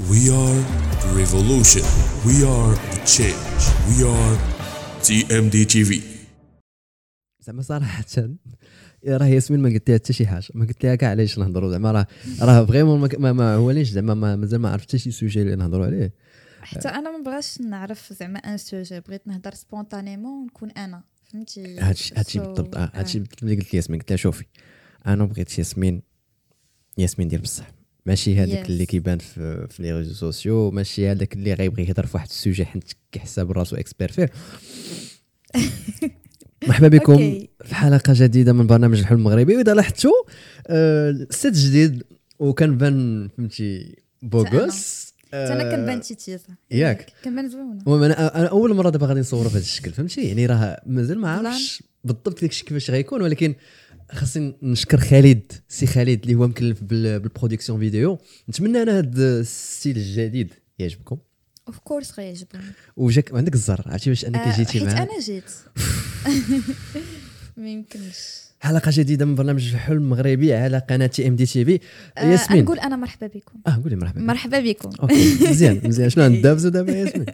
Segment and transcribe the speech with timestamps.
[0.00, 0.58] We are
[1.02, 1.84] the revolution.
[2.26, 3.62] We are the change.
[3.88, 4.34] We are
[5.02, 6.02] MDTV.
[7.40, 8.04] زعما صراحة
[9.06, 10.46] راه ياسمين ما قلت لها حتى شي حاجة.
[10.54, 11.70] ما قلت لها كاع علاش نهضروا.
[11.70, 12.06] زعما راه
[12.40, 15.86] راه vraiment ما, ما, هواليش زعما ما- مازال ما عرفت حتى شي sujet اللي نهضروا
[15.86, 16.12] عليه.
[16.60, 21.02] حتى أنا ما بغاش نعرف زعما un sujet بغيت نهضر spontanément ونكون أنا.
[21.32, 22.76] فهمتي؟ هادشي هادشي بالضبط.
[22.76, 22.90] آه، آه.
[22.94, 24.44] هادشي بالضبط اللي قلت لياسمين قلت لها شوفي
[25.06, 26.02] أنا بغيت ياسمين
[26.98, 27.66] ياسمين ديال بصح.
[28.08, 28.70] ماشي هذاك Yes.
[28.70, 32.34] اللي كيبان في, في les réseaux sociaux ماشي هذاك اللي غيبغي يهضر في واحد ال
[32.34, 34.30] sujet حيت كيحسب براسو expert فيه
[36.68, 37.16] مرحبا بكم.
[37.64, 40.12] في حلقة جديدة من برنامج الحلم المغربي وإذا لاحظتوا
[40.66, 42.02] آه، set جديد
[42.38, 47.12] وكنبان فهمتي beau gosse أنا كنبان تيتيزا ياك.
[47.24, 51.18] كنبان زوينة المهم أنا أول مرة دابا غادي نصوروا بهذا الشكل فهمتي يعني راه مازال
[51.18, 51.30] ما.
[51.30, 53.54] عرفتش بالضبط داك الشيء كيفاش غيكون ولكن
[54.12, 58.18] خاصني نشكر خالد سي خالد اللي هو مكلف بال- بال production vidéo
[58.50, 61.18] نتمنى أنا هذا ال style الجديد يعجبكم.
[61.68, 62.62] Of course غيعجبهم
[62.96, 65.44] وجاك عندك الزهر عرفتي باش أنك آه، جيتي حيت معنا أنا جيت.
[67.56, 68.16] ما يمكنش.
[68.60, 71.80] حلقة جديدة من برنامج الحلم المغربي على قناة MDTV
[72.18, 72.64] ياسمين.
[72.64, 73.58] نقول أنا مرحبا بكم.
[73.66, 74.90] آه قولي مرحبا مرحبا بكم.
[75.02, 76.10] okay مزيان مزيان.
[76.10, 77.26] شنو ندابزو دابا ياسمين؟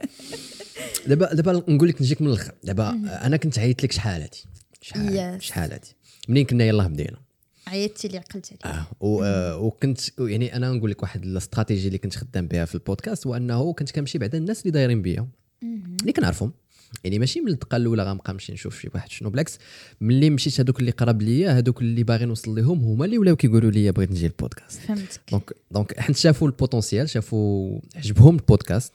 [1.09, 2.53] دابا دابا نقول لك نجيك من الأخر.
[2.65, 2.91] دابا
[3.27, 4.45] أنا كنت عيطت لك شحال هادي؟
[4.83, 5.43] شحال Yes.
[5.43, 5.89] شحال هادي؟
[6.29, 7.19] منين كنا يلاه بدينا؟
[7.67, 8.67] عيطتي لي عقلت عليك.
[8.67, 12.75] آه و- آه، وكنت يعني أنا نقول لك واحد الاستراتيجي اللي كنت خدام بها في
[12.75, 15.29] البودكاست هو أنه كنت كنمشي بعدا الناس اللي دايرين بيا
[16.01, 16.53] اللي كنعرفهم.
[17.05, 19.59] يعني ماشي من الدقة الأولى غنبقى نمشي نشوف شي واحد شنو بالعكس.
[20.01, 23.71] ملي مشيت هذوك اللي قرب ليا هذوك اللي باغي نوصل لهم هما اللي ولاو كيقولوا
[23.71, 25.21] لي بغيت نجي البودكاست فهمتك.
[25.31, 28.93] donc donc حيت شافوا ال potentiel شافوا عجبهم البودكاست.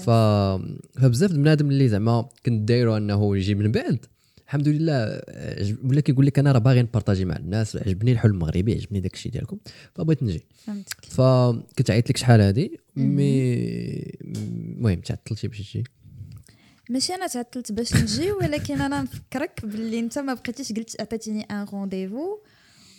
[0.00, 0.10] ف...
[1.00, 3.98] فبزاف د بنادم اللي زعما كنت دايرو أنه يجي من بعد.
[4.48, 8.74] الحمد لله آه، ولا كيقول لك أنا راه باغي نبارطاجي مع الناس عجبني الحلم المغربي
[8.74, 9.58] عجبني داك الشيء ديالكم
[9.94, 10.44] فبغيت نجي.
[10.66, 11.04] فهمتك.
[11.04, 13.54] فكنت عيطت لك شحال هادي mais
[14.24, 15.84] المهم تعطلتي باش تجي.
[16.90, 21.64] ماشي أنا تعطلت باش نجي ولكن أنا نفكرك باللي أنت ما بقيتيش قلت عطيتيني un
[21.72, 22.38] rendez-vous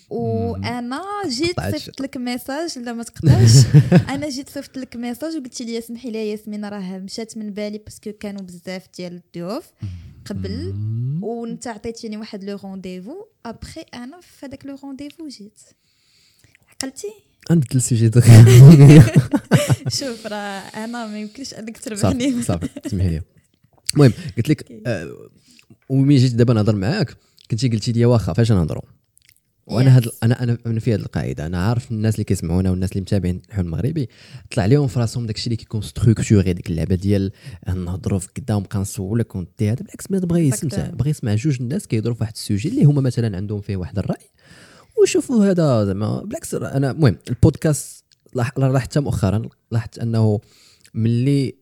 [0.09, 1.59] وأنا جيت.
[1.59, 3.65] صيفط لك message لا ما تقطعش
[4.13, 7.98] أنا جيت صيفط لك message وقلت لي اسمحي لي ياسمين راه مشات من بالي parce
[7.98, 9.71] que كانوا بزاف ديال الضيوف.
[10.25, 10.73] قبل
[11.21, 15.59] وانت عطيتيني واحد le rendez-vous après أنا في هذاك le rendez-vous جيت.
[16.69, 17.07] عقلتي؟
[17.51, 19.05] نبدل ال sujet دغيا
[19.87, 22.43] شوف راه أنا ما يمكنش أنك تربحني.
[22.43, 23.21] صافي سمحي لي.
[23.93, 25.29] المهم قلت لك آه،
[25.89, 27.15] وملي جيت دابا نهضر معاك
[27.51, 28.81] كنتي قلتي لي واخا فاش نهضروا
[29.75, 30.09] وأنا هاد.
[30.23, 31.45] أنا أنا أنا في هذه القاعدة.
[31.45, 34.09] أنا عارف الناس اللي كيسمعونا والناس اللي متابعين الحلم المغربي
[34.51, 37.31] طلع لهم في راسهم داكشي اللي كيكون structuré ديك اللعبة ديال
[37.67, 40.89] نهضروا في كدا ونبقى نسولك ونتي هذا بالعكس ما بغى يسمع.
[40.89, 43.99] بغى يسمع جوج الناس كيهضروا في واحد ال sujet اللي هما مثلا عندهم فيه واحد
[43.99, 44.25] الرأي.
[45.01, 48.03] وشوفوا هذا زعما بالعكس أنا المهم البودكاست
[48.35, 49.41] لاح- لاحظت مؤخرا
[49.71, 50.39] لاحظت أنه
[50.93, 51.55] ملي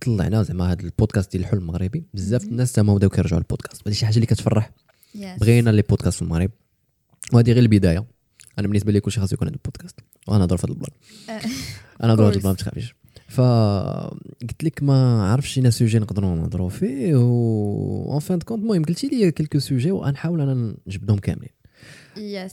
[0.00, 3.88] طلعنا زعما هذا البودكاست ديال الحلم المغربي بزاف الناس تما بداو كيرجعوا للبودكاست.
[3.88, 4.70] هذه شي حاجة اللي كتفرح؟
[5.16, 5.40] Yes.
[5.40, 6.50] بغينا les podcasts في المغرب.
[7.32, 8.06] وهذه غير البداية.
[8.58, 10.90] أنا بالنسبة لي كلشي خاصو يكون عنده بودكاست وأنا نهضر في هذا ال plan.
[12.02, 12.36] أنا نهضر في هذا.
[12.36, 12.94] ال plan ما تخافيش.
[13.28, 13.40] ف
[14.40, 18.84] قلت لك ما عرفتش شي sujet نقدروا نهضروا فيه و en fin de compte المهم
[18.84, 21.50] قلتي لي quelques sujets وغنحاول أنا نجبدهم كاملين.
[22.16, 22.52] Yes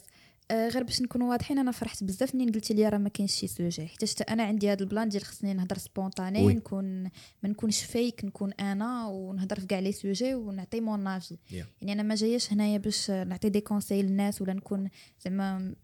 [0.51, 3.87] غير باش نكونوا واضحين أنا فرحت بزاف منين قلتي لي راه ما كاينش شي sujet
[3.87, 6.53] حيت حتى أنا عندي هذا ال plan ديال خصني نهضر spontanée.
[6.53, 7.03] نكون
[7.43, 11.53] ما نكونش فيك نكون أنا ونهضر في كاع les sujets ونعطي mon avis Yeah.
[11.81, 14.89] يعني أنا ما جاياش هنايا باش نعطي des conseils للناس ولا نكون
[15.25, 15.75] زعما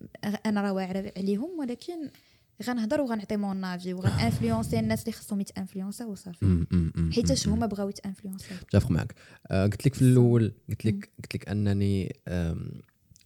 [0.45, 2.09] أنا راه واعرة عليهم ولكن
[2.63, 6.65] غنهضر وغنعطي mon avis وغنأنفلونسي الناس اللي خصهم يتانفلونسا وصافي.
[7.13, 9.15] حيتاش هما بغاو يتانفلونسا متفق معك
[9.47, 12.15] آه، قلت لك في الأول قلت لك قلت لك أنني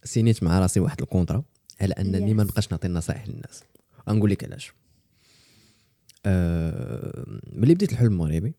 [0.06, 1.42] سينيت مع راسي واحد ال contrat
[1.80, 2.46] على أنني ما Yes.
[2.46, 3.62] نبقاش نعطي النصائح للناس.
[4.08, 4.72] غنقول لك علاش.
[6.26, 8.54] آه، ملي بديت الحلم المغربي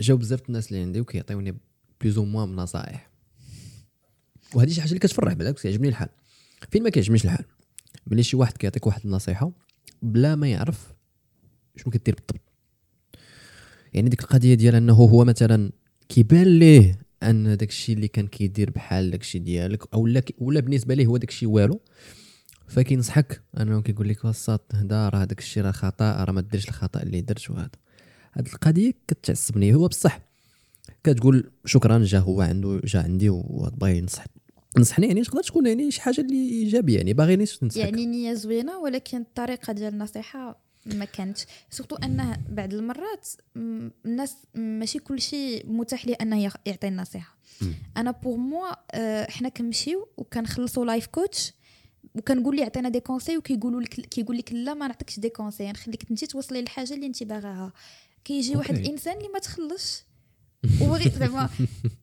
[0.00, 1.56] جاو بزاف الناس اللي عندي وكيعطيوني
[2.00, 3.10] plus ou moins نصائح.
[4.54, 6.08] وهذه شي حاجة اللي كتفرح بالعكس كيعجبني الحال.
[6.70, 7.44] فين ما كيعجبنيش الحال
[8.06, 9.52] ملي شي واحد كيعطيك واحد النصيحة
[10.02, 10.92] بلا ما يعرف
[11.76, 12.40] شنو كدير بالضبط.
[13.94, 15.70] يعني ديك القضية ديال أنه هو مثلا
[16.08, 20.60] كيبان ليه أن داك الشيء اللي كان كيدير بحال داك الشيء ديالك أو لا ولا
[20.60, 21.80] بالنسبة ليه هو داك الشيء والو.
[22.68, 27.02] فكينصحك أنه كيقول لك وسط هدا راه داك الشيء راه خطأ راه ما ديرش الخطأ
[27.02, 27.70] اللي درت وهذا.
[28.32, 29.74] هاد القضية كتعصبني.
[29.74, 30.20] هو بصح
[31.04, 34.24] كتقول شكرا جا هو عنده جا عندي وبغى ينصح
[34.78, 37.76] نصحني يعني تقدر تكون يعني شي حاجة اللي إيجابية يعني باغي نصحك.
[37.76, 41.46] يعني نية زوينة ولكن الطريقة ديال النصيحة ما كانتش.
[41.70, 43.28] surtout أنه بعض المرات
[44.06, 47.36] الناس ماشي كل شيء متاح ليه أنه يعطي النصيحة.
[47.96, 51.52] أنا pour moi آه، حنا كنمشيو وكنخلصوا life coach
[52.14, 56.10] وكنقول لي عطينا des conseils وكيقولوا لك كيقول لك لا ما نعطيكش des conseils نخليك
[56.10, 57.72] انت توصلي للحاجة اللي انت باغاها.
[58.24, 58.74] كيجي واحد.
[58.74, 60.02] الانسان اللي ما تخلصش.
[60.82, 61.50] وغير زعما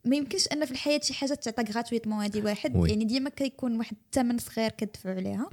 [0.05, 2.75] ما يمكنش أن في الحياة شي حاجة تعطى gratuitement هادي واحد.
[2.89, 5.49] يعني ديما كيكون واحد الثمن صغير كتدفعوا عليها.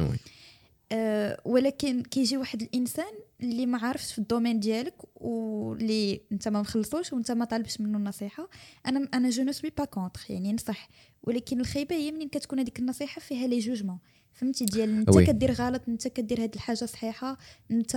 [0.92, 6.60] آه ولكن كيجي واحد الإنسان اللي ما عارفش في ال domaine ديالك واللي انت ما
[6.60, 8.48] مخلصوش وانت ما طالبش منه النصيحة
[8.86, 10.88] أنا أنا je ne suis pas contre يعني نصح.
[11.22, 13.98] ولكن الخيبة هي منين كتكون هذيك النصيحة فيها les jugements
[14.32, 15.26] فهمتي؟ ديال أنت oui.
[15.26, 17.38] كدير غلط أنت كدير هاد الحاجة صحيحة
[17.70, 17.94] أنت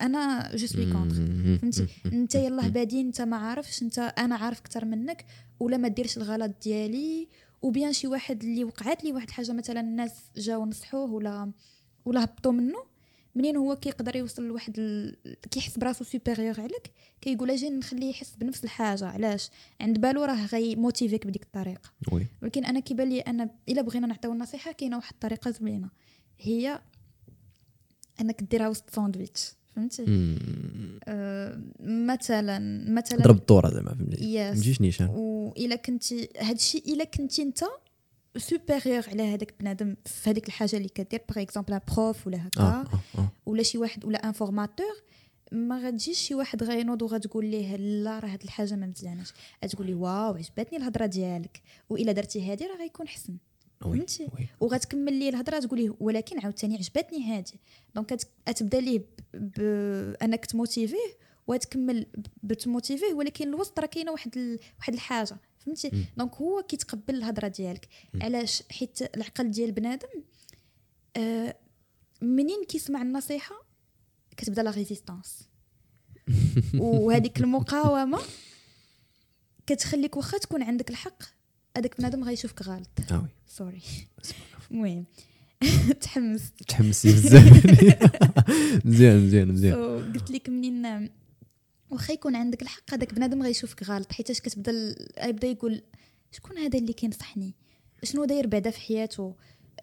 [0.00, 1.14] أنا je suis contre
[1.60, 5.24] فهمتي؟ أنت يلاه بادي أنت ما عارفش أنت أنا عارف أكثر منك
[5.60, 7.28] ولا ما ديرش الغلط ديالي.
[7.62, 11.52] وبيان شي واحد اللي وقعت لي واحد الحاجة مثلا الناس جاو نصحوه ولا
[12.08, 12.84] ولا هبطوا منه
[13.34, 15.16] منين هو كيقدر يوصل لواحد ال...
[15.50, 19.50] كيحس براسو supérieur عليك كيقول أجي نخليه يحس بنفس الحاجة علاش؟
[19.80, 21.90] عند بالو راه غي motivé بيك بديك الطريقة.
[22.12, 22.26] oui.
[22.42, 25.90] ولكن أنا كيبان لي أنا إلا بغينا نعطيو النصيحة كاينة واحد الطريقة زوينة.
[26.40, 26.80] هي
[28.20, 30.04] أنك ديرها وسط ساندويتش فهمتي؟
[31.04, 34.48] آه مثلا مثلا ضرب الدورة زعما فهمتي.
[34.50, 35.06] ما تجيش نيشان.
[35.06, 37.60] والا كنتي هادشي إلا كنتي أنت
[38.38, 42.64] supérieur على هذاك بنادم في هذيك الحاجة اللي كدير par exemple prof ولا هكا آه
[42.64, 43.28] آه آه.
[43.46, 45.02] ولا شي واحد ولا un formateur
[45.52, 49.32] ما غتجيش شي واحد غينوض وغتقول ليه لا راه هاد الحاجة ما مزياناش.
[49.64, 51.62] غتقول لي waw عجبتني الهضرة ديالك.
[51.90, 53.36] وإلا درتي هادي راه غيكون حسن.
[53.80, 54.28] فهمتي؟
[54.60, 57.60] وغتكمل ليه الهضرة تقول ليه ولكن عاوتاني عجبتني هادي.
[57.94, 58.16] donc
[58.48, 59.02] غتبدا ليه
[59.34, 61.16] بانك ت motiver ه
[61.46, 62.06] وتكمل
[62.42, 64.58] بت motiver ه ولكن الوسط راه كاينة واحد ال...
[64.78, 65.36] واحد الحاجة.
[65.68, 67.88] فهمتي donc هو كيتقبل الهضره ديالك
[68.22, 70.08] علاش حيت العقل ديال بنادم
[71.16, 71.56] آه
[72.22, 73.54] منين كيسمع النصيحه
[74.36, 75.48] كتبدا la résistance.
[76.74, 78.18] وهذيك المقاومه
[79.66, 81.22] كتخليك واخا تكون عندك الحق
[81.76, 82.88] هذاك بنادم غيشوفك غلط.
[83.10, 83.28] آه oui.
[83.46, 83.82] Sorry
[84.70, 85.04] المهم.
[86.00, 86.62] تحمست.
[86.68, 87.66] تحمسي بزاف.
[88.84, 90.12] مزيان مزيان مزيان.
[90.12, 91.10] قلت لك منين
[91.90, 94.72] واخا يكون عندك الحق هذاك بنادم غيشوفك غلط حيتاش كتبدا
[95.24, 95.82] يبدا يقول
[96.32, 97.54] شكون هذا اللي كينصحني؟
[98.02, 99.34] شنو داير بعدا في حياته؟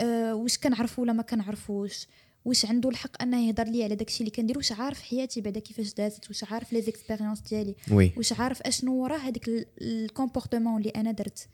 [0.02, 2.08] أه واش كنعرفو ولا ما كنعرفوش؟
[2.46, 5.94] واش عنده الحق أنه يهضر لي على داكشي اللي كندير؟ واش عارف حياتي بعدا كيفاش
[5.94, 8.12] دازت؟ واش عارف les expériences ديالي؟ oui.
[8.18, 9.50] واش عارف أشنو وراه هذيك
[9.82, 11.48] ال comportement اللي أنا درت؟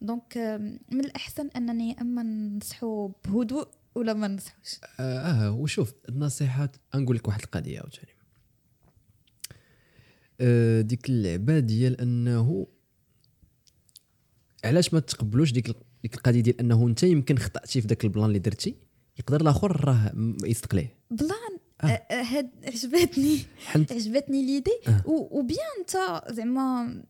[0.00, 2.22] donc آم، من الأحسن أنني أما
[2.58, 8.08] نصحو بهدوء ولا ما نصحوش آه آه، وشوف النصيحات نقول لك واحد القضية عاوتاني.
[8.11, 8.11] آه
[10.80, 12.66] ديك اللعبة ديال أنه
[14.64, 15.66] علاش ما تقبلوش ديك
[16.02, 18.74] ديك القضية ديال أنه أنت يمكن خطأتي في ذاك ال plan اللي درتي؟
[19.18, 20.94] يقدر الآخر راه م- يصدق ليه.
[21.10, 21.86] plan؟ آه.
[21.86, 23.38] آه، آه، هاد عجبتني.
[23.66, 24.70] حنت عجبتني ليدي.
[24.88, 25.02] آه.
[25.06, 27.02] وبيان أنت زعما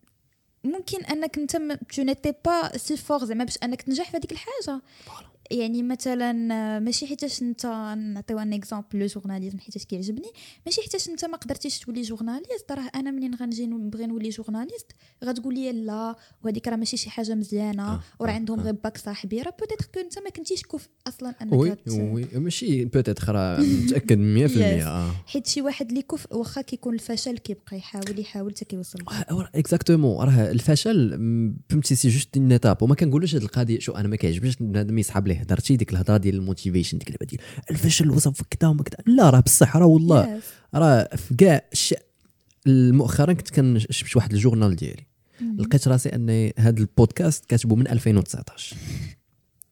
[0.65, 1.57] ممكن أنك أنت
[1.97, 4.81] تو نيتي با سي فور زعما باش أنك تنجح في هذيك الحاجة.
[5.53, 6.33] يعني مثلا
[6.79, 7.67] ماشي حيتاش انت
[8.15, 10.29] نعطيو ان اكزومبل لو جورناليزم حيتاش كيعجبني.
[10.67, 14.87] ماشي حيتاش انت ما قدرتيش تولي جورناليست راه أنا منين غنجي نبغي نولي جورناليست؟
[15.25, 18.65] غتقول لي لا وهذيك راه ماشي شي حاجة مزيانة آه، وراه آه، عندهم آه.
[18.65, 22.85] غير باك صاحبي راه بوتيتر كو انت ما كنتيش كوف أصلا أنك وي وي ماشي
[22.85, 24.19] peut-être راه متأكد
[24.49, 24.87] 100% Yes.
[24.87, 25.11] آه.
[25.27, 28.99] حيت شي واحد اللي كفء واخا كيكون الفشل كيبقى يحاول يحاول حتى كيوصل.
[29.55, 31.11] exactement راه الفشل
[31.71, 35.27] فهمتي c'est juste une étape وما كنقولوش هذه القضية شوف أنا ما كيعجبنيش بنادم يسحب
[35.29, 37.41] ليه هضرتي ديك الهضرة ديال ال motivation ديك اللعبه ديال
[37.71, 40.41] الفشل وصف كذا وما كذا لا راه بصح راه والله.
[40.75, 41.69] راه في كاع.
[42.67, 45.07] مؤخرا كنت كنشنبش واحد ال journal ديالي.
[45.59, 48.77] لقيت راسي أن هذا البودكاست كاتبه من 2019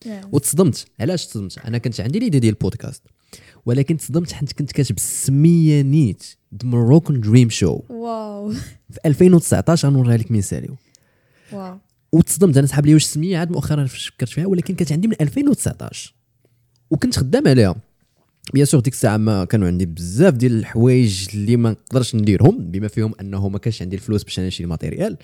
[0.05, 0.09] Yes.
[0.33, 0.87] وتصدمت.
[1.01, 3.03] علاش تصدمت؟ أنا كنت عندي l'idée ديال البودكاست.
[3.67, 6.23] ولكن تصدمت حيت كنت كاتب السميه نيت
[6.63, 8.53] the Moroccan dream شو واو.
[8.91, 10.69] في 2019 غنوريها لك مثالي.
[11.53, 11.79] waw.
[12.13, 16.15] وتصدمت أنا سحب لي واش السميه عاد مؤخرا فكرت فيها ولكن كانت عندي من 2019
[16.91, 17.77] وكنت خدام عليها.
[18.55, 22.89] bien sûr ديك الساعة ما كانوا عندي بزاف ديال الحوايج اللي ما نقدرش نديرهم بما
[22.89, 25.17] فيهم أنه ما كانش عندي الفلوس باش نشري ال matériel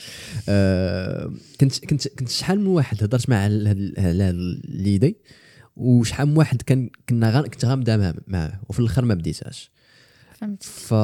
[0.48, 5.16] آه كنت كنت كنت شحال من واحد؟ هضرت مع على ليدي
[5.76, 9.70] وشحال من واحد كان كنا كنت غنبدأ معاه وفي الأخر ما بديتهاش.
[10.40, 10.62] فهمت.
[10.62, 10.94] ف...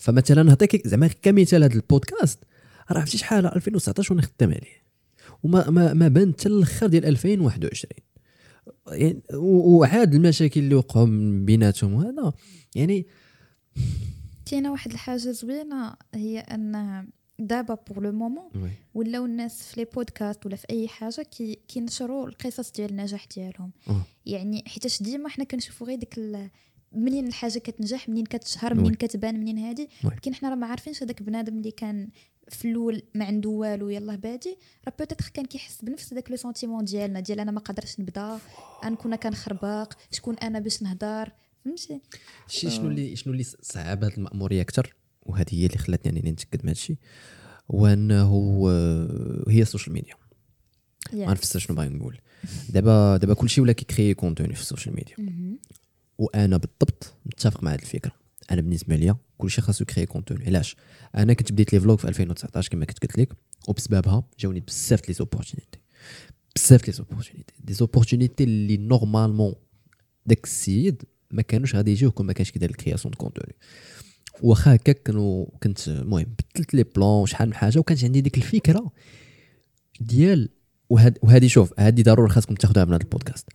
[0.00, 2.38] فمثلا نعطيك زعما كمثال هذا البودكاست
[2.90, 4.87] راه عرفتي شحال؟ 2019 وأنا خدام عليه.
[5.42, 7.92] وما ما, ما بان حتى الآخر ديال 2021
[8.86, 11.06] يعني وعاد المشاكل اللي وقعوا
[11.44, 12.32] بيناتهم وهذا
[12.74, 13.06] يعني
[14.46, 17.06] كاينة واحد الحاجة زوينة هي أن
[17.38, 22.28] دابا pour le moment ولاو الناس في les podcasts ولا في أي حاجة كي كينشروا
[22.28, 24.02] القصص ديال النجاح ديالهم آه.
[24.26, 26.18] يعني حيتاش ديما حنا كنشوفوا غير ديك
[26.92, 28.94] منين الحاجة كتنجح منين كتشهر منين.
[28.94, 30.10] كتبان منين هادي oui.
[30.10, 32.08] لكن حنا راه ما عارفينش هذاك بنادم اللي كان
[32.50, 34.56] في الأول ما عنده والو يلاه بادي.
[34.86, 38.38] راه peut-être كان كيحس بنفس داك le sentiment ديالنا ديال أنا ما قدرتش نبدا
[38.84, 41.32] أنا كنا كنخربق شكون أنا باش نهضر؟
[41.64, 42.00] فهمتي؟
[42.48, 46.60] شي شنو اللي شنو اللي صعب هذه المأمورية أكثر وهذه هي اللي خلاتني أنني نتأكد
[46.62, 46.96] من هذا الشيء
[47.70, 50.14] هو أنه آه، هي ال social media
[51.12, 52.20] ما نفسر شنو باغي نقول.
[52.68, 55.16] دابا دابا كلشي ولا كي créer contenu في ال social media
[56.18, 58.12] وأنا بالضبط متفق مع هذه الفكرة.
[58.50, 60.76] أنا بالنسبة ليا كلشي خاصو ي créer contenu علاش؟
[61.14, 63.32] أنا كنت بديت les vlogs في 2019 كما كنت قلت لك
[63.68, 65.78] وبسببها جاوني بزاف les opportunités
[66.56, 69.54] بزاف les opportunités des opportunités اللي normalement
[70.26, 73.54] داك السيد ما كانوش غادي يجيوه كون ما كانش كيدير ال création de contenu
[74.42, 78.92] واخا هكا كانوا كنت المهم بدلت لي plans شحال من حاجة وكانت عندي ديك الفكرة
[80.00, 80.48] ديال
[80.90, 83.48] وهذه شوف هذه ضروري خاصكم تاخذوها من هذا البودكاست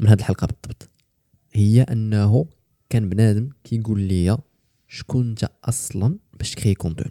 [0.00, 0.88] من هذه الحلقة بالضبط
[1.52, 2.46] هي أنه
[2.90, 4.38] كان بنادم كيقول لي
[4.88, 7.10] شكون انت أصلا باش تـ créer contenu.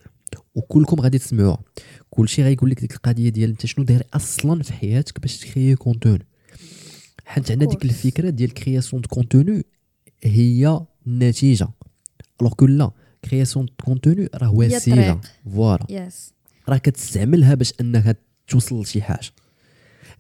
[0.56, 1.64] وكلكم غادي تسمعوها.
[2.10, 5.76] كلشي غايقول لك ديك القضية ديال انت شنو داير أصلا في حياتك باش تـ créer
[5.76, 6.20] contenu.
[7.26, 7.86] حيت عندنا ديك.
[7.86, 9.66] الفكرة ديال création de contenu
[10.24, 11.68] هي النتيجه
[12.42, 12.92] alors que la
[13.26, 15.22] création de contenu راه وسيله.
[15.46, 16.10] voilà
[16.70, 18.18] راه كتستعملها باش انك
[18.48, 19.32] توصل لشي حاجة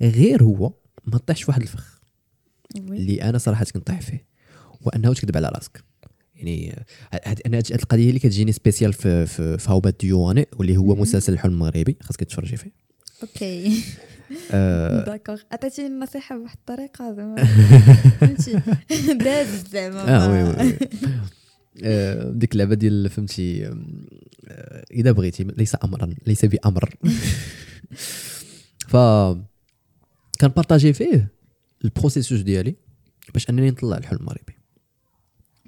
[0.02, 0.74] غير هو
[1.06, 2.02] ما طيحش في واحد الفخ
[2.78, 4.29] اللي أنا صراحة كنطيح فيه
[4.84, 5.84] هو انه تكذب على راسك؟
[6.36, 6.86] يعني
[7.26, 11.34] هاد أنا هاد القضية اللي كتجيني spécial في في, في هاوبات ديواني واللي هو مسلسل
[11.34, 11.98] الحلم المغربي.
[12.02, 12.72] خاصك تفرجي فيه.
[13.24, 13.84] Okay.
[14.52, 15.06] آه.
[15.06, 17.44] d'accord عطيتيني النصيحة بواحد الطريقة زعما.
[18.22, 18.62] فهمتي؟
[19.26, 20.26] داز زعما.
[20.26, 20.78] آه oui oui.
[21.84, 23.66] آه، ديك اللعبة ديال فهمتي
[24.48, 26.96] آه، إذا بغيتي ليس امرا ليس بأمر.
[28.88, 28.96] ف
[30.40, 31.32] كان partager فيه
[31.86, 32.76] ال processus ديالي
[33.34, 34.59] باش أنني نطلع الحلم المغربي.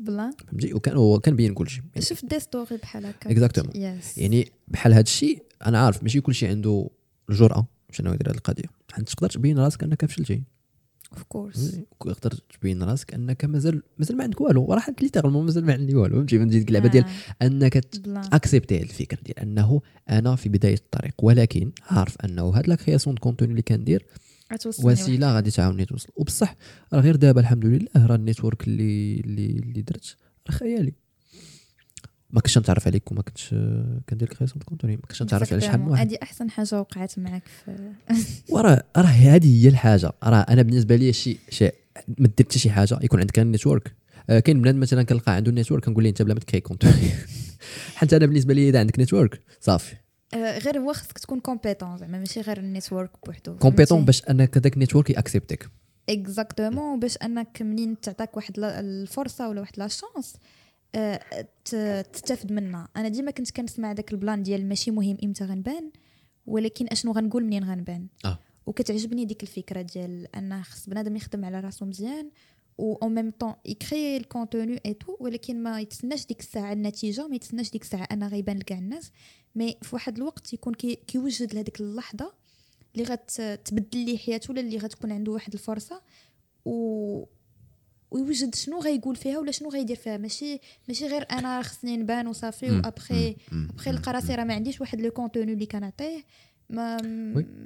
[0.04, 3.30] بلا؟ فهمتي؟ وكان هو كان بين كلشي يعني شفت des story بحال هكا.
[3.50, 3.76] Exactement.
[3.76, 6.90] Yes يعني بحال هذا الشيء أنا عارف ماشي كلشي عنده
[7.30, 8.64] الجرأة باش انه يدير هذه القضية.
[8.92, 10.44] حيت تقدر تبين راسك أنك فشلتي.
[11.14, 14.74] of course تقدر تبين راسك أنك مازال مازال ما عندك والو.
[14.74, 16.16] راه littéralement مازال ما عندي والو.
[16.16, 17.06] فهمتي؟ فهمتي ديك اللعبة ديال
[17.42, 18.22] أنك ت- بلا.
[18.34, 23.16] accepter هذه الفكرة ديال أنه أنا في بداية الطريق ولكن عارف أنه هاد la création
[23.16, 24.06] de contenu اللي كندير
[24.84, 26.10] وسيلة غادي تعاوني توصل.
[26.16, 26.56] وبصح
[26.94, 30.16] راه غير دابا الحمد لله راه ال network اللي اللي اللي درت
[30.50, 30.94] راه خيالي.
[32.30, 33.50] ما كنتش نتعرف عليك وما كنتش
[34.10, 35.88] كندير création de contenu ما كنتش نتعرف على شحال من.
[35.88, 36.08] واحد.
[36.08, 37.92] هذه أحسن حاجة وقعت معك في
[38.54, 40.12] وراه راه هذه هي الحاجة.
[40.24, 41.74] راه أنا بالنسبة لي شي شيء
[42.18, 43.96] ما دير حتى شي حاجة يكون عندك ال network.
[44.30, 46.62] آه كاين بنادم مثلا كنلقى عنده ال network كنقول ليه أنت بلا ما تـ créer
[46.62, 46.94] contenu
[47.96, 49.96] حتى أنا بالنسبة لي إذا عندك network صافي.
[50.36, 54.74] غير هو خصك تكون compétent زعما ماشي غير ال network بوحدو compétent باش أنك هذاك
[54.74, 55.70] ال network يـ accepter ك.
[56.10, 60.36] Exactement باش أنك منين تعطاك واحد الفرصة ولا واحد la chance
[60.96, 61.20] آه،
[62.14, 62.88] تستافد منها.
[62.98, 65.92] أنا ديما كنت كنسمع داك ال plan ديال ماشي مهم إمتى غنبان
[66.46, 68.08] ولكن أشنو غنقول منين غنبان.
[68.26, 68.40] آه.
[68.66, 72.30] وكتعجبني ديك الفكرة ديال أن خص بنادم يخدم على راسو مزيان
[72.78, 76.74] و en même temps يـ créer ال contenu et tout ولكن ما يتسناش ديك الساعة
[76.74, 79.12] النتيجة ما يتسناش ديك الساعة أنا غيبان لكاع الناس.
[79.56, 82.34] mais في واحد الوقت يكون كي كيوجد لهذيك اللحظة
[82.96, 86.02] اللي غتبدل ليه حياته ولا اللي غتكون عنده واحد الفرصة
[86.66, 87.26] و
[88.12, 90.18] ويوجد شنو غيقول فيها ولا شنو غيدير فيها.
[90.18, 92.72] ماشي ماشي غير أنا خصني نبان وصافي.
[92.72, 93.36] وابخي.
[93.52, 96.24] أبخي نلقى راسي راه ما عنديش واحد le contenu اللي كنعطيه
[96.70, 96.98] ما.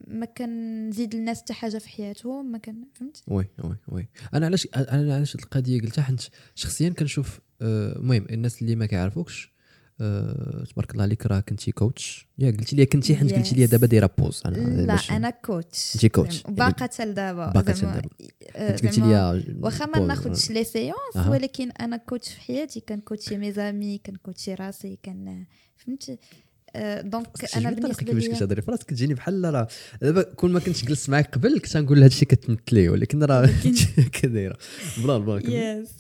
[0.08, 4.10] ما كنزيد للناس حتى حاجة في حياتهم ما كان فهمت؟ oui oui oui.
[4.34, 6.22] أنا علاش أنا علاش القضية قلتها؟ حيت
[6.56, 9.55] شخصيا كنشوف آه، المهم الناس اللي ما كيعرفوكش
[10.02, 13.66] آه، تبارك الله عليك راه كنتي coach يا قلتي لي كنتي حيت قلتي لي.
[13.66, 16.44] دابا دايرة pause أنا لا أنا coach أنتي coach.
[16.44, 18.10] زعما باقا حتى لدابا باقا حتى لدابا.
[18.56, 20.00] آه، حيت قلتي لي واخا ما.
[20.00, 21.28] ناخذش les séances.
[21.30, 25.46] ولكن أنا coach في حياتي كان coacher mes amis كان coacher راسي كان
[25.78, 26.18] فهمتي
[26.76, 29.68] آه، donc خصك أنا بالنسبة كيفاش لي كتهضري في راسك كتجيني بحال راه
[30.02, 33.46] دابا كون ما كنتش جلست معاك قبل كنت غنقول هذا الشيء كتمثليه ولكن راه
[33.98, 34.58] هكا دايره
[35.04, 35.38] بلا بلا.
[35.50, 35.92] Yes آه،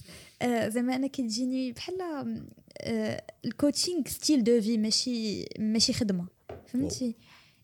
[0.43, 2.01] زعما أنا كتجيني بحال
[2.81, 6.27] آه، ال coaching style de vie ماشي ماشي خدمة
[6.67, 7.15] فهمتي؟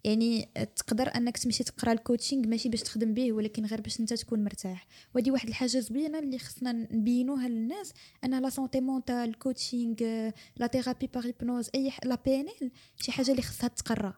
[0.04, 4.00] يعني آه، تقدر أنك تمشي تقرأ ال coaching ماشي باش تخدم به ولكن غير باش
[4.00, 4.88] أنت تكون مرتاح.
[5.16, 10.34] وهذه واحد الحاجة زوينة اللي خصنا نبينوها للناس أن la santé mentale ال coaching آه،
[10.58, 14.13] la thérapie par hypnose et la PNL شي حاجة اللي خصها تقرأ.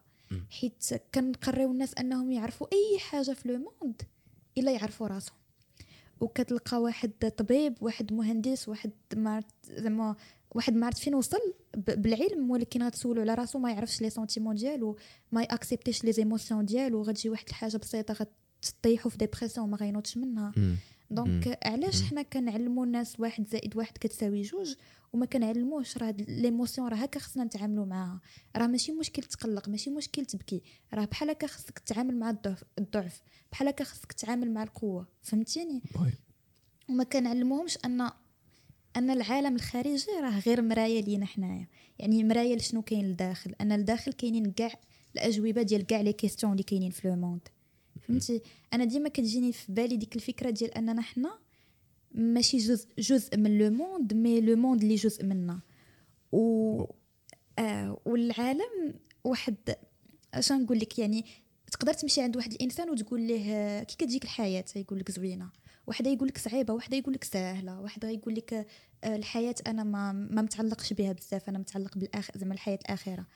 [0.50, 0.84] حيت
[1.14, 4.02] كنقريو الناس أنهم يعرفوا أي حاجة في le monde
[4.58, 5.36] إلا يعرفوا راسهم.
[6.20, 10.16] وكتلقى واحد طبيب واحد مهندس واحد ما زعما
[10.50, 14.96] واحد ما عرفت فين وصل بالعلم ولكن غتسولو على راسو ما يعرفش les sentiments ديالو
[15.32, 18.26] ما يـ accepter ش les émotions ديالو غتجي واحد الحاجة بسيطة
[18.64, 20.52] غتطيحو في dépression ما غينوضش منها.
[21.14, 24.74] donc علاش حنا كنعلموا الناس واحد زائد واحد كتساوي جوج
[25.12, 28.20] وما كنعلموش راه l'émotion راه هكا خصنا نتعاملوا معاها.
[28.56, 30.62] راه ماشي مشكل تقلق ماشي مشكل تبكي.
[30.94, 33.22] راه بحال هكا خصك تتعامل مع الضعف الضعف.
[33.52, 35.06] بحال هكا خصك تتعامل مع القوة.
[35.22, 35.82] فهمتيني.
[36.88, 38.10] وما كنعلموهمش أن
[38.96, 41.68] أن العالم الخارجي راه غير مرايه لينا حنايا.
[41.98, 44.74] يعني مرايه لشنو كاين لداخل؟ أن لداخل كاينين كاع
[45.14, 47.48] الأجوبة ديال كاع les questions اللي كاينين في le monde
[48.08, 48.42] فهمتي؟
[48.72, 51.38] أنا ديما كتجيني في بالي ديك الفكرة ديال أننا حنا
[52.14, 55.60] ماشي جزء جزء من le monde mais le monde اللي جزء منا.
[56.32, 56.84] و
[57.58, 58.94] آه والعالم
[59.24, 59.56] واحد
[60.34, 61.24] اش نقول لك؟ يعني
[61.72, 65.50] تقدر تمشي عند واحد الإنسان وتقول له آه، كي كتجيك الحياة يقول لك زوينة.
[65.86, 68.54] وحده يقول لك صعيبة وحده يقول لك سهله وحده يقول لك
[69.04, 73.26] آه، الحياة أنا ما ما متعلقش بها بزاف أنا متعلق بالاخ زعما الحياة الآخرة.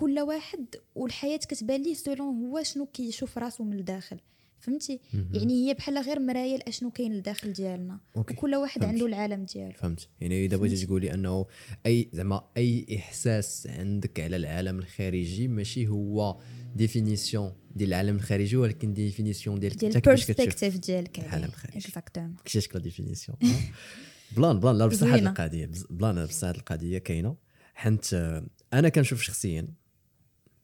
[0.00, 4.20] كل واحد والحياة كتبان ليه selon هو شنو كيشوف راسو من الداخل.
[4.60, 5.00] فهمتي؟
[5.32, 8.00] يعني هي بحال غير مرايه لاشنو كاين لداخل ديالنا.
[8.16, 8.34] Okay.
[8.34, 8.92] وكل واحد فهمت.
[8.92, 9.72] عنده العالم ديالو.
[9.72, 10.08] فهمت.
[10.20, 11.46] يعني إذا بغيتي تقولي أنه
[11.86, 16.40] أي زعما أي إحساس عندك على العالم الخارجي ماشي هو
[16.76, 21.78] définition ديال العالم الخارجي ولكن définition ديال كتشوف ال perspective ديالك العالم الخارجي.
[21.78, 23.38] exactement كيفاش شكل définition
[24.36, 25.30] plan plan لا بصح هاد زوينة.
[25.30, 27.36] القضية plan بصح هاد القضية كاينة.
[27.74, 29.68] حيت آه، أنا كنشوف شخصيا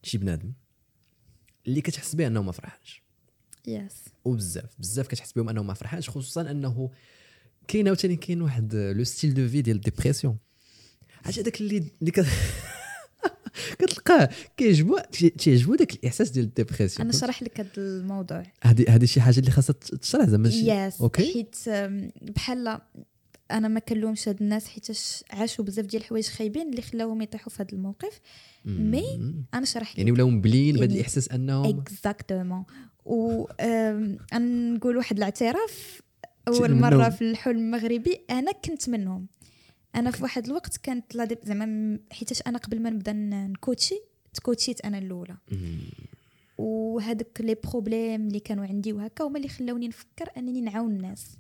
[0.07, 0.53] شي بنادم
[1.67, 3.03] اللي كتحس به أنه ما فرحانش.
[3.67, 6.91] yes وبزاف بزاف كتحس بهم أنه ما فرحانش خصوصا أنه
[7.69, 10.39] كاين عاوتاني كاين واحد le style de vie ديال ال dépression
[11.25, 12.27] عرفتي هذاك اللي اللي كت...
[13.79, 14.99] كتلقاه كيعجبو
[15.39, 18.43] تيعجبو داك الإحساس ديال ال dépression أنا نشرح لك هذا الموضوع.
[18.63, 21.57] هذه هذه شي حاجة اللي خاصها تشرح زعما yes okay؟ حيت
[22.23, 22.81] بحال
[23.51, 27.63] أنا ما كنلومش هاد الناس حيتاش عاشوا بزاف ديال الحوايج خايبين اللي خلاوهم يطيحوا في
[27.63, 28.21] هذا الموقف.
[28.65, 29.17] mais.
[29.55, 32.65] أنا نشرح لك يعني ولاو مبلين بهذا يعني الإحساس أنهم exactement
[33.05, 33.45] و
[34.35, 36.03] نقول واحد الاعتراف.
[36.49, 39.27] أول مرة؟ في الحلم المغربي أنا كنت منهم.
[39.95, 44.01] أنا في واحد الوقت كانت لا زعما حيتاش أنا قبل ما نبدا نكوتشي
[44.35, 45.37] تكوتشيت أنا الأولى.
[46.59, 51.37] وهذوك les problèmes اللي كانوا عندي وهكا هما اللي خلاوني نفكر أنني نعاون الناس.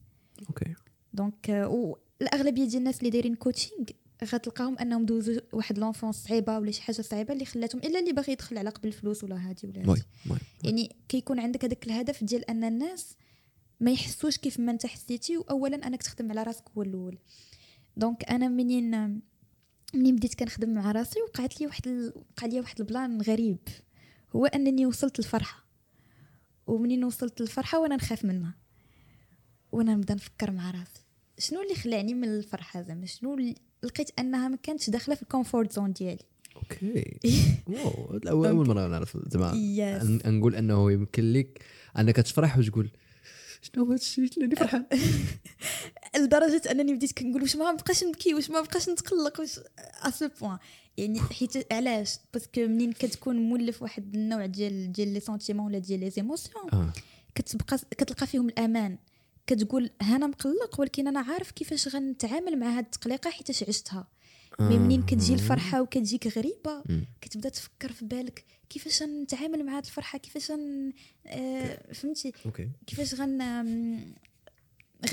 [0.48, 0.74] okay.
[1.16, 3.84] donc والاغلبيه ديال الناس اللي دايرين coaching
[4.24, 8.32] غتلقاهم أنهم دوزوا واحد l'enfance صعيبة ولا شي حاجة صعيبة اللي خلاتهم إلا اللي باغي
[8.32, 10.02] يدخل على قبل الفلوس ولا هادي ولا هادي.
[10.64, 13.16] يعني كيكون عندك هذاك الهدف ديال أن الناس
[13.80, 17.18] ما يحسوش كيف ما أنت حسيتي واولا أنك تخدم على راسك هو الأول.
[17.96, 19.20] donc أنا منين
[19.94, 22.12] منين بديت كنخدم مع راسي وقعت لي واحد ال...
[22.16, 23.58] وقع لي واحد plan غريب.
[24.36, 25.66] هو أنني وصلت للفرحه
[26.66, 28.54] ومنين وصلت للفرحه وأنا نخاف منها.
[29.72, 31.05] وأنا نبدا نفكر مع راسي.
[31.38, 33.36] شنو اللي خلاني من الفرحة زعما؟ شنو
[33.82, 36.24] لقيت أنها ما كانتش داخلة في ال comfort zone ديالي.
[36.56, 37.18] okay.
[37.68, 39.52] wow أول مرة نعرف زعما
[40.26, 41.64] نقول أنه يمكن لك
[41.98, 42.90] أنك تفرح وتقول
[43.62, 44.86] شنو هو هادشي اللي فرحان
[46.16, 49.60] لدرجة أنني بديت كنقول واش ما نبقاش نبكي؟ واش ما نبقاش نتقلق؟ واش
[50.02, 50.58] à ce point
[50.96, 55.78] يعني حيت علاش؟ parce que منين كتكون مولف واحد النوع ديال ديال les sentiments ولا
[55.78, 56.92] ديال les émotions آه.
[57.34, 58.98] كتبقى كتلقى فيهم الأمان.
[59.46, 64.08] كتقول أنا مقلق ولكن أنا عارف كيفاش غنتعامل مع هاد التقليقة حيتاش عشتها.
[64.60, 66.82] mais منين كتجي الفرحة وكتجيك غريبة.
[67.20, 70.92] كتبدا تفكر في بالك كيفاش نتعامل مع هاد الفرحة كيفاش ن...
[71.26, 72.32] آه فهمتي؟
[72.86, 73.42] كيفاش غن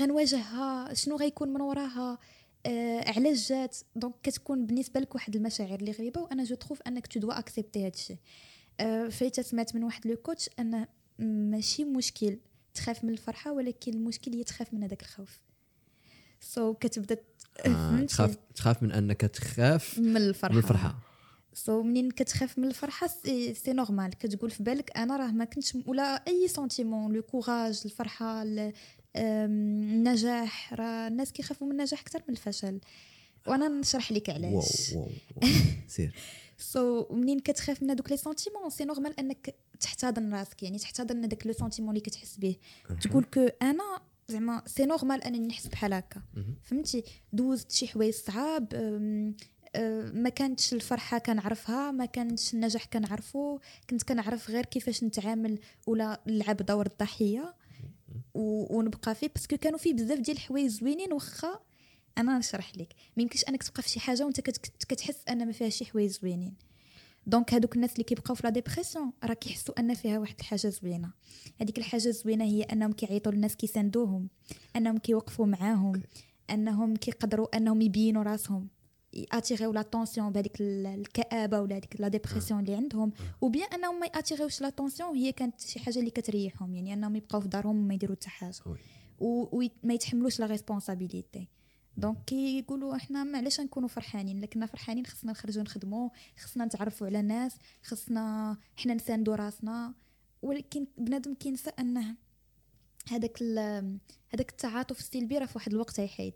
[0.00, 2.18] غنواجهها؟ شنو غيكون من وراها؟
[2.66, 7.06] آه علاش جات؟ donc كتكون بالنسبة لك واحد المشاعر اللي غريبة وأنا je trouve أنك
[7.06, 8.16] tu dois accepter هذا الشيء
[8.80, 10.86] آه فايته سمعت من واحد le coach أن
[11.18, 12.38] ماشي مشكل.
[12.74, 15.40] تخاف من الفرحة ولكن المشكل هي تخاف من هذاك الخوف.
[16.40, 17.16] so so, كتبدا
[17.66, 18.00] آه.
[18.08, 20.52] تخاف تخاف من أنك تخاف من الفرحة.
[20.52, 20.98] من الفرحة.
[21.54, 25.76] so منين كتخاف من الفرحة؟ c'est, c'est normal كتقول في بالك أنا راه ما كنتش
[25.86, 28.44] ولا أي sentiment le courage الفرحة
[29.16, 30.72] النجاح.
[30.72, 32.80] راه الناس كيخافوا من النجاح أكثر من الفشل.
[33.46, 35.02] وأنا نشرح لك wow علاش wow
[35.36, 35.48] wow.
[35.88, 36.14] سير.
[36.58, 41.24] so so, منين كتخاف من هذوك les sentiments c'est normal انك تحتضن راسك يعني تحتضن
[41.24, 42.56] هذاك le sentiment اللي كتحس به
[43.00, 46.22] تقول que أنا زعما c'est normal أنني نحس بحال هكا.
[46.62, 49.36] فهمتي؟ دوزت شي حوايج صعاب أم،
[50.22, 53.58] ما كانتش الفرحة كنعرفها ما كانتش النجاح كنعرفو.
[53.90, 57.54] كنت كنعرف غير كيفاش نتعامل ولا نلعب دور الضحية
[58.34, 59.28] ونبقى فيه.
[59.34, 61.60] parce que كانوا فيه بزاف ديال الحوايج زوينين واخا
[62.18, 62.94] أنا نشرح لك.
[63.16, 66.10] ما يمكنش أنك تبقى في شي حاجة وأنت كت- كتحس أن ما فيها شي حوايج
[66.10, 66.54] زوينين.
[67.26, 71.10] donc هادوك الناس اللي كيبقاو في la dépression راه كيحسوا أن فيها واحد الحاجة زوينة.
[71.60, 74.28] هذيك الحاجة الزوينة هي أنهم كيعيطوا للناس كيساندوهم
[74.76, 76.02] أنهم كيوقفوا معاهم
[76.50, 78.68] أنهم كيقدروا أنهم يبينوا راسهم
[79.12, 84.60] يأتيغيو l'attention بهذيك ال- الكآبة ولا هذيك la dépression اللي عندهم وبيان أنهم ما يأتيغيوش
[84.60, 88.28] l'attention هي كانت شي حاجة اللي كتريحهم يعني أنهم يبقاو في دارهم وما يديروا حتى
[88.30, 88.54] حاجة.
[89.20, 91.48] وما يتحملوش la responsabilité
[91.96, 97.56] donc كيقولوا إحنا معلاش نكونوا فرحانين لكننا فرحانين خصنا نخرجوا نخدموا خصنا نتعرفوا على ناس
[97.82, 99.94] خصنا حنا نساندوا راسنا.
[100.42, 102.16] ولكن بنادم كينسى انه
[103.08, 103.42] هذاك
[104.28, 106.34] هذاك التعاطف السلبي راه في واحد الوقت غيحيد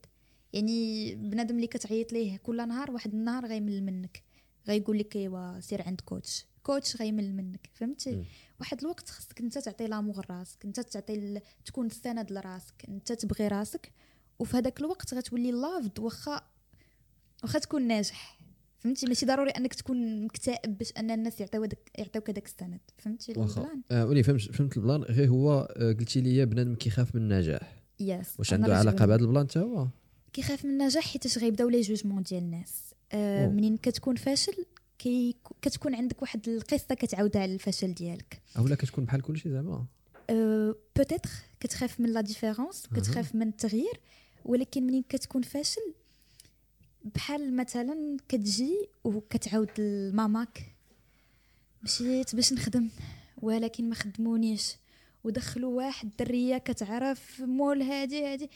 [0.53, 4.23] يعني بنادم اللي كتعيط ليه كل نهار واحد النهار غيمل منك.
[4.69, 6.47] غيقول لك ايوا سير عند coach.
[6.63, 8.25] coach غيمل منك فهمتي؟
[8.61, 11.41] واحد الوقت خصك انت تعطي l'amour راسك انت تعطي.
[11.65, 13.93] تكون السند لراسك انت تبغي راسك.
[14.39, 16.43] وفي هذاك الوقت غتولي لافد واخا
[17.43, 18.39] واخا تكون ناجح.
[18.79, 22.81] فهمتي؟ ماشي ضروري أنك تكون مكتئب باش أن الناس يعطيو داك يعطيوك هذاك السند.
[22.99, 23.83] فهمتي؟ ال plan.
[23.91, 27.83] آه ولي فهمت فهمت ال plan؟ غير هو آه قلتي لي بنادم كيخاف من النجاح.
[28.01, 29.89] yes واش عنده علاقة بهذا ال plan حتى هو؟
[30.33, 32.95] كيخاف من النجاح حيت غيبداو les jugements ديال الناس.
[33.13, 33.53] آه أوه.
[33.53, 34.65] منين كتكون فاشل
[34.99, 38.43] كي كتكون عندك واحد القصة كتعاودها على الفشل ديالك.
[38.59, 39.87] اولا كتكون بحال كلشي زعما؟
[40.31, 44.01] أه peut-être كتخاف من la différence كتخاف من التغيير.
[44.49, 45.95] ولكن منين كتكون فاشل؟
[47.05, 50.77] بحال مثلا كتجي وكتعاود لماماك
[51.83, 52.89] مشيت باش نخدم
[53.43, 54.77] ولكن ما خدمونيش.
[55.25, 58.51] ودخلوا واحد الدرية كتعرف مول هادي هادي.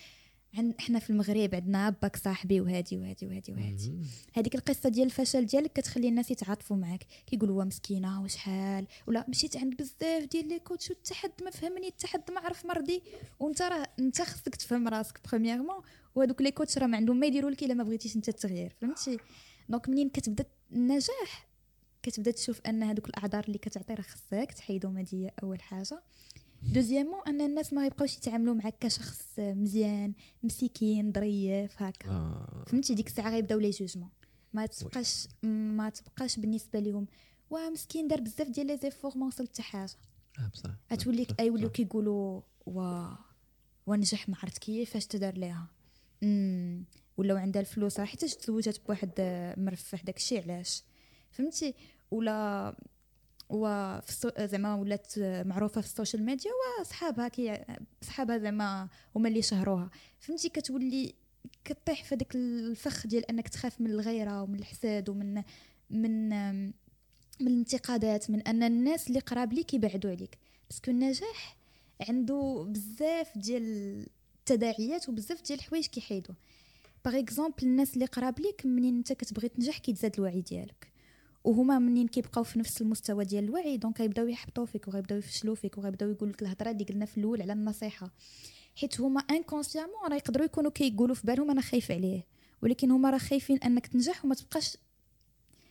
[0.59, 3.93] عن إحنا في المغرب عندنا باك صاحبي وهادي وهادي وهادي وهادي.
[4.35, 9.57] هذيك القصة ديال الفشل ديالك كتخلي الناس يتعاطفوا معك كيقولوا وا مسكينة وشحال؟ ولا مشيت
[9.57, 13.03] عند بزاف ديال les coachs وحتى حد ما فهمني حتى حد ما عرف مرضي.
[13.41, 15.83] وانت راه انت خصك تفهم راسك premièrement
[16.15, 19.19] وهذوك les coachs راه ما عندهم ما يديروا لك إلا ما بغيتيش انت التغيير فهمتي؟
[19.69, 21.49] donc منين كتبدأ النجاح؟
[22.03, 24.99] كتبدأ تشوف أن هذوك الأعذار اللي كتعطي راه خصك تحيدهم.
[24.99, 26.03] هذه أول حاجة.
[26.63, 32.11] deuxièmement أن الناس ما يبقاوش يتعاملوا معك كشخص مزيان مسكين ظريف هكا.
[32.11, 32.65] آه.
[32.67, 34.11] فهمتي؟ ديك الساعة غيبداو les jugements.
[34.53, 37.07] ما تبقاش ما تبقاش بالنسبة لهم
[37.51, 39.91] وا مسكين دار بزاف ديال les efforts ما وصل حتى حاجة.
[40.39, 40.71] آه بصح.
[40.93, 41.73] غتولي au lieu صح.
[41.73, 43.09] كيقولوا وا
[43.87, 45.67] ونجح ما عرفت كيفاش تدار ليها
[46.23, 46.85] امم
[47.17, 49.11] ولاو عندها الفلوس راه حيتاش تزوجات بواحد
[49.57, 50.83] مرفه داكشي علاش؟
[51.31, 51.75] فهمتي؟
[52.11, 52.77] ولا
[53.53, 53.67] و
[54.01, 57.65] في السو- زعما ولات معروفة في السوشيال ميديا وصحابها كي
[58.03, 59.91] صحابها زعما هما اللي شهروها.
[60.21, 61.15] فهمتي؟ كتولي
[61.65, 65.43] كطيح في داك الفخ ديال أنك تخاف من الغيرة ومن الحساد ومن
[65.91, 66.29] من
[67.41, 70.39] من الانتقادات من أن الناس اللي قراب ليك يبعدوا عليك.
[70.71, 71.57] parce que النجاح
[72.09, 74.07] عنده بزاف ديال
[74.41, 76.35] التداعيات وبزاف ديال الحوايج كيحيدوا
[77.05, 80.92] par exemple الناس اللي قراب ليك منين أنت كتبغي تنجح كيتزاد الوعي ديالك.
[81.45, 83.77] وهما منين كيبقاو في نفس المستوى ديال الوعي.
[83.77, 87.43] donc غيبداو يحبطوا فيك وغيبداو يفشلوا فيك وغيبداو يقول لك الهضرة اللي قلنا في الأول
[87.43, 88.11] على النصيحة.
[88.77, 92.27] حيت هما inconsciemment راه يقدروا يكونوا كيقولوا في بالهم أنا خايف عليه.
[92.63, 94.77] ولكن هما راه خايفين أنك تنجح وما تبقاش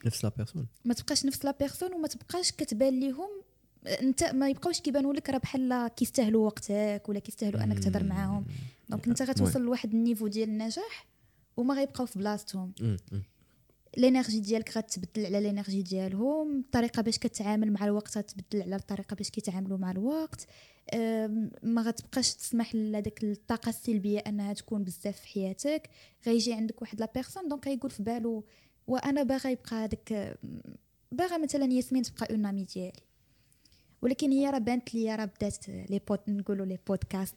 [0.05, 3.29] نفس la personne ما تبقاش نفس la personne وما تبقاش كتبان ليهم.
[3.85, 8.45] أنت ما يبقاوش كيبانوا لك راه بحال كيستاهلوا وقتك ولا كيستاهلوا أنك تهضر معاهم.
[8.89, 11.07] donc أنت غتوصل لواحد ال niveau ديال النجاح
[11.57, 12.71] وما غيبقاو في بلاصتهم.
[13.97, 18.75] ال énergie ديالك غتبدل على ال énergie ديالهم الطريقة باش كتعامل مع الوقت غتبدل على
[18.75, 20.47] الطريقة باش كيتعاملوا مع الوقت.
[21.63, 25.89] ما غتبقاش تسمح لهذاك الطاقة السلبية أنها تكون بزاف في حياتك.
[26.27, 28.45] غيجي عندك واحد la personne donc غيقول في بالو
[28.87, 30.37] وأنا باغا يبقى هذاك
[31.11, 33.01] باغا مثلا ياسمين تبقى une amie ديالي.
[34.01, 37.35] ولكن هي راه بانت لي راه بدات les pod نقولوا les podcasts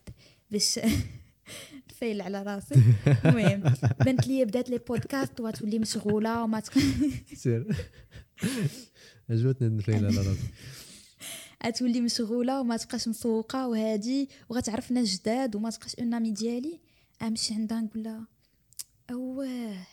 [0.51, 0.81] باش
[1.91, 2.75] نفيل على راسي
[3.25, 6.63] المهم بانت لي بدات les podcasts وغتولي مشغولة وما.
[7.35, 7.77] سير.
[9.31, 10.49] عجبتني النفيله على راسي.
[11.67, 16.81] غتولي مشغولة وما تبقاش مسوقة وهادي وغتعرف ناس جداد وما تبقاش une amie ديالي.
[17.23, 18.27] أمشي عندها نقول لها
[19.11, 19.87] اواه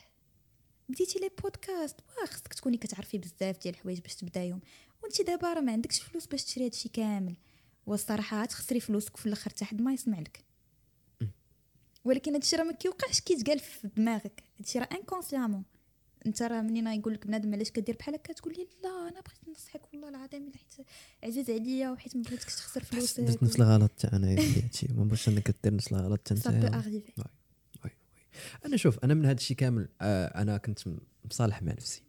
[0.90, 4.62] بديتي لي بودكاست واه خصك تكوني كتعرفي بزاف ديال الحوايج باش تبدايهم.
[5.04, 7.36] وانت دابا راه ما عندكش فلوس باش تشري هادشي كامل.
[7.86, 10.44] والصراحة تخسري فلوسك وفي الآخر حتى حد ما يسمع لك
[12.04, 14.44] ولكن هادشي راه ما كيوقعش كيتقال في دماغك.
[14.60, 15.64] هادشي راه انكونسيامون
[16.26, 19.50] انت راه منين يقول لك بنادم علاش كدير بحال هكا؟ تقول لي لا أنا بغيت
[19.58, 20.88] نصحك والله العظيم الا حيت
[21.24, 24.88] عزيز عليا وحيت ما بغيتكش تخسر فلوسك درت نفس الغلط تاع أنا هادشي.
[24.94, 26.48] ما بغيتش أنك دير نفس الغلط حتى أنت.
[28.66, 30.80] أنا شوف أنا من هذا الشيء كامل آه أنا كنت
[31.26, 32.04] مصالح مع نفسي.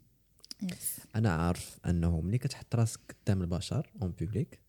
[1.17, 4.61] أنا عارف أنه ملي كتحط راسك قدام البشر en public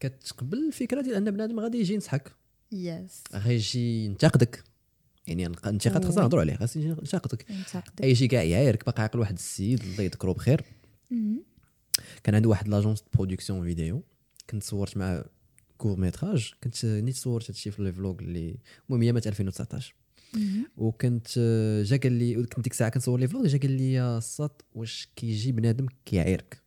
[0.00, 2.32] كتقبل الفكرة ديال أن بنادم غادي يجي ينصحك.
[2.72, 4.64] yes غيجي ينتقدك
[5.26, 6.22] يعني الانتقاد خاصنا.
[6.22, 7.46] نهضروا عليه خاص يجي ينتقدك
[8.02, 10.64] يجي كاع يعايرك باقي عاقل واحد السيد الله يذكره بخير.
[12.24, 14.02] كان عندي واحد l'agence production vidéo
[14.50, 15.24] كنت صورت مع
[15.78, 18.56] court métrage كنت نيت صورت هادشي في les vlogs اللي
[18.88, 19.94] المهم هي مات 2019
[20.34, 20.64] مم.
[20.76, 24.20] وكنت آه، جا قال لي كنت ديك الساعة كنصور les vlogs جا قال لي يا
[24.20, 26.62] صات واش كيجي بنادم كيعايرك؟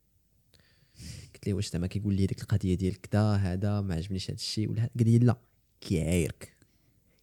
[1.34, 4.70] قلت ليه واش زعما كيقول لي ديك القضية ديال كذا هذا ما عجبنيش هذا الشيء
[4.70, 5.38] ولا قال لي لا.
[5.82, 6.54] كيعايرك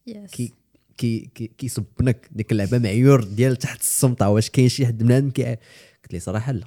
[0.07, 0.53] yes كي
[0.97, 4.29] كي كي كيصبنك ديك اللعبة معيور ديال تحت السمطة.
[4.29, 6.67] واش كاين شي حد بنادم كي قلت لي صراحة لا.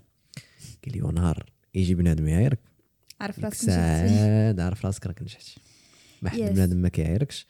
[0.85, 2.59] قال لي ونهار يجي بنادم يعايرك.
[3.19, 5.55] عارف راسك نجحتي عارف راسك راك نجحتي.
[6.21, 6.43] ما حد Yes.
[6.43, 7.47] بنادم ما كيعايركش.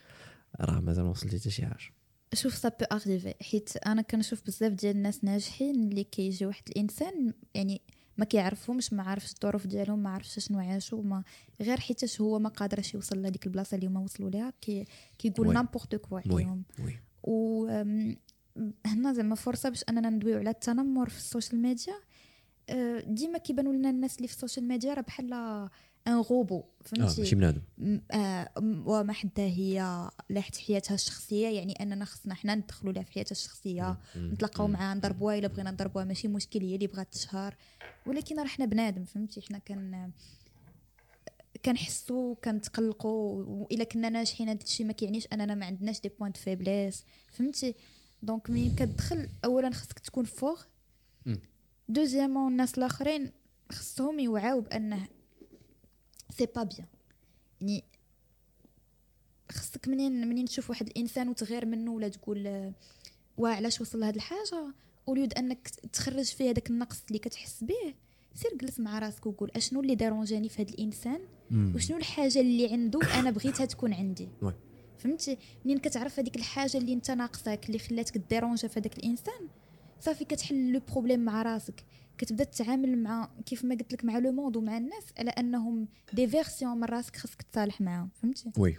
[0.62, 1.94] راه مازال ما وصلتي حتى شي حاجة.
[2.34, 7.34] شوف ça peut arriver حيت أنا كنشوف بزاف ديال الناس ناجحين اللي كيجي واحد الإنسان
[7.54, 7.82] يعني
[8.20, 11.24] ما كيعرفهمش ما عارفش الظروف ديالهم ما عارفش شنو عاشوا ما
[11.62, 14.54] غير حيتاش هو ما قادرش يوصل لهذيك البلاصة اللي هما وصلوا ليها.
[14.62, 14.86] كي
[15.18, 15.54] كيقول.
[15.54, 16.64] n'importe quoi عليهم
[17.24, 17.66] و
[18.86, 21.94] هنا زعما فرصة باش أننا ندويو على التنمر في السوشيال ميديا.
[22.70, 25.70] أه، ديما كيبانوا لنا الناس اللي في السوشيال ميديا راه بحال
[26.08, 27.62] un robot آه فهمتي ماشي بنادم.
[28.12, 28.50] آه،
[28.86, 33.32] وما حدا هي لا حتى حياتها الشخصية يعني أننا خصنا حنا ندخلوا لها في حياتها
[33.32, 37.56] الشخصية نتلاقاو معاها نضربوها إلا بغينا نضربوها ماشي مشكل هي اللي بغات تشهر.
[38.08, 40.12] ولكن راه حنا بنادم فهمتي؟ حنا كان
[41.66, 47.06] كنحسوا كنتقلقوا وإلا كنا ناجحين هذا الشيء ما كيعنيش أننا ما عندناش des points faibles
[47.32, 47.76] فهمتي؟
[48.24, 50.60] donc ملي كتدخل اولا خصك تكون فوق.
[51.90, 53.32] deuxièmement الناس الآخرين
[53.72, 55.08] خصهم يوعاو بأنه
[56.30, 56.88] c'est pas bien
[57.62, 57.84] يعني
[59.52, 62.74] خصك منين منين تشوف واحد الإنسان وتغير منه ولا تقول آه،
[63.38, 64.74] واه علاش وصل لهاد الحاجة؟
[65.08, 67.94] au lieu de أنك تخرج فيه هذاك النقص اللي كتحس به
[68.36, 71.20] سير جلس مع راسك وقول أشنو اللي dérangeاني في هذا الإنسان؟
[71.76, 74.30] وشنو الحاجة اللي عنده أنا بغيتها تكون عندي.
[74.98, 79.48] فهمتي؟ منين كتعرف هذيك الحاجة اللي أنت ناقصاك اللي خلاتك dérangeا في هذاك الإنسان؟
[80.00, 81.84] صافي كتحل le problème مع راسك.
[82.20, 86.28] كتبدا تتعامل مع كيف ما قلت لك مع le monde ومع الناس على أنهم des
[86.28, 88.78] versions من راسك خصك تصالح معاهم فهمتي؟ oui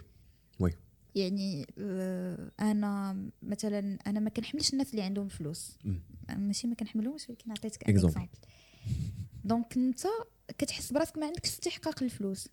[0.59, 0.71] oui.
[1.15, 5.77] يعني آه، أنا مثلا أنا ما كنحملش الناس اللي عندهم فلوس.
[5.85, 6.01] مم.
[6.37, 7.89] ماشي ما كنحملهمش ولكن عطيتك.
[7.89, 8.27] exemple
[9.43, 10.01] donc أنت
[10.57, 12.49] كتحس براسك ما عندكش استحقاق الفلوس.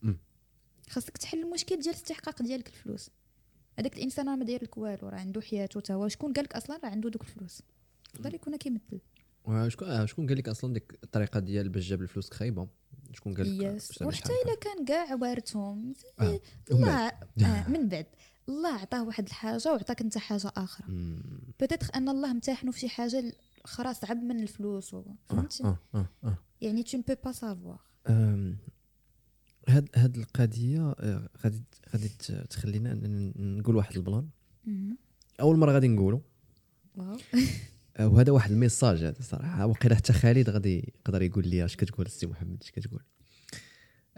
[0.88, 3.10] خاصك تحل المشكل ديال الاستحقاق ديالك الفلوس.
[3.78, 6.52] هذاك الإنسان راه ما داير لك والو راه عنده حياته تا هو شكون قال لك
[6.52, 7.62] أصلا راه عنده دوك الفلوس؟
[8.14, 9.00] يقدر يكون كيمثل.
[9.48, 12.68] وشكون آه، شكون قال لك أصلا ديك الطريقة ديال باش جاب الفلوس خايبة؟
[13.12, 16.40] شكون قال لك تعمل وحتى إلا كان كاع وارثهم آه.
[16.70, 17.06] الله
[17.42, 18.06] آه من بعد.
[18.48, 20.86] الله عطاه واحد الحاجة وعطاك أنت حاجة أخرى.
[21.60, 23.32] بتاتخ أن الله امتحنه في شي حاجة
[23.64, 24.94] أخرى صعب من الفلوس
[25.28, 25.74] فهمتي
[26.60, 27.78] يعني peux pas savoir.
[28.10, 28.56] أم،
[29.68, 30.94] هاد هاد القضية
[31.44, 31.62] غادي
[31.94, 32.08] غادي
[32.50, 32.94] تخلينا
[33.36, 34.28] نقول واحد ال plan.
[35.40, 35.86] أول مرة غادي
[36.98, 37.16] آه،
[38.00, 39.66] وهذا واحد ال message هذا صراحة.
[39.66, 43.02] وقيلا حتى خالد غادي يقدر يقول لي اش كتقول السي محمد اش كتقول.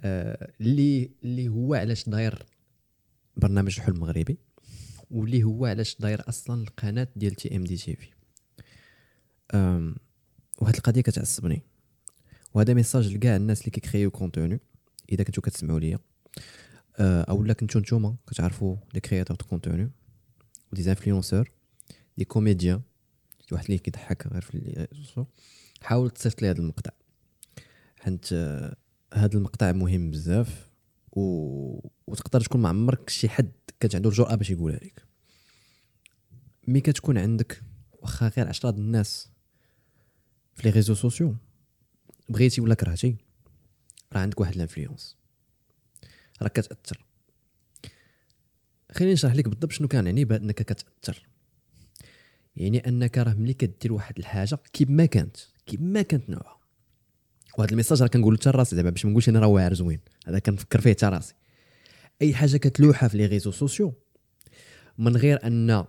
[0.00, 2.46] آه، اللي اللي هو علاش داير
[3.36, 4.38] برنامج الحلم المغربي
[5.10, 8.08] واللي هو علاش داير أصلا القناة ديال TMD TV.
[10.58, 11.62] وهاد القضية كتعصبني.
[12.54, 14.60] وهذا message لكاع الناس اللي كيكريو contenu
[15.12, 15.98] إذا كنتو كتسمعوا ليا.
[16.96, 19.90] آه، أو لا كنتو نتوما كتعرفوا des créateurs de contenu
[20.72, 21.50] و des influenceurs
[22.18, 22.80] des comédiens.
[23.52, 24.88] واحد اللي كيضحك غير في
[25.82, 26.90] حاول تصيفط لي هذا المقطع.
[28.32, 28.76] آه،
[29.14, 30.70] هذا المقطع مهم بزاف
[31.12, 31.22] و...
[32.06, 35.04] وتقدر تكون ما عمرك شي حد كانت عنده الجرأة باش يقولها لك
[36.68, 39.28] mais كتكون عندك واخا غير عشرة الناس
[40.54, 41.36] في les réseaux sociaux
[42.28, 43.16] بغيتي ولا كرهتي
[44.12, 45.16] راه عندك واحد ال influence.
[46.42, 47.04] راه كتأثر.
[48.92, 51.29] خليني نشرح لك بالضبط شنو كنعني بانك كتأثر.
[52.56, 55.36] يعني أنك راه ملي كدير واحد الحاجة كيما كانت
[55.66, 56.60] كيما كانت نوعها.
[57.58, 60.00] وهذا ال message راه كنقولو حتى لراسي زعما باش ما نقولش أنا راه واعر زوين
[60.26, 61.34] هذا كنفكر فيه حتى راسي
[62.22, 63.94] أي حاجة كتلوحها في les réseaux sociaux
[64.98, 65.84] من غير أن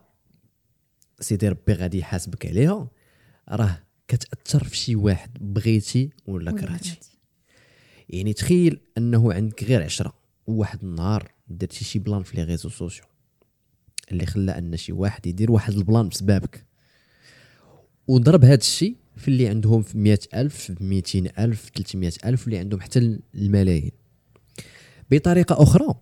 [1.19, 2.89] سيدي ربي غادي يحاسبك عليها
[3.49, 6.99] راه كتأثر في شي واحد بغيتي ولا كرهتي.
[8.09, 10.13] يعني تخيل أنه عندك غير عشرة
[10.47, 13.05] وواحد النهار درتي شي plan في les réseaux sociaux.
[14.11, 16.65] اللي خلى أن شي واحد يدير واحد ال plan بسببك
[18.07, 22.57] وضرب هذا الشيء في اللي عندهم في مئة ألف في مئتين ألف 300 ألف واللي
[22.57, 23.91] عندهم حتى الملايين.
[25.11, 25.95] بطريقة أخرى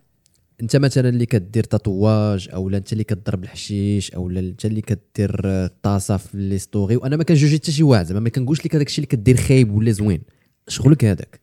[0.62, 4.82] أنت مثلا اللي كدير tatouage أو لا أنت اللي كضرب الحشيش أو لا أنت اللي
[4.82, 8.66] كدير آه، طاسة في les stories وأنا ما كنجوجي حتى شي واحد زعما ما كنقولش
[8.66, 10.22] لك هذاك الشيء اللي كدير خايب ولا زوين.
[10.68, 11.42] شغلك هذاك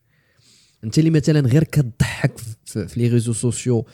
[0.84, 3.86] أنت اللي مثلا غير كتضحك في, في les réseaux sociaux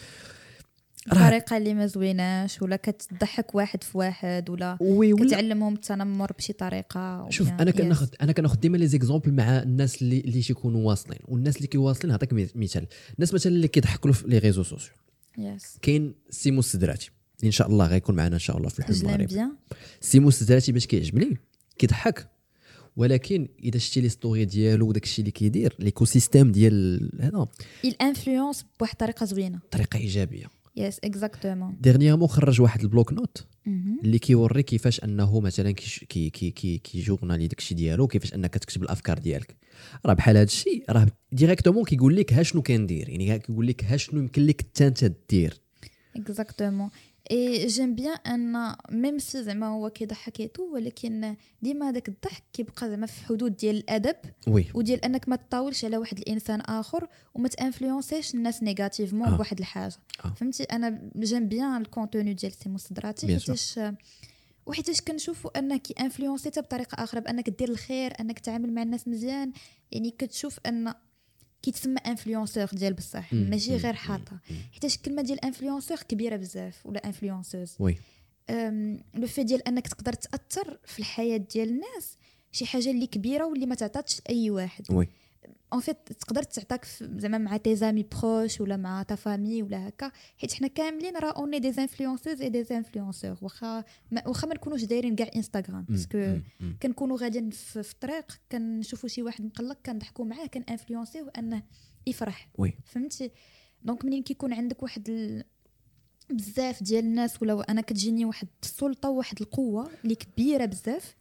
[1.09, 1.15] راه.
[1.15, 6.53] الطريقة اللي ما زويناش ولا كتضحك واحد في واحد ولا oui ولا كتعلمهم التنمر بشي
[6.53, 7.31] طريقة.
[7.31, 7.71] شوف أنا.
[7.71, 11.19] كناخذ أنا كناخذ ديما les exemples مع الناس اللي اللي تيكونوا واصلين.
[11.25, 12.87] والناس اللي كيواصلين نعطيك مثال.
[13.15, 14.93] الناس مثلا اللي كيضحكوا في les réseaux sociaux.
[15.39, 15.79] yes.
[15.83, 17.11] كاين سيمو السدراتي.
[17.39, 19.41] اللي إن شاء الله غيكون معنا إن شاء الله في الحلم المغربي
[20.01, 21.39] سيمو السدراتي باش كيعجبني
[21.79, 22.29] كيضحك.
[22.97, 27.47] ولكن إذا شتي les stories ديالو وداك الشيء اللي كيدير l'écosystème ديال هذا.
[27.87, 29.61] Influence بواحد الطريقة زوينة.
[29.71, 30.47] طريقة إيجابية.
[30.77, 33.47] yes exactement dernièrement خرج واحد ال bloc-notes.
[34.05, 38.83] اللي كيوري كيفاش أنه مثلا كي كي كي كي, جورنالي داكشي ديالو كيفاش أنك تكتب
[38.83, 39.57] الأفكار ديالك.
[40.07, 43.97] راه بحال هذا الشيء راه directement كيقول لك ها شنو كندير يعني كيقول لك ها
[43.97, 45.61] شنو يمكن لك حتى أنت دير
[46.17, 46.91] exactement
[47.31, 52.43] et j'aime bien hein même si زعما هو كيضحك et tout ولكن ديما هذاك الضحك
[52.53, 54.17] كيبقى زعما في حدود ديال الادب
[54.49, 59.37] oui وديال انك ما تطاولش على واحد الانسان اخر وما تانفلونسيش الناس négativement آه.
[59.37, 60.35] بواحد الحاجة آه.
[60.35, 63.27] فهمتي أنا j'aime bien ال contenu ديال سيمو السدراتي.
[63.27, 63.79] حيتاش
[64.67, 69.53] وحيتاش كنشوفوا انك انفلونسيتها بطريقه أخرى بانك دير الخير انك تعامل مع الناس مزيان
[69.93, 70.95] يعني كتشوف ان
[71.63, 73.33] كيتسمى influenceur ديال بصح.
[73.33, 73.77] ماشي.
[73.77, 74.39] غير حاطة
[74.73, 77.97] حيتاش الكلمة ديال influenceur كبيرة بزاف ولا influenceuse oui
[79.15, 82.17] le fait ديال أنك تقدر تأثر في الحياة ديال الناس
[82.53, 85.09] شي حاجة اللي كبيرة واللي ما تعطاتش لأي واحد oui
[85.73, 90.13] en fait تقدر تعطاك زعما مع tes amis proches ولا مع ta famille ولا هكا.
[90.39, 93.85] حيت حنا كاملين راه on est des influenceuses et des influenceurs واخا
[94.27, 96.39] واخا ما نكونوش دايرين كاع انستغرام parce que.
[96.83, 101.63] كنكونوا غاديين في, الطريق كنشوفوا شي واحد مقلق كنضحكوا معاه كنانفلونسيوه انه
[102.07, 102.49] يفرح.
[102.59, 102.75] oui.
[102.85, 103.31] فهمتي؟
[103.83, 105.45] donc منين كيكون عندك واحد ال...
[106.31, 111.17] بزاف ديال الناس ولا أنا كتجيني واحد السلطة وواحد القوة اللي كبيرة بزاف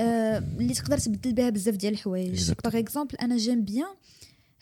[0.00, 2.52] اللي تقدر تبدل بها بزاف ديال الحوايج.
[2.64, 3.94] par exemple أنا j'aime bien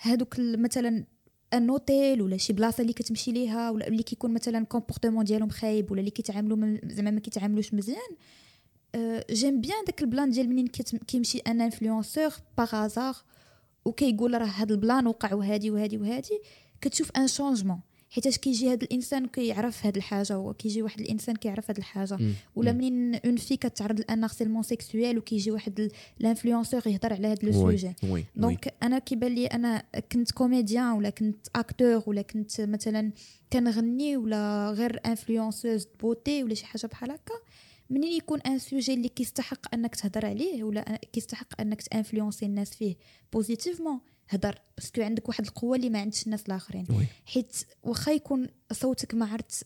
[0.01, 1.05] هادوك مثلا
[1.53, 5.91] un hôtel ولا شي بلاصة اللي كتمشي ليها ولا اللي كيكون مثلا comportement ديالهم خايب
[5.91, 8.17] ولا اللي كيتعاملوا زعما ما كيتعاملوش مزيان.
[8.95, 10.67] آه، j'aime bien داك ال plan ديال منين
[11.07, 13.17] كيمشي un influenceur par hasard
[13.85, 16.41] وكيقول راه هذا ال plan وقع وهادي وهادي وهادي
[16.81, 21.77] كتشوف un changement حيتاش كيجي هذا الانسان كيعرف هاد الحاجة وكيجي واحد الانسان كيعرف هاد
[21.79, 22.15] الحاجة.
[22.57, 22.73] ولا.
[22.73, 27.27] منين en fait كتعرض ل un harcèlement sexuel وكيجي واحد ال- ال influenceur يهضر على
[27.29, 27.93] هاد le sujet
[28.37, 33.13] donc أنا كيبان لي أنا كنت comédien ولا كنت acteur ولا كنت مثلا
[33.53, 37.35] كنغني ولا غير influenceuse beauté ولا شي حاجة بحال هكا
[37.91, 42.97] منين يكون un sujet اللي كيستحق أنك تهضر عليه ولا كيستحق أنك تانفلونسي الناس فيه
[43.33, 46.87] positivement هضر parce que عندك واحد القوة اللي ما عندش الناس الآخرين.
[47.27, 49.65] حيت واخا يكون صوتك ما عرفت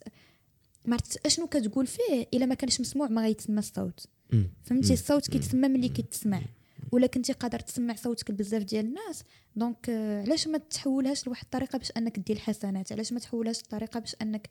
[0.87, 4.07] ما عرفت أشنو كتقول فيه إلا ما كانش مسموع ما غيتسمى الصوت.
[4.65, 6.43] فهمتي؟ الصوت كيتسمى ملي كيتسمع
[6.93, 9.25] ولا كنتي قادر تسمع صوتك لبزاف ديال الناس.
[9.57, 14.01] donc آه، علاش ما تحولهاش لواحد الطريقة باش أنك دير الحسنات علاش ما تحولهاش لطريقة
[14.01, 14.49] باش أنك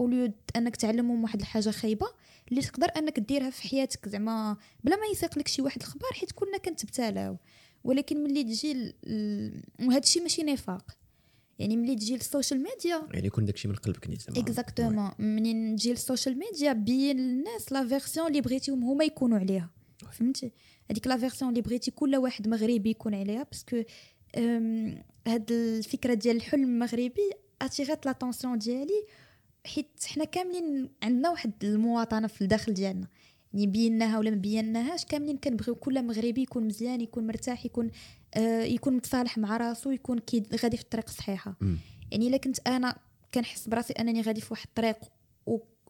[0.00, 2.06] au lieu أنك تعلمهم واحد الحاجة خايبة
[2.50, 6.32] اللي تقدر أنك ديرها في حياتك؟ زعما بلا ما يسيق لك شي واحد الخبار حيت
[6.32, 7.36] كلنا كنتبتلاو
[7.84, 10.90] ولكن ملي تجي ال- وهذا الشيء ماشي نفاق.
[11.58, 14.38] يعني ملي تجي لل social media يعني يكون داكشي من قلبك نيت زعما.
[14.40, 19.70] exactement منين تجي لل social media بين للناس la version اللي بغيتيهم هما يكونوا عليها.
[20.12, 20.52] فهمتي؟
[20.90, 23.82] هذيك la version اللي بغيتي كل واحد مغربي يكون عليها parce que
[25.26, 27.30] هاد الفكرة ديال الحلم المغربي
[27.62, 29.06] اتيغات l'attention ديالي
[29.66, 33.06] حيت حنا كاملين عندنا واحد المواطنة في الداخل ديالنا.
[33.54, 37.90] يعني بيناها ولا ما بيناهاش كاملين كنبغيو كل مغربي يكون مزيان يكون مرتاح يكون
[38.34, 41.56] آه يكون متصالح مع راسو يكون كي غادي في الطريق الصحيحة.
[42.10, 42.96] يعني إلا كنت أنا
[43.34, 44.96] كنحس براسي أنني غادي في واحد الطريق.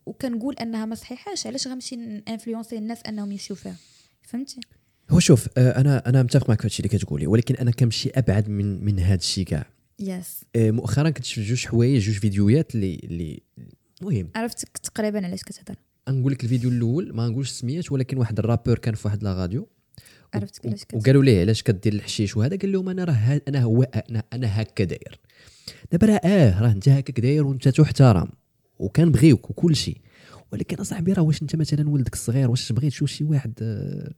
[0.06, 1.94] وكنقول أنها ما صحيحاش علاش غنمشي
[2.28, 3.76] انفلونسي الناس أنهم يمشيو فيها؟
[4.22, 4.60] فهمتي؟
[5.10, 8.48] هو شوف آه، أنا أنا متفق معك في هادشي اللي كتقولي ولكن أنا كنمشي أبعد
[8.48, 9.66] من من هذا الشيء كاع.
[9.98, 13.42] يس آه، مؤخرا كنت شفت جوج حوايج جوج فيديوهات اللي اللي
[14.02, 14.30] المهم.
[14.34, 15.76] عرفتك تقريبا علاش كتهضر.
[16.08, 19.68] نقول لك الفيديو الأول ما نقولش سميات ولكن واحد الرابور كان في واحد لا راديو.
[20.34, 24.22] عرفتك علاش وقالوا ليه علاش كدير الحشيش وهذا؟ قال لهم أنا راه أنا هو أنا
[24.32, 25.20] أنا هكا داير.
[25.92, 28.28] دابا راه آه راه أنت هكاك داير وأنت تحترم
[28.78, 29.96] وكنبغيوك وكل شيء.
[30.52, 34.12] ولكن أصاحبي راه واش أنت مثلا ولدك الصغير واش تبغي تشوف شي واحد آه،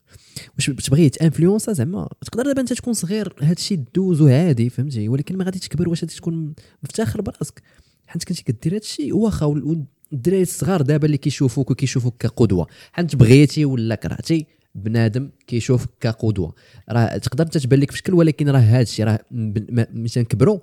[0.55, 5.37] واش تبغي t'influença زعما؟ تقدر دابا أنت تكون صغير هذا الشيء دوزو عادي فهمتي؟ ولكن
[5.37, 7.61] ما غادي تكبر واش غادي تكون مفتخر براسك.
[8.07, 9.45] حيت كنتي كدير هذا الشيء واخا
[10.13, 12.67] والدراري الصغار دابا اللي كيشوفوك وكيشوفوك كقدوة.
[12.91, 14.45] حيت بغيتي ولا كرهتي
[14.75, 16.55] بنادم كيشوفك كقدوة.
[16.89, 19.37] راه تقدر انت تبان لك في شكل ولكن راه هذا الشيء راه م-
[19.69, 20.59] م- ملي تنكبروا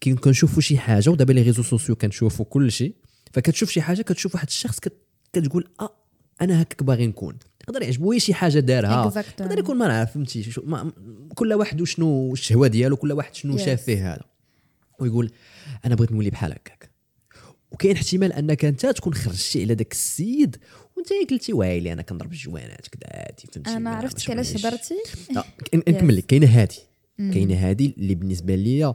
[0.00, 2.94] كي كنشوفوا شي حاجة ودابا les réseaux sociaux كنشوفوا كل شيء
[3.32, 5.90] فكتشوف شي حاجة كتشوف واحد الشخص كت- كتقول آه
[6.42, 7.38] أنا هكاك باغي نكون.
[7.68, 9.12] يقدر يعجبو شي حاجة دارها.
[9.40, 10.92] يقدر يكون ما نعرف فهمتي شو- ما
[11.34, 13.60] كل واحد وشنو الشهوة ديالو كل واحد شنو Yes.
[13.60, 14.22] شاف فيه هذا.
[14.98, 15.30] ويقول
[15.84, 16.81] أنا بغيت نولي بحال هكاك.
[17.72, 20.56] وكاين احتمال انك انت تكون خرجتي على داك السيد
[20.96, 24.56] وانت قلتي وايلي أنا كنضرب الجوانات كذا عادي فهمتي؟ أنا عرفتك علاش.
[24.56, 24.94] هضرتي
[25.74, 26.78] نكمل لك كاينة هادي
[27.18, 28.94] كاينة هادي اللي بالنسبة ليا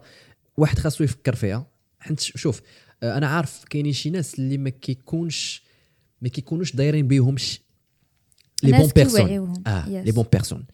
[0.57, 1.67] واحد خاصو يفكر فيها.
[1.99, 2.61] حيت شوف
[3.03, 5.63] أنا عارف كاينين شي ناس اللي ما كيكونش
[6.21, 7.61] ما كيكونوش دايرين بيهمش
[8.63, 9.53] les bonnes personnes.
[9.67, 9.89] آه.
[10.03, 10.65] les bonnes personnes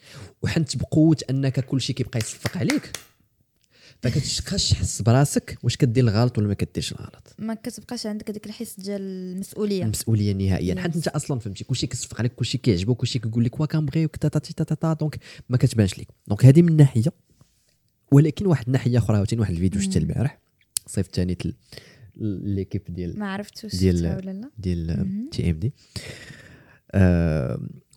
[0.42, 2.92] وحنت بقوة أنك كل شيء كيبقى يصفق عليك
[4.04, 7.36] ما كتبقاش تحس براسك واش كدير الغلط ولا ما كديرش الغلط.
[7.40, 9.84] ما كتبقاش عندك هذاك الحس ديال المسؤولية.
[9.84, 10.78] المسؤولية النهائيه Yes.
[10.78, 14.28] حيت انت أصلا فهمتي كلشي كيصفق عليك كلشي كيعجبك كلشي كيقول لك وا كنبغيوك تا
[14.28, 15.18] تا تا تا تا donc
[15.50, 17.12] ما كتبانش لك donc هذه من ناحية.
[18.12, 20.40] ولكن واحد الناحيه أخرى عاوتاني واحد الفيديو شفته البارح.
[20.88, 21.54] الصيف الثاني تل-
[22.44, 24.50] l'équipe ديال ما عرفت واش ديال- ولا لا.
[24.58, 25.74] ديال TMD.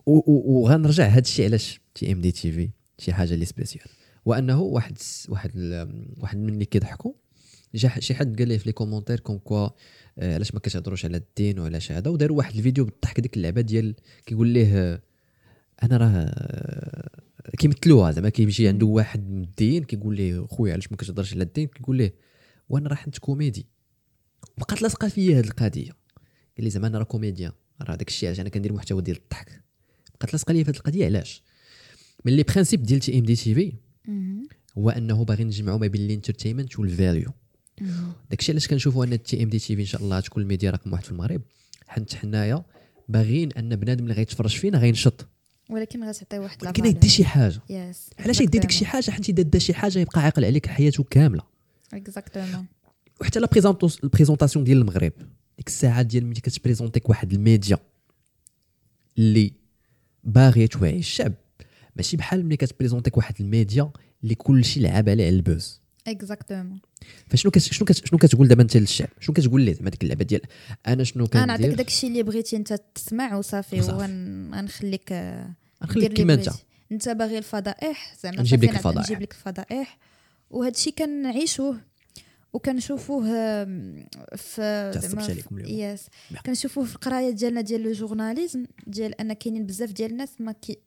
[0.06, 3.84] وغنرجع هذا الشيء علاش TMD TV شي حاجة اللي spéciale.
[4.26, 4.98] وأنه واحد
[5.28, 5.50] واحد
[6.18, 7.12] واحد من اللي كيضحكوا.
[7.74, 9.68] جا شي حد قال ليه في les commentaires comme quoi
[10.18, 13.94] آه، علاش ما كتهضروش على الدين وعلاش هذا؟ وداروا واحد الفيديو بالضحك ديك اللعبة ديال
[14.26, 15.02] كيقول ليه آه،
[15.82, 20.96] أنا راه آه، كيمثلوها زعما كيمشي عنده واحد من الدين كيقول ليه خويا علاش ما
[20.96, 22.14] كتهضرش على الدين؟ كيقول ليه
[22.68, 23.66] وأنا راه حنت كوميدي.
[24.58, 25.90] بقات لاصقة فيا هذه القضية.
[26.56, 27.52] قال لي زعما أنا راه comédien
[27.82, 29.62] راه داك الشيء علاش أنا كندير محتوى ديال الضحك.
[30.20, 31.42] بقات لاصقة ليا في هذه القضية علاش؟
[32.24, 33.85] من les principes ديال TMD TV.
[34.78, 37.30] هو انه باغي نجمعوا ما بين ال entertainment وال value.
[38.30, 41.42] داكشي علاش كنشوفوا أن TMD TV إن شاء الله تكون الميديا رقم واحد في المغرب.
[41.86, 42.64] حنت حنايا
[43.08, 45.26] باغيين أن بنادم اللي غيتفرج فينا غينشط.
[45.70, 47.60] ولكن غتعطي واحد ولكن يدي شي حاجة.
[47.70, 51.04] yes علاش يدي ديك شي حاجة؟ حيت إذا دا شي حاجة يبقى عاقل عليك حياته
[51.04, 51.42] كاملة.
[51.92, 52.66] exactement
[53.20, 53.48] وحتى la
[54.04, 55.12] présentation ديال المغرب.
[55.56, 57.78] ديك الساعة ديال ملي كت présentيك واحد الميديا
[59.18, 59.52] اللي
[60.24, 61.32] باغية توعي الشعب.
[61.96, 63.90] ماشي بحال ملي كت présentيك واحد الميديا
[64.22, 66.80] اللي كلشي لعاب عليه على ال buzz exactement
[67.28, 67.58] فشنو كت...
[67.58, 68.06] شنو كت...
[68.06, 70.40] شنو كتقول دابا انت للشعب شنو كتقول ليه زعما ديك اللعبة ديال
[70.86, 73.80] أنا شنو أنا نعطيك كندير داك الشيء اللي بغيتي أنت تسمع وصافي.
[73.80, 75.12] وغنخليك
[75.82, 76.48] نخليك كيما أنت
[76.92, 79.06] أنت باغي الفضائح زعما نجيب لك الفضائح.
[79.10, 79.98] نجيب لك الفضائح
[80.50, 81.80] وهذا الشيء كنعيشوه
[82.52, 83.24] وكنشوفوه
[84.36, 85.92] في زعما اليوم.
[85.92, 86.06] yes.
[86.46, 90.78] كنشوفوه في القراية ديالنا ديال le journalisme ديال أن كاينين بزاف ديال الناس ما كي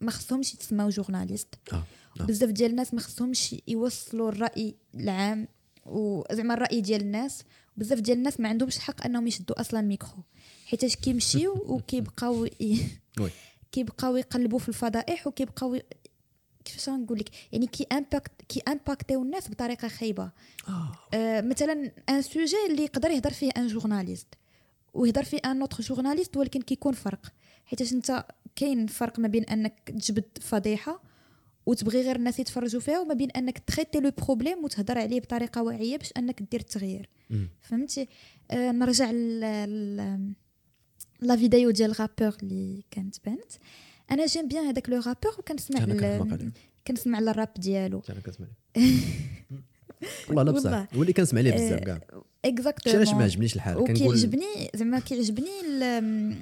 [0.00, 1.54] ما خصهمش يتسماو journalistes.
[1.72, 1.84] آه
[2.20, 2.24] آه.
[2.24, 5.48] بزاف ديال الناس ما خصهمش يوصلوا الرأي العام
[5.86, 7.42] وزعما الرأي ديال الناس.
[7.76, 10.22] بزاف ديال الناس ما عندهمش الحق أنهم يشدوا أصلا الميكرو
[10.66, 12.86] حيتاش كيمشيو وكيبقاو ي-
[13.20, 13.30] oui.
[13.72, 15.78] كيبقاو يقلبوا في الفضائح وكيبقاو
[16.64, 20.30] كيفاش نقول لك؟ يعني كي impact كي impactيو الناس بطريقة خايبة.
[20.68, 20.92] آه.
[21.14, 24.26] آه مثلا un sujet اللي يقدر يهضر فيه un journaliste
[24.94, 27.32] ويهضر فيه un autre journaliste ولكن كيكون فرق.
[27.68, 28.24] حيتاش انت
[28.56, 31.02] كاين فرق ما بين انك تجبد فضيحة
[31.66, 35.96] وتبغي غير الناس يتفرجوا فيها وما بين انك تtraiter le problème وتهضر عليه بطريقة واعية
[35.96, 37.08] باش انك دير التغيير.
[37.60, 38.08] فهمتي
[38.50, 39.40] آه نرجع ل
[41.20, 43.52] la vidéo ديال ال rappeur اللي كانت بانت
[44.10, 45.80] أنا j'aime bien هذاك le rappeur وكنسمع.
[46.86, 48.00] كنسمع الراب ديالو.
[50.28, 50.50] والله لا.
[50.50, 51.92] بصح هو اللي كنسمع ليه بزاف آه، كاع.
[51.94, 56.34] علاش exactement ما عجبنيش الحال؟ كنقول وكيعجبني زعما كيعجبني ال-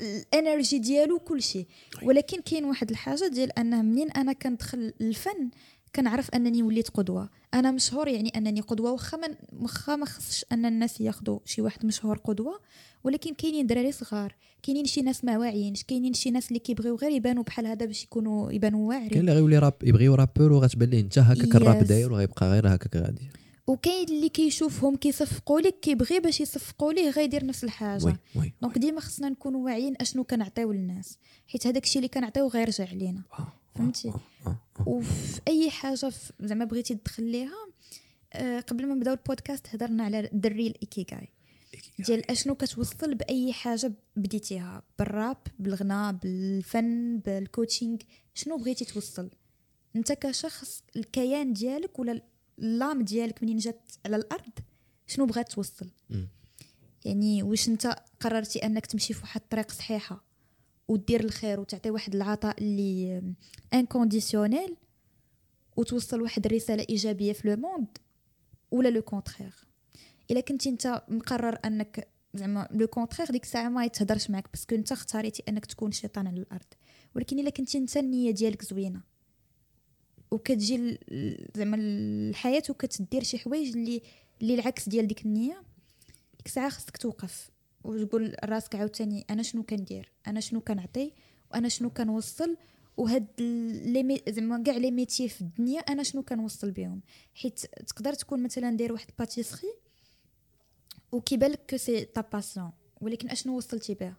[0.00, 1.66] ال énergie ديالو كلشي
[2.02, 5.50] ولكن كاين واحد الحاجة ديال أنه منين أنا كندخل الفن
[5.96, 7.28] كنعرف أنني وليت قدوة.
[7.54, 9.18] أنا مشهور يعني أنني قدوة واخا
[9.60, 12.60] واخا ما خصش أن الناس ياخذوا شي واحد مشهور قدوة
[13.04, 17.10] ولكن كاينين دراري صغار كاينين شي ناس ما واعيينش كاينين شي ناس اللي كيبغيو غير
[17.10, 21.00] يبانوا بحال هذا باش يكونوا يبانوا كاين واعرين اللي غيولي راب يبغيو rappeur وغتبان ليه
[21.00, 21.84] انت هكاك الراب.
[21.84, 23.28] داير وغيبقى غير هكاك غادي.
[23.66, 28.04] وكاين اللي كيشوفهم كيصفقوا لك كيبغي باش يصفقوا ليه غيدير نفس الحاجة.
[28.04, 28.52] oui oui.
[28.62, 31.18] donc ديما خصنا نكونوا واعيين أشنو كنعطيو للناس.
[31.46, 34.88] حيت هذاك الشيء اللي كنعطيو غيرجع علينا آه، فهمتي؟ آه، آه، آه.
[34.88, 37.68] وفي أي حاجة زعما بغيتي تدخل ليها
[38.32, 41.28] آه، قبل ما نبدأو البودكاست هضرنا على الدري ال ikigai.
[41.98, 47.98] ديال أشنو كتوصل بأي حاجة بديتيها؟ بالراب بالغناء بالفن بال coaching
[48.34, 49.30] شنو بغيتي توصل؟
[49.96, 52.22] أنت كشخص الكيان ديالك ولا
[52.58, 54.52] ال l'âme ديالك منين جات على الأرض
[55.06, 55.90] شنو بغات توصل.
[57.04, 60.24] يعني واش أنت قررتي أنك تمشي في واحد الطريق صحيحة
[60.88, 63.22] ودير الخير وتعطي واحد العطاء اللي
[63.74, 64.76] inconditionnel
[65.76, 67.98] وتوصل واحد الرساله إيجابية في le monde
[68.70, 69.54] ولا le contraire
[70.30, 74.74] إلا كنتي أنت مقرر أنك زعما le contraire ديك الساعة ما يتهضرش معك parce que
[74.74, 76.66] أنت اختاريتي أنك تكون شيطان على الأرض.
[77.14, 79.00] ولكن إلا كنتي أنت النية ديالك زوينة
[80.30, 80.98] وكتجي
[81.56, 84.02] زعما الحياة وكتدير شي حوايج اللي
[84.42, 85.62] اللي العكس ديال ديك النية
[86.36, 87.50] ديك الساعة خصك توقف.
[87.84, 91.12] وتقول راسك عاوتاني أنا شنو كندير؟ أنا شنو كنعطي؟
[91.50, 92.56] وأنا شنو كنوصل؟
[92.96, 97.00] وهاد لي زعما كاع les métiers في الدنيا أنا شنو كنوصل بهم؟
[97.34, 99.68] حيت تقدر تكون مثلا داير واحد pâtisserie
[101.14, 104.16] وكيبان لك que c'est ta passion ولكن أشنو وصلتي بها؟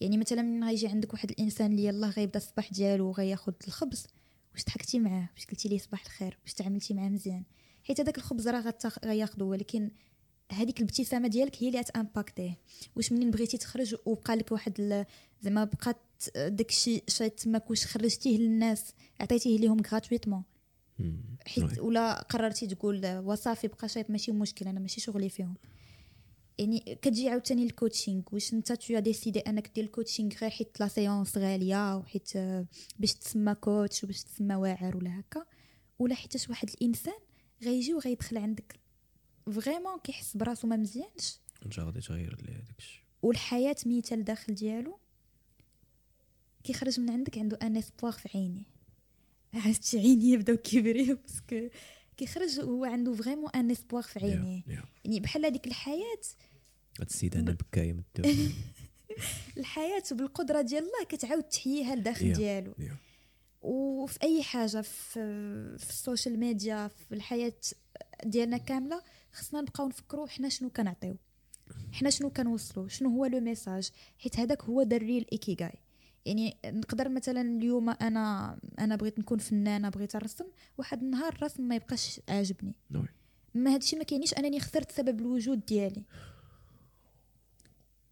[0.00, 4.06] يعني مثلا من غيجي عندك واحد الإنسان اللي يلاه غيبدا الصباح ديالو وغياخد الخبز
[4.52, 7.44] واش ضحكتي معاه؟ واش قلتي ليه صباح الخير؟ واش تعاملتي معاه مزيان؟
[7.84, 8.74] حيت هذاك الخبز راه
[9.04, 9.90] غياخدو ولكن
[10.52, 12.58] هذيك الابتسامة ديالك هي اللي غتامباكتيه
[12.96, 15.04] واش منين بغيتي تخرج وبقى لك واحد
[15.42, 15.96] زعما بقات
[16.36, 20.42] داكشي شي تماك واش خرجتيه للناس عطيتيه ليهم غراتويتمون.
[21.46, 25.54] حيت ولا قررتي تقول وصافي بقى شايط ماشي مشكل أنا ماشي شغلي فيهم.
[26.58, 30.80] يعني كتجي عاوتاني ال coaching واش انت tu décides انك دير ال coaching غير حيت
[30.80, 32.66] la séance غالية وحيت آه،
[32.98, 35.44] باش تسمى coach وباش تسمى واعر ولا هكا.
[35.98, 37.18] ولا حيتاش واحد الإنسان
[37.62, 38.80] غيجي وغيدخل عندك
[39.52, 41.38] vraiment كيحس براسو ما مزيانش.
[41.64, 43.02] انت غادي تغير لي هذاك الشيء.
[43.22, 44.98] والحياة ميتة لداخل ديالو
[46.64, 48.64] كيخرج من عندك عنده un espoir في عينيه.
[49.54, 51.68] عرفتي؟ عينيه بداو كيبريو parce que
[52.18, 54.82] كيخرج هو عنده vraiment un espoir في عينيه يا- يا.
[55.04, 56.20] يعني بحال هذيك الحياة
[57.00, 58.02] هاد السيد أنا البكايه من
[59.58, 62.34] الحياة بالقدرة ديال الله كتعاود تحييها لداخل يا.
[62.34, 62.96] ديالو يا.
[63.62, 65.14] وفي أي حاجة في
[65.78, 67.52] في ال social media في الحياة
[68.24, 69.02] ديالنا كاملة
[69.32, 71.16] خصنا نبقاو نفكروا حنا شنو كنعطيو
[71.92, 75.78] حنا شنو كنوصلوا شنو هو le message حيت هذاك هو the real ikigai
[76.28, 80.44] يعني نقدر مثلا اليوم أنا أنا بغيت نكون فنانة بغيت نرسم
[80.78, 82.74] واحد النهار الرسم ما يبقاش عاجبني.
[82.94, 83.08] oui.
[83.54, 86.02] ما هادشي ما كاينيش أنني خسرت سبب الوجود ديالي.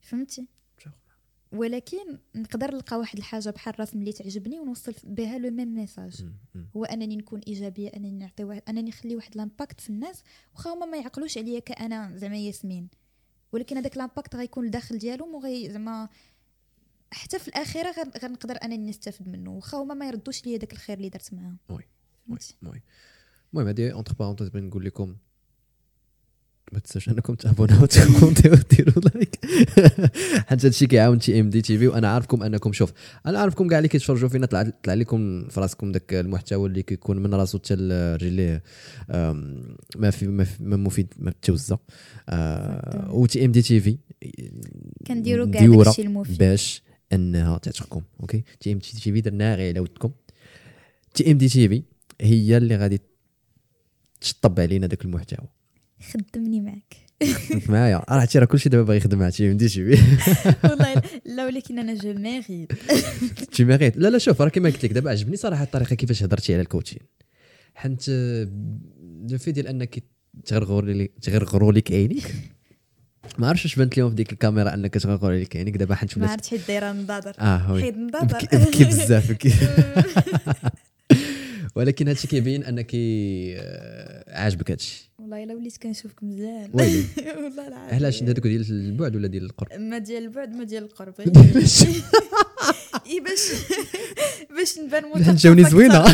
[0.01, 0.47] فهمتي؟
[1.53, 6.25] ولكن نقدر نلقى واحد الحاجة بحال الرسم اللي تعجبني ونوصل بها le même message.
[6.77, 10.23] هو أنني نكون إيجابية أنني نعطي واحد أنني نخلي واحد l'impact في الناس
[10.55, 12.89] واخا هما ما يعقلوش عليا كأنا زعما ياسمين.
[13.53, 16.09] ولكن هذاك l'impact غيكون الداخل ديالهم وغي زعما
[17.11, 20.97] حتى في الأخيرة غن- غنقدر أنني نستافد منه واخا هما ما يردوش ليا داك الخير
[20.97, 21.57] اللي درت معاهم.
[21.69, 21.83] oui.
[22.29, 22.83] oui؟ oui.
[23.53, 25.17] المهم هادي entre parenthèses بغيت نقول لكم
[26.73, 29.39] ما تنساوش أنكم تابوناو وتكومنتيو وديروا like
[30.49, 32.93] حيت هادشي كيعاون TMD TV وأنا عارفكم أنكم شوف
[33.27, 37.19] أنا عارفكم كاع اللي كيتفرجوا فينا طلع طلع لكم في راسكم داك المحتوى اللي كيكون
[37.19, 38.63] من راسو حتى لرجليه
[39.97, 41.77] ما في ما, في ما مفيد ما توزع.
[42.29, 43.99] آه و TMD TV
[45.07, 46.39] كنديروا كاع داكشي المفيد.
[46.39, 46.83] باش
[47.13, 50.11] انها تعتقكم OK؟ TM TV درناها غير على ودكم
[51.15, 51.83] TMD TV
[52.21, 53.01] هي اللي غادي
[54.21, 55.49] تشطب علينا داك المحتوى.
[56.13, 56.83] خدمني
[57.21, 60.03] فهمت معايا راه عرفتي راه كلشي دابا باغي يخدم مع TMD TV.
[60.69, 61.03] والله
[61.37, 62.73] لا ولكن أنا je mérite
[63.53, 66.53] tu mérites لا لا شوف راه كما قلت لك دابا عجبني صراحة الطريقة كيفاش هضرتي
[66.53, 67.01] على ال coaching.
[67.75, 68.09] حيت
[69.31, 70.05] le fait ديال أنك
[70.45, 72.35] تغرغر لي تغرغروا لك عينيك
[73.39, 76.31] ما عرفتش واش بانت لهم في ديك الكاميرا أنك تغرغر لك عينيك دابا حنت ما
[76.31, 79.53] عرفتش حيت دايره نضاضر آه وي حيت نضاضر بكي, بزاف بكي
[81.77, 85.11] ولكن هادشي كيبين أنك آه، عاجبك هادشي.
[85.19, 86.71] والله إلا وليت كنشوفك مزيان.
[86.73, 87.05] ويلي.
[87.45, 87.95] والله العظيم.
[87.95, 91.15] علاش؟ هذوك ديال البعد ولا ديال القرب؟ ما ديال البعد ما ديال القرب.
[93.07, 93.53] إي باش
[94.57, 96.05] باش نبان حنا جاوني زوينة.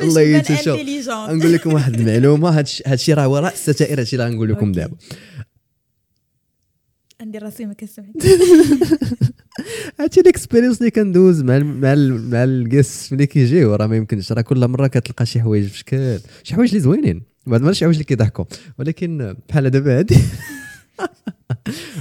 [0.00, 0.80] الله يتشوف.
[1.08, 4.72] نقول لكم واحد المعلومة هادشي هادشي راه وراء الستائر هادشي اللي غنقول لكم.
[4.72, 4.96] دابا.
[7.20, 8.08] عندي راسي ما كنسمعك
[10.00, 13.74] هادشي ال experience اللي كندوز مع ال مع ال مع ال guests ملي كيجيو.
[13.74, 14.32] راه ما يمكنش.
[14.32, 17.22] راه كل مرة كتلقى شي حوايج في شكل شي حوايج اللي زوينين.
[17.46, 18.44] بعد ما شي حوايج اللي كيضحكوا.
[18.78, 20.16] ولكن بحال دابا هادي.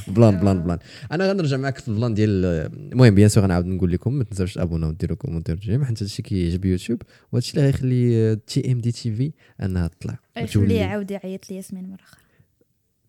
[0.08, 0.80] plan plan plan.
[1.12, 2.46] أنا غنرجع معك في ال plan ديال
[2.92, 6.66] المهم bien sûr غنعاود نقول لكم ما تنساوش تابوناو وديروا commentaires j'aime حيت هادشي كيعجب
[6.66, 7.02] يوتيوب
[7.32, 9.32] وهادشي اللي غيخلي TMD TV
[9.64, 10.20] أنها تطلع.
[10.54, 10.80] خليه.
[10.80, 12.24] يعاود يعيط لي ياسمين مرة أخرى.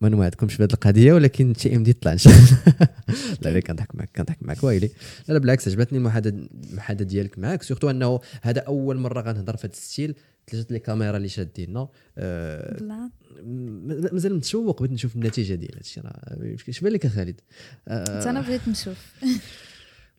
[0.00, 2.88] ما نوعدكمش بهذه القضية ولكن TMD طلع إن شاء الله.
[3.42, 4.90] لا لا كنضحك معك كنضحك معك ويلي.
[5.28, 9.66] لا لا بالعكس عجبتني المحادثة المحادثة ديالك معك surtout أنه هذا أول مرة غنهضر في
[9.66, 10.14] هذا ال style.
[10.50, 11.88] ثلاثة les caméras اللي شادينا
[12.20, 17.40] م- مازال متشوق بغيت نشوف النتيجة ديال هادشي راه اش بان لك خالد.
[17.88, 19.14] حتى أنا بغيت نشوف.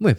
[0.02, 0.16] المهم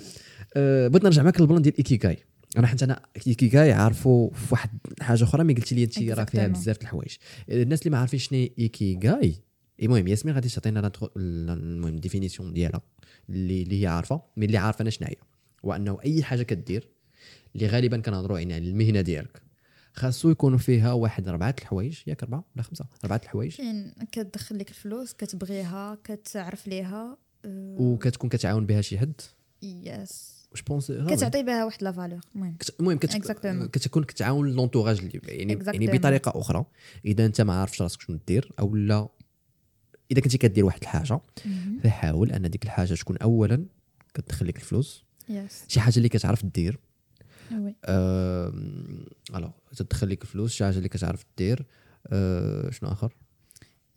[0.57, 2.17] آه بغيت نرجع معك لل plan ديال ikigai
[2.59, 6.47] أنا حيت أنا ikigai عارفو في واحد حاجة أخرى mais قلتي لي انت راه فيها.
[6.49, 7.17] بزاف الحوايج.
[7.51, 9.35] الناس اللي ما عارفين شنو ikigai
[9.83, 12.83] المهم ياسمين غادي تعطينا المهم ال définition ديالها
[13.31, 15.15] اللي اللي هي عارفة mais اللي عارفة أنا شنو هي
[15.63, 16.89] وأنه أي حاجة كدير
[17.57, 19.43] اللي غالبا كنهضروا يعني على المهنة ديالك.
[19.97, 23.57] خاصو يكونوا فيها واحد اربعه الحوايج ياك اربعه ولا خمسة؟ اربعه الحوايج.
[23.57, 29.21] كاين كتدخل لك الفلوس كتبغيها كتعرف ليها أه، وكتكون كتعاون بها شي حد؟
[29.63, 32.57] يس جو بونس كتعطي بها واحد la valeur المهم.
[32.81, 32.99] المهم.
[33.69, 35.99] كتكون كتعاون l'entourage اللي يعني يعني.
[35.99, 36.65] بطريقة أخرى
[37.05, 39.09] إذا أنت ما عارفش راسك شنو دير أو لا
[40.11, 41.21] إذا كنتي كدير واحد الحاجة.
[41.85, 43.67] فحاول أن ديك الحاجة تكون اولا
[44.15, 45.05] كتدخل لك الفلوس.
[45.29, 46.79] yes شي حاجة اللي كتعرف دير
[47.53, 47.75] oui
[49.37, 51.67] alors تدخل لك الفلوس شي حاجة اللي كتعرف دير
[52.07, 53.17] أه شنو آخر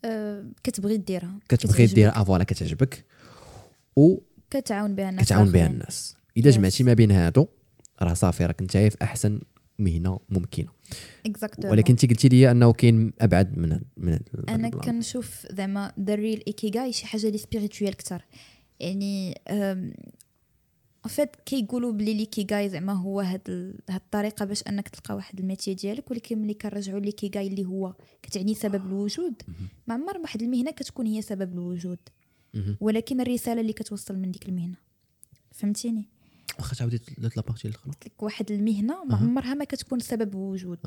[0.04, 1.94] أه، كتبغي ديرها كتبغي كتعجبك.
[1.94, 3.04] دير et voilà كتعجبك
[3.96, 4.20] وكتعاون
[4.50, 5.66] كتعاون بها الناس بها الآخرين.
[5.66, 6.54] الناس إذا Yes.
[6.54, 7.46] جمعتي ما بين هادو
[8.02, 9.40] راه صافي راك انت في أحسن
[9.78, 10.68] مهنة ممكنة
[11.28, 11.64] Exactement.
[11.64, 14.68] ولكن انت قلتي لي أنه كاين أبعد من من أنا.
[14.70, 18.24] كنشوف زعما the real ikigai شي حاجة اللي spirituel كثر
[18.80, 19.40] يعني
[21.08, 25.40] en fait كيقولوا بلي l'ikigai زعما هو هاد ال- هاد الطريقة باش أنك تلقى واحد
[25.40, 29.34] ال métier ديالك ولكن ملي كنرجعوا l'ikigai اللي هو كتعني سبب الوجود
[29.86, 31.98] ما عمر واحد المهنة كتكون هي سبب الوجود.
[32.80, 34.76] ولكن الرسالة اللي كتوصل من ديك المهنة.
[35.52, 36.08] فهمتيني؟
[36.58, 37.92] واخا تعاودي la partie الأخرى.
[37.92, 39.16] قلت لك واحد المهنة ما.
[39.16, 40.78] عمرها ما كتكون سبب وجود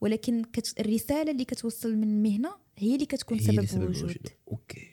[0.00, 0.80] ولكن كت...
[0.80, 4.16] الرسالة اللي كتوصل من المهنة هي اللي كتكون هي سبب, اللي سبب الوجود.
[4.52, 4.88] OK.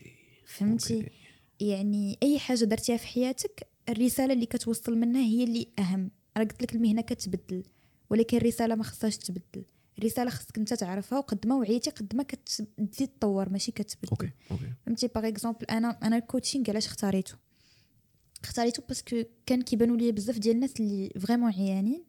[0.46, 1.12] فهمتي؟ OK.
[1.60, 6.12] يعني أي حاجة درتيها في حياتك الرسالة اللي كتوصل منها هي اللي أهم.
[6.38, 7.64] راه قلت لك المهنة كتبدل
[8.10, 9.66] ولكن الرسالة ما خصهاش تبدل.
[10.00, 14.10] الرسالة خصك أنت تعرفها وقد ما وعيتي قد ما كتزيد تطور ماشي كتبدل.
[14.12, 14.66] OK OK.
[14.86, 17.34] فهمتي؟ par exemple أنا أنا ال coaching علاش اختاريته؟
[18.44, 22.04] اختاريته parce que كان كيبانوا لي بزاف ديال الناس اللي vraiment عيانين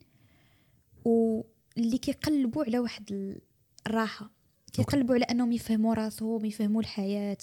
[1.04, 3.40] واللي كيقلبوا على واحد ال-
[3.86, 4.30] الراحة.
[4.72, 7.36] كيقلبوا على أنهم يفهموا راسهم يفهموا الحياة.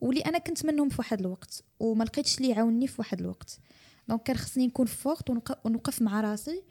[0.00, 3.58] واللي أنا كنت منهم في واحد الوقت وما لقيتش اللي يعاونني في واحد الوقت.
[4.08, 5.30] donc كان خصني نكون forte
[5.64, 6.62] ونوقف مع راسي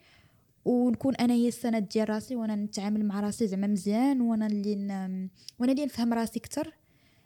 [0.66, 5.30] ونكون أنا هي السند ديال راسي وأنا نتعامل مع راسي زعما مزيان وأنا اللي ن...
[5.60, 6.74] وأنا اللي نفهم راسي أكثر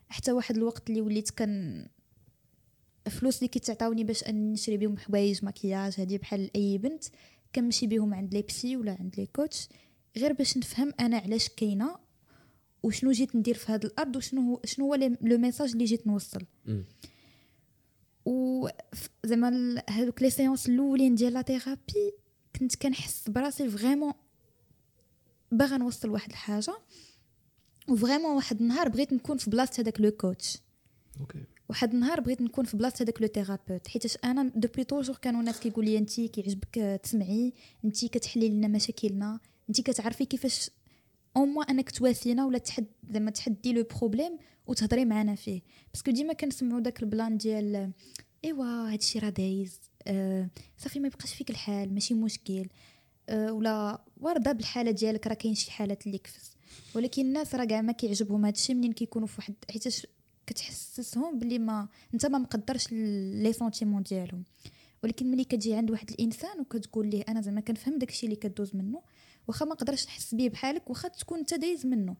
[0.09, 1.87] حتى واحد الوقت اللي وليت كان
[3.09, 7.03] فلوس اللي كيتعطاوني باش نشري بهم حوايج مكياج هادي بحال أي بنت
[7.55, 9.67] كنمشي بهم عند les psys ولا عند les coachs.
[10.17, 11.95] غير باش نفهم أنا علاش كاينة
[12.83, 16.45] وشنو جيت ندير في هذا الأرض وشنو هو شنو هو le message اللي جيت نوصل.
[18.25, 18.67] و
[19.23, 22.13] زعما هادوك les séances الأولين ديال la thérapie
[22.59, 24.13] كنت كنحس براسي vraiment
[25.51, 26.73] باغا نوصل واحد الحاجة.
[27.89, 30.57] و vraiment واحد النهار بغيت نكون في بلاصة هذاك le coach.
[31.19, 31.43] OK.
[31.69, 35.59] واحد النهار بغيت نكون في بلاصة هذاك le thérapeute حيتاش أنا depuis toujours كانوا الناس
[35.59, 37.53] كيقول لي انت كيعجبك تسمعي
[37.85, 40.69] انت كتحلي لنا مشاكلنا انت كتعرفي كيفاش
[41.37, 44.37] أو موا انك تواسينا ولا تحد زعما تحدي le problème
[44.67, 45.61] وتهضري معنا فيه
[45.93, 47.91] parce que ديما كنسمعوا داك ال plan ديال
[48.45, 52.67] ايوا هادشي راه دايز آه صافي ما يبقاش فيك الحال ماشي مشكل
[53.29, 56.51] آه ولا وارده بالحاله ديالك راه كاين شي حالات اللي كفس
[56.95, 60.07] ولكن الناس راه كاع ما كيعجبهم هادشي منين كيكونوا في واحد حيتاش
[60.47, 64.43] كتحسسهم باللي ما انت ما مقدرش les sentiments ديالهم
[65.03, 69.01] ولكن ملي كتجي عند واحد الانسان وكتقول ليه أنا زعما كنفهم داكشي اللي كدوز منه
[69.47, 72.15] واخا ما نقدرش نحس بيه بحالك واخا تكون انت دايز منه.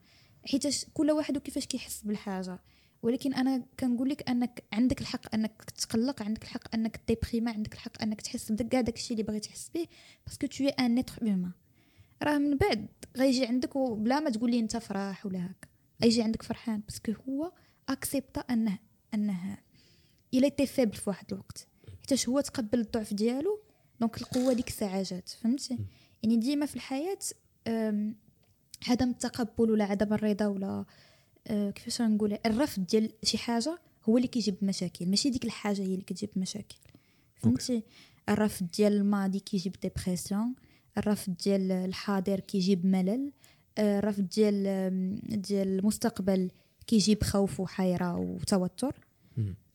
[0.46, 2.60] حيتاش كل واحد وكيفاش كيحس بالحاجة.
[3.04, 8.02] ولكن أنا كنقول لك أنك عندك الحق أنك تقلق عندك الحق أنك déprima عندك الحق
[8.02, 9.88] أنك تحس بداك كاع داكشي اللي باغي تحس به
[10.28, 11.52] parce que tu es un être humain
[12.24, 15.68] راه من بعد غيجي عندك وبلا ما تقول لي أنت فرح ولا هكا
[16.04, 17.52] غيجي عندك فرحان parce que هو
[17.90, 18.78] accepta انه
[19.14, 19.58] أنه
[20.34, 21.68] il était faible في واحد الوقت.
[22.00, 23.60] حيتاش هو تقبل الضعف ديالو
[24.00, 25.78] donc القوة ديك الساعة جات فهمتي؟
[26.24, 27.18] يعني ديما في الحياة
[28.88, 30.86] عدم التقبل ولا عدم الرضا ولا
[31.48, 35.86] أه، كيفاش غنقول الرفض ديال شي حاجة هو اللي كيجيب مشاكل ماشي ديك الحاجة هي
[35.86, 36.76] اللي كتجيب مشاكل.
[37.36, 37.84] فهمتي؟
[38.30, 40.56] الرفض ديال الماضي كيجيب dépression
[40.98, 43.32] الرفض ديال الحاضر كيجيب ملل
[43.78, 44.64] آه، الرفض ديال
[45.42, 46.52] ديال المستقبل
[46.88, 48.96] كيجيب خوف وحيرة وتوتر.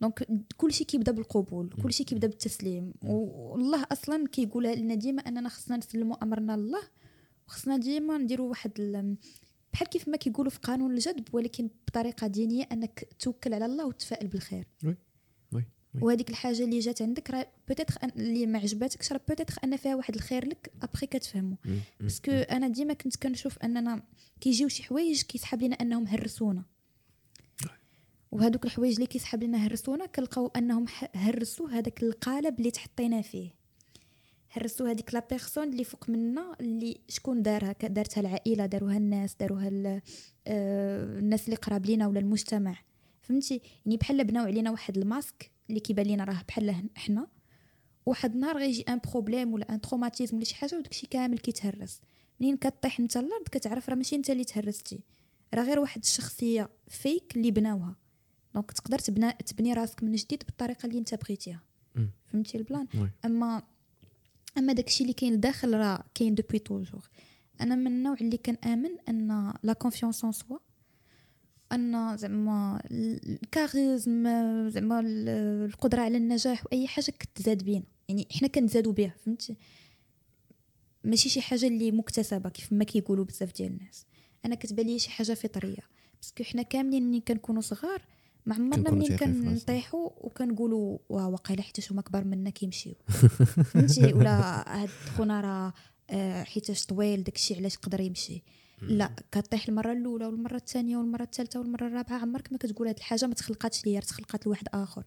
[0.01, 2.93] donc كلشي كيبدا بالقبول كلشي كيبدا بالتسليم.
[3.03, 6.83] والله أصلا كيقول لنا ديما أننا خصنا نسلموا امرنا لله
[7.49, 9.17] وخصنا ديما نديروا واحد ال-
[9.73, 14.27] بحال كيف ما كيقولوا في قانون الجذب ولكن بطريقة دينية أنك توكل على الله وتفائل
[14.29, 14.67] بالخير.
[14.85, 14.97] oui
[15.53, 15.65] oui.
[16.03, 20.15] وهذيك الحاجة اللي جات عندك راه peut-être اللي ما عجباتكش راه peut-être أن فيها واحد
[20.15, 21.09] الخير لك ابخي.
[21.35, 21.57] مم.
[22.01, 24.03] parce que أنا ديما كنت كنشوف أننا
[24.41, 26.65] كيجيو شي حوايج كيسحب لنا أنهم هرسونا.
[28.37, 30.85] وهذوك الحوايج اللي كيسحب لنا هرسونا كنلقاو أنهم
[31.15, 33.51] هرسوا هذاك القالب اللي تحطينا فيه.
[34.53, 39.69] هرسوا هذيك la personne اللي فوق منا اللي شكون دارها؟ دارتها العائلة داروها الناس داروها
[40.47, 42.77] آه، الناس اللي قراب لينا ولا المجتمع.
[43.23, 47.27] فهمتي؟ يعني بحال بناو علينا واحد الماسك اللي كيبان لينا راه بحال حنا.
[48.07, 52.01] واحد النهار غيجي un problème ولا un traumatisme ولا شي حاجة وداكشي كامل كيتهرس.
[52.41, 55.01] منين كطيح انت الأرض كتعرف راه ماشي انت اللي تهرستي.
[55.55, 58.06] راه غير واحد الشخصية فيك اللي بناوها.
[58.57, 61.61] donc تقدر تبنى تبني راسك من جديد بالطريقة اللي انت بغيتيها.
[62.33, 63.11] فهمتي ال plan؟ oui.
[63.25, 63.63] اما
[64.59, 67.09] أما داكشي اللي كاين لداخل راه كاين depuis toujours
[67.61, 70.59] أنا من النوع اللي كنامن أن la confiance en soi
[71.73, 74.25] أن زعما ال charisme
[74.69, 75.29] زعما ال-
[75.71, 77.85] القدرة على النجاح وأي حاجة كتزاد بينا.
[78.09, 79.57] يعني حنا كنزادوا بها فهمتي؟
[81.05, 84.07] ماشي شي حاجة اللي مكتسبة كيف ما كيقولوا بزاف ديال الناس.
[84.45, 85.83] أنا كتبان لي شي حاجة فطرية
[86.21, 88.03] parce que حنا كاملين ملي كنكونوا صغار
[88.47, 89.17] ما عمرنا منين.
[89.17, 92.95] كنطيحوا وكنقولوا واه واقيلا حيت هما كبار منا كيمشيو
[93.71, 95.73] فهمتي؟ ولا هاد خونا راه
[96.11, 98.43] آه، حيتاش طويل داكشي علاش قدر يمشي.
[98.83, 103.27] لا كطيح المرة الأولى والمرة الثانية والمرة الثالثة والمرة الرابعة عمرك ما كتقول هاد الحاجة
[103.27, 105.05] ما تخلقاتش ليا تخلقات لواحد آخر.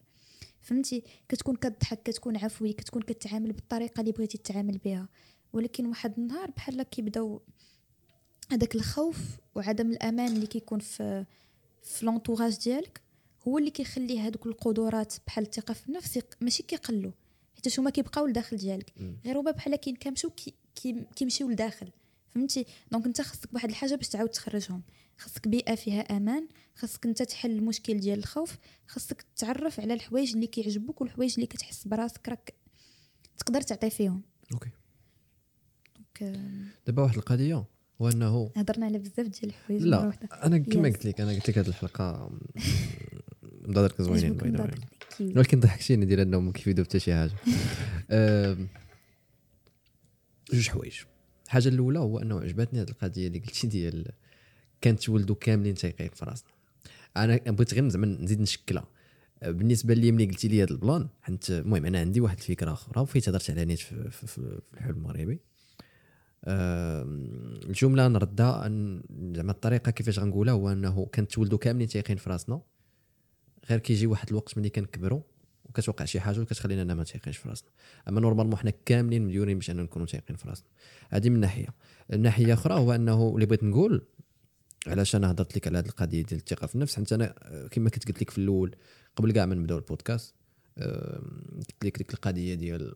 [0.62, 5.10] فهمتي؟ كتكون كتضحك كتكون عفوي كتكون كتعامل بالطريقة اللي بغيتي تتعامل بها.
[5.54, 7.42] ولكن واحد النهار بحال كيبداو
[8.52, 9.18] هذاك الخوف
[9.56, 11.26] وعدم الأمان اللي كيكون في
[11.84, 13.02] في l'entourage ديالك
[13.48, 17.12] هو اللي كيخلي هذوك القدرات بحال الثقة في النفس ماشي كيقلوا
[17.56, 18.94] حيت هما كيبقاو لداخل ديالك.
[19.26, 21.92] غير هما بحال كي كيمشيو كي- كي- كيمشيو لداخل.
[22.30, 24.82] فهمتي؟ donc انت خاصك بواحد الحاجة باش تعاود تخرجهم.
[25.18, 26.48] خاصك بيئة فيها أمان.
[26.76, 28.58] خاصك انت تحل المشكل ديال الخوف.
[28.88, 32.54] خاصك تعرف على الحوايج اللي كيعجبوك والحوايج اللي كتحس براسك راك
[33.38, 34.22] تقدر تعطي فيهم.
[34.54, 34.70] OK.
[35.96, 37.66] donc آه، دابا واحد القضية
[38.02, 40.14] هو انه هضرنا على بزاف ديال الحوايج لا.
[40.44, 40.90] أنا كما.
[40.90, 42.32] قلت لك أنا قلت لك هذه الحلقة
[43.70, 44.38] مضادرك زوينين.
[45.20, 47.32] ولكن ضحكتيني ديال انهم كيفيدوا حتى شي حاجة.
[50.54, 50.94] جوج حوايج.
[51.46, 54.12] الحاجة الأولى هو إنه عجبتني هذه القضية اللي قلتي ديال
[54.82, 56.50] كنتولدو كاملين تايقين في راسنا.
[57.18, 58.88] أنا بغيت غير زعما نزيد نشكلها.
[59.46, 63.02] بالنسبة لي ملي قلتي لي هذا ال plan حيت المهم أنا عندي واحد الفكرة أخرى
[63.02, 65.40] وفيت هضرت على نيت في, في, في, الحلم المغربي.
[66.48, 68.62] الجملة نردها
[69.36, 72.62] زعما الطريقة كيفاش غنقولها هو إنه كنتولدو كاملين تايقين في راسنا.
[73.70, 75.22] غير كيجي واحد الوقت ملي كنكبروا
[75.66, 77.70] وكتوقع شي حاجة وكتخلينا أنا ما تايقينش في راسنا.
[78.08, 80.68] أما normalement حنا كاملين مديورين باش أننا نكونوا تايقين في راسنا.
[81.10, 81.68] هذه من ناحية.
[82.14, 84.06] الناحية أخرى هو أنه اللي بغيت نقول
[84.88, 87.36] علاش أنا هضرت لك على هذه القضية ديال الثقة في النفس حيت أنا
[87.72, 88.76] كما كنت قلت لك في الأول
[89.16, 90.36] قبل كاع ما نبداو البودكاست
[90.78, 92.96] قلت لك ديك القضية ديال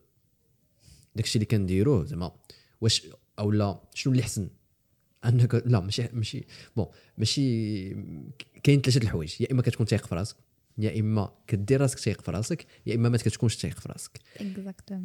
[1.16, 2.32] داكشي اللي كنديروه زعما
[2.80, 3.06] واش
[3.38, 4.48] أو لا شنو اللي احسن
[5.24, 6.46] انك لا ماشي ماشي
[6.76, 6.86] بون
[7.18, 7.90] ماشي
[8.62, 9.34] كاين ثلاثة الحوايج.
[9.40, 10.36] يا إما كتكون تايق في راسك
[10.78, 14.20] يا إما كدير راسك تايق في راسك يا إما ما كتكونش تايق في راسك.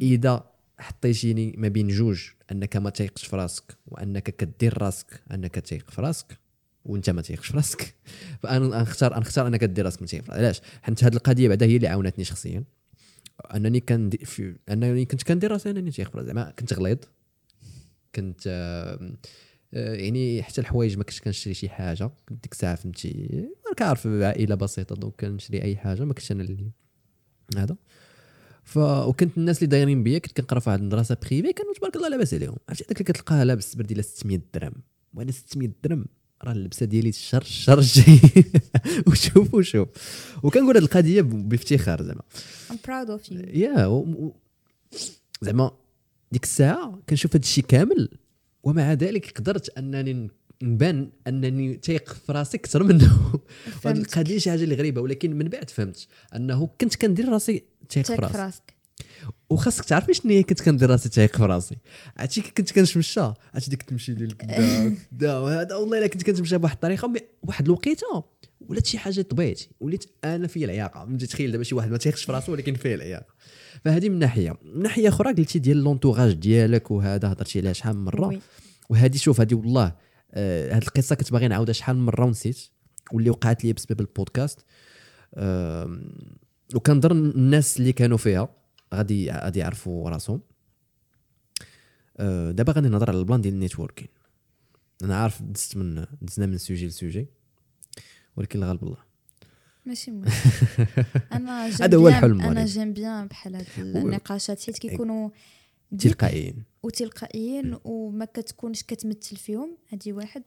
[0.02, 5.90] إذا حطيتيني ما بين جوج أنك ما تايقش في راسك وأنك كدير راسك أنك تايق
[5.90, 6.38] في راسك
[6.84, 7.94] وأنت ما تايقش في راسك
[8.42, 10.40] فأنا نختار نختار أنك دير راسك ما تايق في راسك.
[10.40, 12.64] علاش؟ حيت هذه القضية بعدا هي اللي عاونتني شخصيا.
[13.54, 16.26] أنني كان في أنني كنت كندير راسي أنني تايق في راسي.
[16.26, 16.98] زعما كنت غليظ.
[18.14, 19.16] كنت آه،
[19.72, 22.10] يعني حتى الحوايج ما كنتش كنشري شي حاجة.
[22.30, 23.48] ديك الساعة فهمتي؟
[23.80, 26.70] عارف عائله بسيطة donc كنشري أي حاجة ما كنتش أنا اللي
[27.56, 27.76] هذا.
[28.64, 32.08] ف وكنت الناس اللي دايرين بيا كنت كنقرا في واحد المدرسة privée كانوا تبارك الله
[32.08, 32.56] لاباس عليهم.
[32.68, 34.74] عرفتي هذاك اللي كتلقاه لابس برودوي 600 درهم؟
[35.14, 36.06] وأنا 600 درهم؟
[36.44, 38.20] راه اللبسة ديالي الشهر الشهر الجاي
[39.08, 39.88] وشوف وشوف.
[40.42, 42.22] وكنقول هذه القضية بافتخار زعما.
[42.70, 43.56] I'm proud of you.
[43.56, 44.04] يا
[45.42, 45.70] زعما
[46.32, 48.08] ديك الساعة كنشوف هذا الشيء كامل
[48.62, 50.30] ومع ذلك قدرت أنني
[50.62, 53.40] نبان أنني تايق في راسي أكثر منه.
[53.86, 56.06] القضية شي حاجة اللي غريبة ولكن من بعد فهمت
[56.36, 58.74] أنه كنت كندير راسي تايق في في راسك.
[59.50, 61.76] وخاصك تعرفي شنو هي كنت كندير راسي تايق في راسي.
[62.16, 66.74] عرفتي كنت كنتمشى عرفتي ديك تمشي لي كدا كدا وهذا والله إلا كنت كنتمشى بواحد
[66.74, 68.24] الطريقة مي واحد الوقيتة.
[68.68, 71.04] ولات شي حاجة طبيعتي وليت أنا فيا العياقة.
[71.04, 73.34] فهمتي تخيل دابا شي واحد ما تايقش في راسه ولكن فيه العياقة.
[73.84, 74.56] فهذه من ناحية.
[74.62, 78.40] من ناحية أخرى قلتي ديال لونتوراج ديالك وهذا هضرتي عليها شحال من مرة.
[78.90, 82.58] وهذه شوف هذه والله آه هذه القصة كنت باغي نعاودها شحال من مرة ونسيت
[83.12, 84.64] واللي وقعت لي بسبب البودكاست.
[85.34, 86.00] آه
[86.74, 88.48] وكنظن الناس اللي كانوا فيها
[88.94, 90.40] غادي غادي يعرفوا راسهم.
[92.16, 94.08] آه دابا غادي نهضر على ال plan ديال ال networking
[95.04, 97.26] أنا عارف دزت من دزنا من سوجي لسوجي
[98.36, 99.10] ولكن الغالب الله.
[99.86, 100.24] ماشي مهم.
[101.32, 102.64] أنا هذا هو الحلم أنا.
[102.64, 105.30] j'aime bien بحال هاد النقاشات حيت كيكونوا
[105.98, 106.64] تلقائيين.
[106.82, 110.42] وتلقائيين وما كتكونش كتمثل فيهم هادي واحد.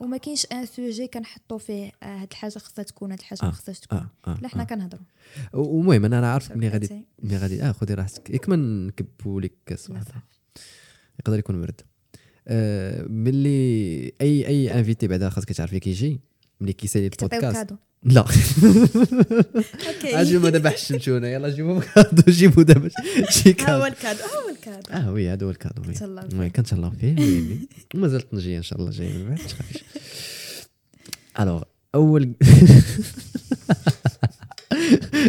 [0.00, 3.52] وما كاينش ان سوجي كنحطوا فيه آه، هاد الحاجة خصها تكون هاد الحاجة آه، ما
[3.52, 3.98] خصهاش تكون.
[3.98, 4.66] آه آه لا حنا آه.
[4.66, 5.04] كنهضروا
[5.52, 7.04] ومهم أنا عارف ملي غادي.
[7.22, 8.30] ملي غادي آه خذي راحتك.
[8.30, 9.92] ياك ما نكبوا لك كاس.
[11.20, 11.80] يقدر يكون برد
[12.48, 16.20] آه ملي اي أي انفيتي بعدا خاصك تعرفي كيجي
[16.64, 17.56] ملي كيسالي البودكاست.
[17.56, 17.76] كادو.
[18.04, 18.20] لا.
[19.88, 20.20] أوكي.
[20.20, 22.88] اجيبوا دابا حشمتونا يلا جيبوا cadeau جيبوا دابا.
[23.30, 23.86] شي ها هو cadeau.
[23.86, 24.18] ال cadeau.
[24.22, 24.92] ها هو ال cadeau.
[24.92, 25.82] آه oui هذا هو ال cadeau
[26.38, 26.50] oui.
[26.50, 27.16] كنتهلاو فيه.
[27.94, 29.84] ومازال طنجيه إن شاء الله جاي من بعد ما تخافيش.
[31.40, 31.62] alors
[31.94, 32.32] أول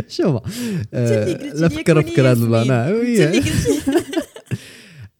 [0.07, 0.41] شوف
[0.93, 2.43] آه، لا فكر فكر هذا.
[2.43, 3.43] ال plan آه،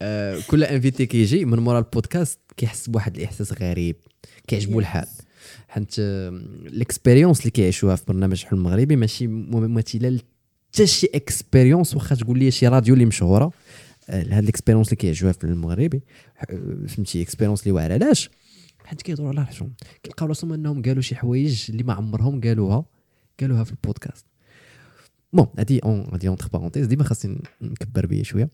[0.01, 3.95] آه، كل invité كيجي من مورا البودكاست كيحس بواحد الإحساس غريب
[4.47, 4.79] كيعجبو.
[4.79, 5.07] الحال.
[5.75, 10.19] حيت ال expérience اللي كيعيشوها في برنامج حلم مغربي ماشي مماثله
[10.73, 13.51] حتى شي expérience واخا تقول لي شي راديو اللي مشهورة
[14.09, 16.01] آه، هاد ال expérience اللي كيعيشوها في المغربي.
[16.49, 17.93] آه، فهمتي expérience اللي واعرة.
[17.93, 18.29] علاش؟
[18.85, 19.73] حيت كيدوروا على راسهم.
[20.03, 22.85] كيلقاو راسهم انهم قالوا شي حوايج اللي ما عمرهم قالوها
[23.39, 24.25] قالوها في ال podcast.
[25.33, 28.49] bon هادي en هادي entre parenthèses ديما خاصني نكبر بيا شوية.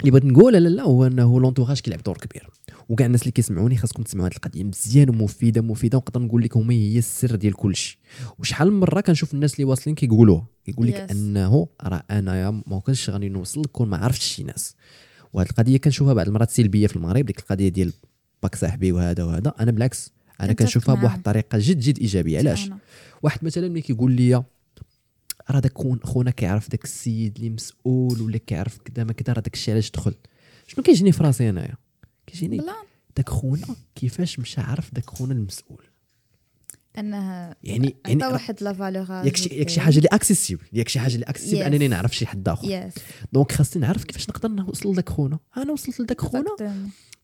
[0.00, 2.48] اللي بغيت نقول لا لا هو إنه l'entourage كيلعب دور كبير
[2.88, 6.74] وكاع الناس اللي كيسمعوني خاصكم تسمعوا هذه القضية مزيان ومفيدة مفيدة ونقدر نقول لك هما
[6.74, 7.98] هي السر ديال كل شيء
[8.38, 11.10] وشحال من مرة كنشوف الناس اللي واصلين كيقولوها كيقول لك Yes.
[11.10, 14.74] أنه راه انايا ما كنتش غادي نوصل كون ما عرفتش شي ناس
[15.32, 17.92] وهذه القضية كنشوفها بعض المرات سلبية في المغرب ديك القضية ديال
[18.42, 21.16] باك صاحبي وهذا وهذا أنا بالعكس أنا كنشوفها بواحد.
[21.18, 22.70] الطريقة جد جد إيجابية علاش.
[23.22, 24.42] واحد مثلا ملي كيقول لي
[25.50, 29.40] راه داك خون- خونا كيعرف داك السيد اللي مسؤول ولا كيعرف كذا ما كذا راه
[29.40, 30.14] داك الشيء علاش دخل.
[30.66, 31.74] شنو كيجيني في راسي انايا؟
[32.26, 32.60] كيجيني
[33.16, 35.84] داك خونا كيفاش مشى عرف داك خونا المسؤول.
[36.98, 41.24] انه يعني يعني واحد la valeur ياك شي حاجة اللي accessible ياك شي حاجة اللي
[41.26, 41.66] accessible Yes.
[41.66, 42.68] أنني نعرف شي حد آخر.
[42.70, 42.94] yes
[43.32, 45.38] donc خاصني نعرف كيفاش نقدر نوصل لذاك خونا.
[45.56, 46.44] أنا وصلت لذاك خونا؟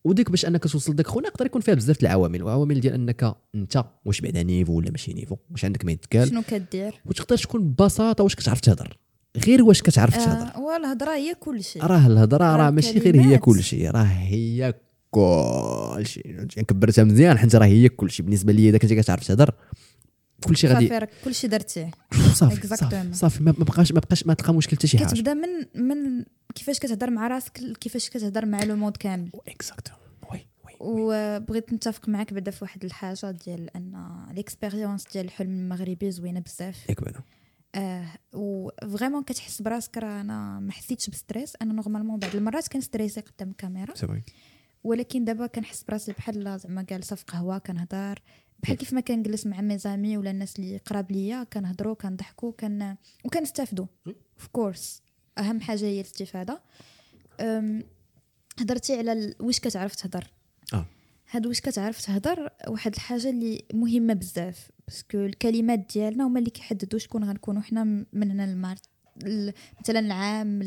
[0.04, 3.84] وديك باش انك توصل لذاك خونا يقدر يكون فيها بزاف العوامل وعوامل ديال انك انت
[4.04, 8.24] واش بعدا niveau ولا ماشي niveau واش عندك ما يتقال شنو كدير؟ وتقدر تكون ببساطة
[8.24, 8.98] واش كتعرف تهضر
[9.46, 10.54] غير واش كتعرف تهضر.
[10.54, 11.84] آه والهضره هي كل شيء.
[11.84, 13.38] راه الهضرة راه ماشي غير هي.
[13.38, 14.74] كل شيء راه هي
[15.10, 16.26] كل شيء.
[16.26, 18.26] يعني كبرتها مزيان حيت راه هي كل شيء.
[18.26, 19.54] بالنسبة لي إذا كنتي كتعرف تهضر
[20.44, 21.90] كل شيء غادي صافي راك كل شيء درتيه.
[22.32, 23.14] صافي صافي.
[23.14, 23.42] صافي.
[23.42, 25.08] ما بقاش ما بقاش ما تلقى مشكل حتى شي حاجة.
[25.08, 26.24] كتبدا من من
[26.54, 29.30] كيفاش كتهضر مع راسك كيفاش كتهضر مع le monde كامل.
[29.48, 30.00] exactement
[30.32, 36.10] oui oui وبغيت نتفق معك بعدا في واحد الحاجة ديال أن l'expérience ديال الحلم المغربي
[36.10, 36.88] زوينة بزاف.
[36.88, 36.98] ياك
[37.74, 41.52] آه و vraiment كتحس براسك راه أنا ما حسيتش ب stress.
[41.62, 43.94] أنا normalement بعض المرات كن stressé قدام الكاميرا.
[44.84, 48.18] ولكن دابا كنحس براسي بحال زعما جالسة في قهوة كنهضر.
[48.64, 52.96] بحال كيف ما كنجلس مع mes amis ولا الناس اللي قراب ليا كنهضروا كنضحكوا كن
[53.24, 53.86] وكنستافدوا.
[54.06, 55.02] of course
[55.38, 56.62] أهم حاجة هي الاستفادة.
[58.60, 60.30] هضرتي على واش كتعرف تهضر؟
[60.74, 60.86] آه.
[61.30, 64.70] هاد واش كتعرف تهضر واحد الحاجة اللي مهمة بزاف.
[64.88, 68.82] parce que الكلمات ديالنا هما اللي كيحددوا شكون غنكونوا حنا من هنا لمارس
[69.80, 70.60] مثلا العام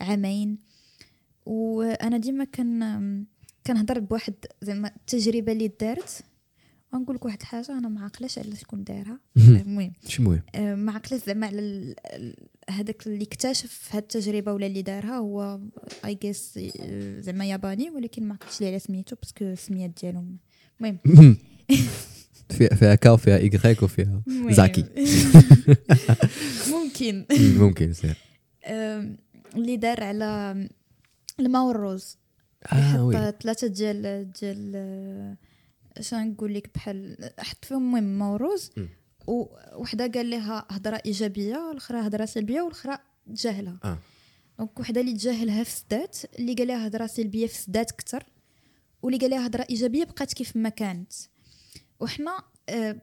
[0.00, 0.58] العامين
[1.46, 3.24] وأنا ديما كان
[3.66, 6.24] كنهضر بواحد زعما التجربة اللي دارت.
[6.92, 10.40] ونقول لك واحد الحاجة أنا ما عاقلاش على شكون دارها المهم شي مهم.
[10.54, 11.94] آه، ما عقلتش زعما على
[12.70, 15.60] هذاك اللي اكتشف هاد التجربة ولا اللي دارها هو
[16.04, 16.58] اي جيس
[17.18, 20.36] زعما ياباني ولكن ما عقلتش ليه على سميتو parce que السميات ديالهم.
[20.80, 21.36] المهم.
[22.50, 24.22] فيها فيها كا وفيها ايكغيك وفيها.
[24.50, 24.84] زاكي.
[26.72, 27.24] ممكن.
[27.40, 27.92] ممكن
[28.66, 29.16] آم،
[29.56, 30.68] اللي دار على
[31.40, 32.16] الماء والروز
[32.72, 33.32] آه وي.
[33.42, 35.36] ثلاثة ديال ديال
[35.96, 38.88] آه، اش نقول لك بحال حط فيهم المهم مم.
[39.26, 42.98] ووحده قال لها هضره ايجابيه والاخرى هضره سلبيه والاخرى
[43.34, 43.78] تجاهلها.
[43.84, 43.98] آه.
[44.58, 48.24] دونك وحده اللي تجاهلها فسدات اللي قال لها هضره سلبيه فسدات أكثر
[49.02, 51.12] واللي قال لها هضره إيجابية بقات كيف ما كانت.
[52.00, 52.44] وحنا آه،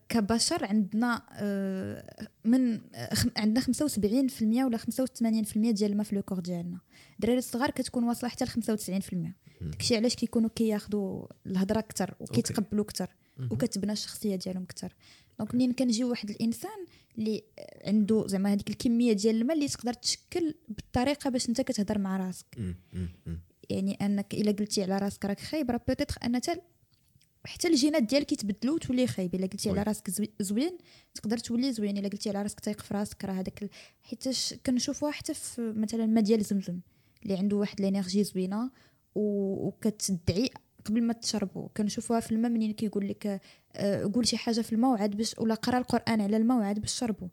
[0.09, 6.79] كبشر عندنا آه، من آه، عندنا 75% ولا 85% ديال الماء في le corps ديالنا.
[7.13, 13.09] الدراري الصغار كتكون واصلة حتى ل 95% داكشي علاش كيكونوا كياخذوا الهضرة أكثر وكيتقبلوا أكثر
[13.51, 14.95] وكتبنى الشخصية ديالهم أكثر
[15.39, 16.85] donc منين كنجيو واحد الإنسان
[17.17, 17.43] اللي
[17.85, 22.57] عنده زعما هذيك الكمية ديال الماء اللي تقدر تشكل بالطريقة باش أنت كتهضر مع راسك.
[23.69, 26.41] يعني أنك إلا قلتي على راسك راك خايب راه peut-être ان
[27.45, 29.83] حتى الجينات ديالك يتبدلوا وتولي خايب إلا قلتي على.
[29.83, 30.77] راسك زوي- زوين
[31.13, 31.97] تقدر تولي زوين.
[31.97, 33.69] إلا قلتي على راسك تايق في راسك راه هذاك ال...
[34.03, 36.79] حيتاش كنشوفوها حتى في مثلا الماء ديال زمزم
[37.23, 38.71] اللي عنده واحد ال énergie زوينة
[39.15, 39.21] و...
[39.67, 40.49] وكتدعي
[40.85, 43.41] قبل ما تشربوا كنشوفوها في الماء منين كيقول لك
[43.75, 46.91] آه، قول شي حاجة في الماء وعاد باش ولا قرأ القرآن على الماء وعاد باش
[46.93, 47.27] شربوا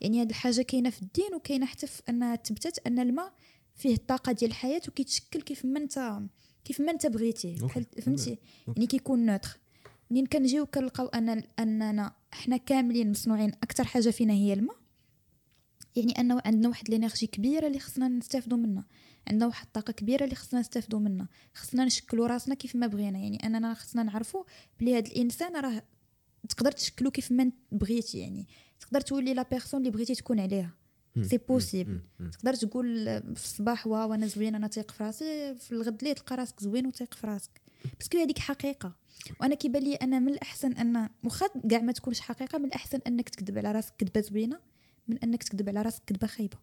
[0.00, 3.32] يعني هاد الحاجة كاينة في الدين وكاينة حتى في أنها تثبتت أن الماء
[3.74, 6.20] فيه الطاقة ديال الحياة وكيتشكل كيف ما أنت
[6.68, 7.06] كيف ما انت.
[7.06, 8.38] بحال فهمتي.
[8.66, 9.58] يعني كيكون neutre.
[10.10, 14.76] منين كنجيو كنلقاو ان أننا حنا كاملين مصنوعين أكثر حاجة فينا هي الماء.
[15.96, 18.84] يعني أنه عندنا واحد ال énergie كبيرة اللي خصنا نستافدوا منها.
[19.28, 21.28] عندنا واحد الطاقة كبيرة اللي خصنا نستافدوا منها.
[21.54, 23.18] خصنا نشكلوا راسنا كيف ما بغينا.
[23.18, 24.44] يعني أننا خصنا نعرفوا
[24.80, 25.82] بلي هذا الإنسان راه
[26.48, 28.18] تقدر تشكلو كيف ما بغيتي.
[28.18, 28.46] يعني
[28.80, 30.74] تقدر تولي la personne اللي بغيتي تكون عليها.
[31.22, 32.00] c'est possible
[32.32, 33.04] تقدر تقول
[33.34, 36.86] في الصباح واو أنا زوين أنا تايق في راسي في الغد ليه تلقى راسك زوين
[36.86, 37.60] وتايق في راسك.
[37.98, 38.96] parce que هذيك حقيقة.
[39.40, 43.28] وأنا كيبان لي أنا من الأحسن أن واخا كاع ما تكونش حقيقة من الأحسن أنك
[43.28, 44.58] تكذب على راسك كذبة زوينة
[45.08, 46.56] من أنك تكذب على راسك كذبة خايبة.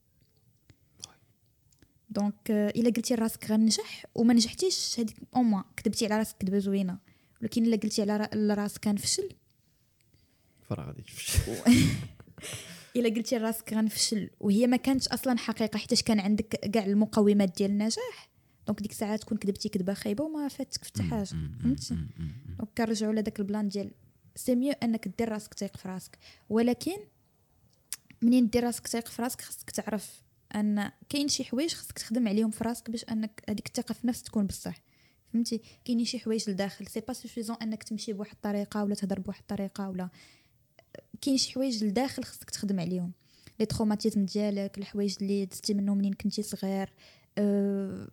[2.09, 6.97] donc آه، إلا قلتي لراسك غنجح وما نجحتيش هذيك اوما كذبتي على راسك كذبة زوينة.
[7.41, 9.29] ولكن إلا قلتي على را- لراسك غنفشل.
[10.69, 11.03] فراه غادي
[12.95, 17.71] إلا قلتي لراسك غنفشل وهي ما كانتش أصلا حقيقة حيتاش كان عندك كاع المقومات ديال
[17.71, 18.29] النجاح.
[18.67, 21.95] donc ديك الساعة تكون كذبتي كذبة خايبة وما فاتك في حتى حاجة فهمتي؟
[22.57, 23.91] دونك كنرجعوا لذاك ال plan ديال
[24.35, 26.17] c'est mieux أنك دير راسك تايق في راسك.
[26.49, 26.97] ولكن
[28.21, 30.21] منين دير راسك تايق في راسك خاصك تعرف
[30.55, 34.23] أن كاين شي حوايج خصك تخدم عليهم في راسك باش أنك هذيك الثقة في النفس
[34.23, 34.75] تكون بصح
[35.33, 39.39] فهمتي؟ كاينين شي حوايج لداخل c'est pas suffisant أنك تمشي بواحد الطريقة ولا تهضر بواحد
[39.39, 40.09] الطريقة ولا
[41.21, 43.11] كاين شي حوايج لداخل خصك تخدم عليهم.
[43.59, 46.89] les traumatismes ديالك الحوايج اللي دزتي منهم منين كنتي صغير
[47.37, 48.07] أه،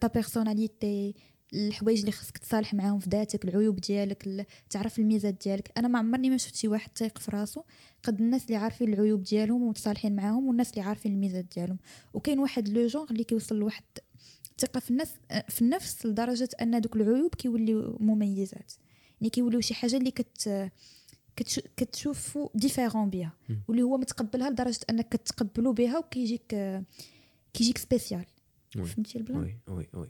[0.00, 1.14] ta personnalité
[1.54, 5.70] الحوايج اللي خصك تصالح معاهم في ذاتك العيوب ديالك ال- تعرف الميزات ديالك.
[5.78, 7.62] أنا ما عمرني ما شفت شي واحد تايق في راسو
[8.02, 11.78] قد الناس اللي عارفين العيوب ديالهم ومتصالحين معاهم والناس اللي عارفين الميزات ديالهم.
[12.14, 13.84] وكاين واحد le genre اللي كيوصل لواحد
[14.50, 15.14] الثقة في النفس
[15.48, 18.72] في النفس لدرجة أن دوك العيوب كيوليو مميزات.
[19.20, 20.70] يعني كيوليو شي حاجة اللي كت
[21.36, 21.60] كتش...
[21.76, 23.32] كتشوفو différent بها
[23.68, 26.56] واللي هو متقبلها لدرجة أنك كتقبلو بها وكيجيك
[27.54, 28.24] كيجيك spécial.
[28.70, 30.08] فهمتي ال plan oui oui oui.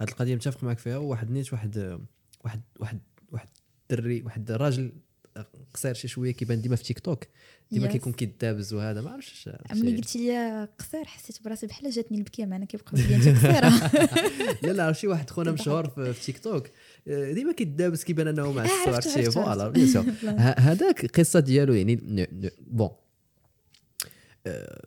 [0.00, 0.96] هاد القضية متفق معك فيها.
[0.96, 1.98] واحد نيت واحد
[2.44, 3.00] واحد واحد
[3.32, 3.48] واحد
[3.90, 4.92] الدري واحد الراجل
[5.74, 7.24] قصير شي شوية كيبان ديما في تيك توك
[7.70, 7.86] ديما.
[7.86, 12.64] كيكون كيدابز وهذا ما عرفتش ملي قلتي لي قصير حسيت براسي بحال جاتني البكية معنا
[12.64, 13.90] كيبقى لي انت قصيرة.
[14.66, 16.70] لا لا شي واحد خونا مشهور في, تيك توك آه،
[17.06, 19.68] ديما كيدابز كيبان أنه مع آه، السوار عرفتو، شي عرفتو، voilà.
[19.68, 20.04] bien sûr
[20.68, 22.28] هذاك القصة ديالو يعني
[22.66, 22.90] bon
[24.46, 24.82] آه،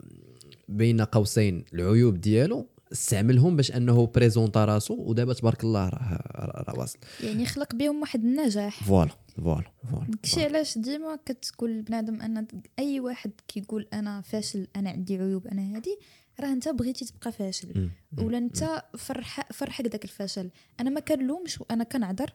[0.70, 6.99] بين قوسين العيوب ديالو استعملهم باش أنه بريزونطا راسو ودابا تبارك الله راه راه واصل.
[7.24, 8.84] يعني خلق بهم واحد النجاح.
[8.83, 10.05] voilà voilà voilà.
[10.07, 12.47] داكشي علاش ديما كتقول البنادم أن
[12.80, 15.97] أي واحد كيقول أنا فاشل أنا عندي عيوب أنا هادي
[16.39, 17.89] راه انت بغيتي تبقى فاشل.
[18.17, 22.33] ولا انت فرح فرحك داك الفشل أنا ما كنلومش وأنا كنعذر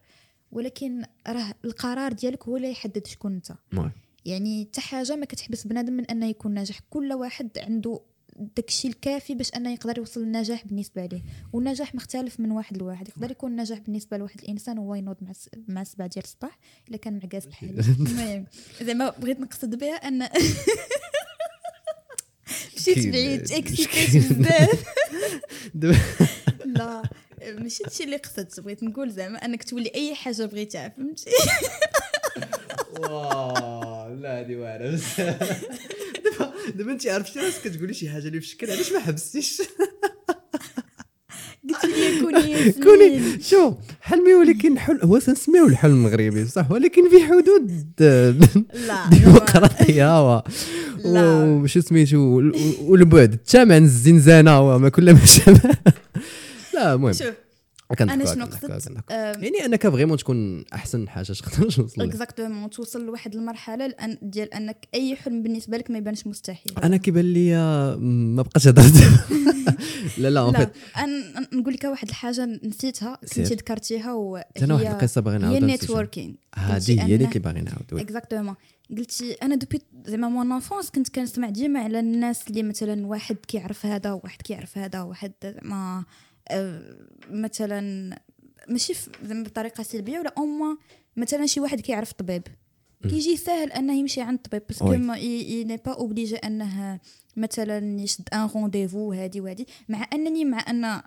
[0.53, 3.53] ولكن راه القرار ديالك هو اللي يحدد شكون انت.
[4.25, 6.81] يعني حتى حاجة ما كتحبس بنادم من أنه يكون ناجح.
[6.91, 8.01] كل واحد عنده
[8.57, 11.23] داكشي الكافي باش أنه يقدر يوصل للنجاح بالنسبة ليه.
[11.53, 13.09] والنجاح مختلف من واحد لواحد.
[13.09, 15.33] يقدر يكون النجاح بالنسبة لواحد الإنسان هو ينوض مع
[15.69, 18.47] مع السبعة ديال الصباح إلا كان معكاز بحالي المهم
[18.83, 20.23] زعما بغيت نقصد بها أن
[22.81, 24.85] مشيت بعيد اكسيتيت بزاف
[26.65, 27.03] لا
[27.59, 31.31] ماشي هادشي اللي قصدت بغيت نقول زعما أنك تولي أي حاجة بغيتها فهمتي؟
[33.01, 35.65] واو لا هذه واعرة بزاف.
[36.25, 39.63] دابا دابا انت عرفتي راسك كتقولي شي حاجة اللي في شكل علاش ما حبستيش؟
[42.23, 42.73] كوني.
[42.85, 47.71] كوني شوف حلمي ولكن حل هو تنسميو الحلم المغربي صح ولكن في حدود
[48.89, 50.43] لا ديمقراطية.
[51.05, 55.21] وشو سميتو وال- والبعد التام عن الزنزانه وما كل ما
[56.75, 57.33] لا المهم شوف
[58.01, 59.11] أنا شنو قصدت.
[59.11, 62.03] يعني أنك فريمون تكون أحسن حاجة تقدر توصل.
[62.03, 66.97] اكزاكتومون توصل لواحد المرحلة لأن ديال أنك أي حلم بالنسبة لك ما يبانش مستحيل أنا
[66.97, 67.55] كيبان لي
[68.01, 68.95] ما بقاش هضرت
[70.19, 70.73] لا لا en fait
[71.53, 73.19] نقول لك واحد الحاجة نسيتها.
[73.21, 75.77] كنتي ذكرتيها وهي أنا واحد القصة باغي هي نعاودها نسيتها.
[75.77, 77.95] ال networking هذه هي اللي باغي نعاود.
[77.95, 78.55] exactement
[78.97, 83.87] قلتي أنا depuis زعما mon enfance كنت كنسمع ديما على الناس اللي مثلا واحد كيعرف
[83.87, 86.05] هذا وواحد كيعرف هذا وواحد زعما
[87.31, 88.19] مثلا
[88.69, 88.93] ماشي
[89.23, 90.77] بطريقة سلبية ولا اوما
[91.17, 92.43] مثلا شي واحد كيعرف طبيب
[93.03, 97.01] كيجي ساهل أنه يمشي عند الطبيب parce que il n'est pas obligé أنه
[97.37, 101.03] مثلا يشد un rendez-vous هادي وهادي مع انني مع أن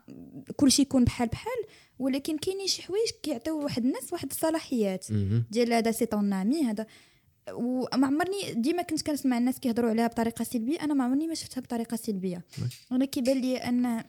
[0.56, 1.64] كل شيء يكون بحال بحال
[2.00, 5.06] ولكن كاينين شي حوايج كيعطيو واحد الناس واحد الصلاحيات.
[5.52, 6.86] ديال هذا c'est ton ami هذا.
[7.54, 11.62] وما عمرني ديما كنت كنسمع الناس كيهضروا عليها بطريقة سلبية أنا ما عمرني ما شفتها
[11.62, 12.42] بطريقة سلبية.
[12.92, 14.04] أنا كيبان لي أن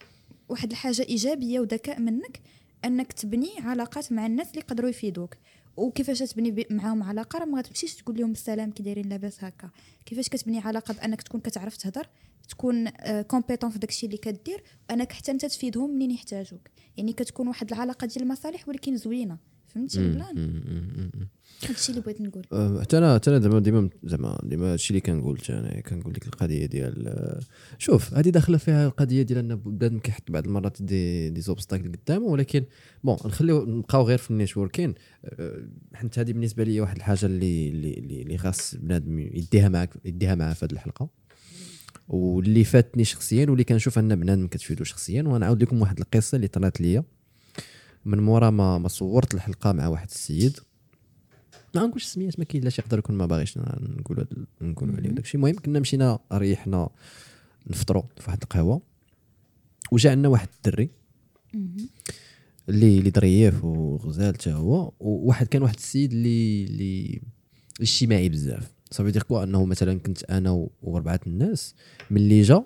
[0.48, 2.40] واحد الحاجة إيجابية وذكاء منك
[2.84, 5.34] أنك تبني علاقات مع الناس اللي يقدروا يفيدوك.
[5.76, 9.70] وكيفاش تبني معاهم علاقة؟ راه ما غتمشيش تقول لهم السلام كي دايرين لاباس هكا.
[10.06, 12.08] كيفاش كتبني علاقة بأنك تكون كتعرف تهضر
[12.48, 12.88] تكون
[13.22, 16.68] compétent في داكشي اللي كدير أنك حتى أنت تفيدهم منين يحتاجوك.
[16.96, 19.38] يعني كتكون واحد العلاقة ديال المصالح ولكن زوينة.
[19.74, 21.28] فهمتي؟ ال plan مم.
[21.68, 22.42] هادشي اللي بغيت نقول.
[22.52, 26.12] أه، حتى أنا حتى أنا زعما ديما زعما ديما هادشي اللي كنقول حتى أنا كنقول
[26.12, 27.40] ديك القضية ديال أه،
[27.78, 32.26] شوف هذه داخلة فيها القضية ديال أن بنادم كيحط بعض المرات des des obstacles قدامه
[32.26, 32.64] ولكن
[33.04, 34.94] bon نخليو نبقاو غير في ال networking.
[35.24, 40.34] أه، حيت هذه بالنسبة لي واحد الحاجة اللي اللي اللي, خاص بنادم يديها معك يديها
[40.34, 41.08] معاه في هذه الحلقة.
[42.08, 46.80] واللي فاتني شخصيا واللي كنشوف أن بنادم كتفيدو شخصيا ونعاود لكم واحد القصة اللي طرات
[46.80, 47.04] ليا.
[48.04, 50.58] من مورا ما ما صورت الحلقة مع واحد السيد.
[51.74, 54.24] ما نقولش سميات ما كاين لاش يقدر يكون ما باغيش نقولوا
[54.60, 56.88] نقولوا عليه داكشي المهم كنا مشينا ريحنا
[57.66, 58.82] نفطروا في واحد القهوة
[59.92, 60.90] وجا عندنا واحد الدري.
[62.68, 67.22] اللي اللي ظريف وغزال حتى هو وواحد كان واحد السيد اللي اللي
[67.80, 68.72] اجتماعي بزاف.
[68.90, 71.74] صافي دير كوا أنه مثلا كنت أنا وأربعة الناس
[72.10, 72.64] ملي جا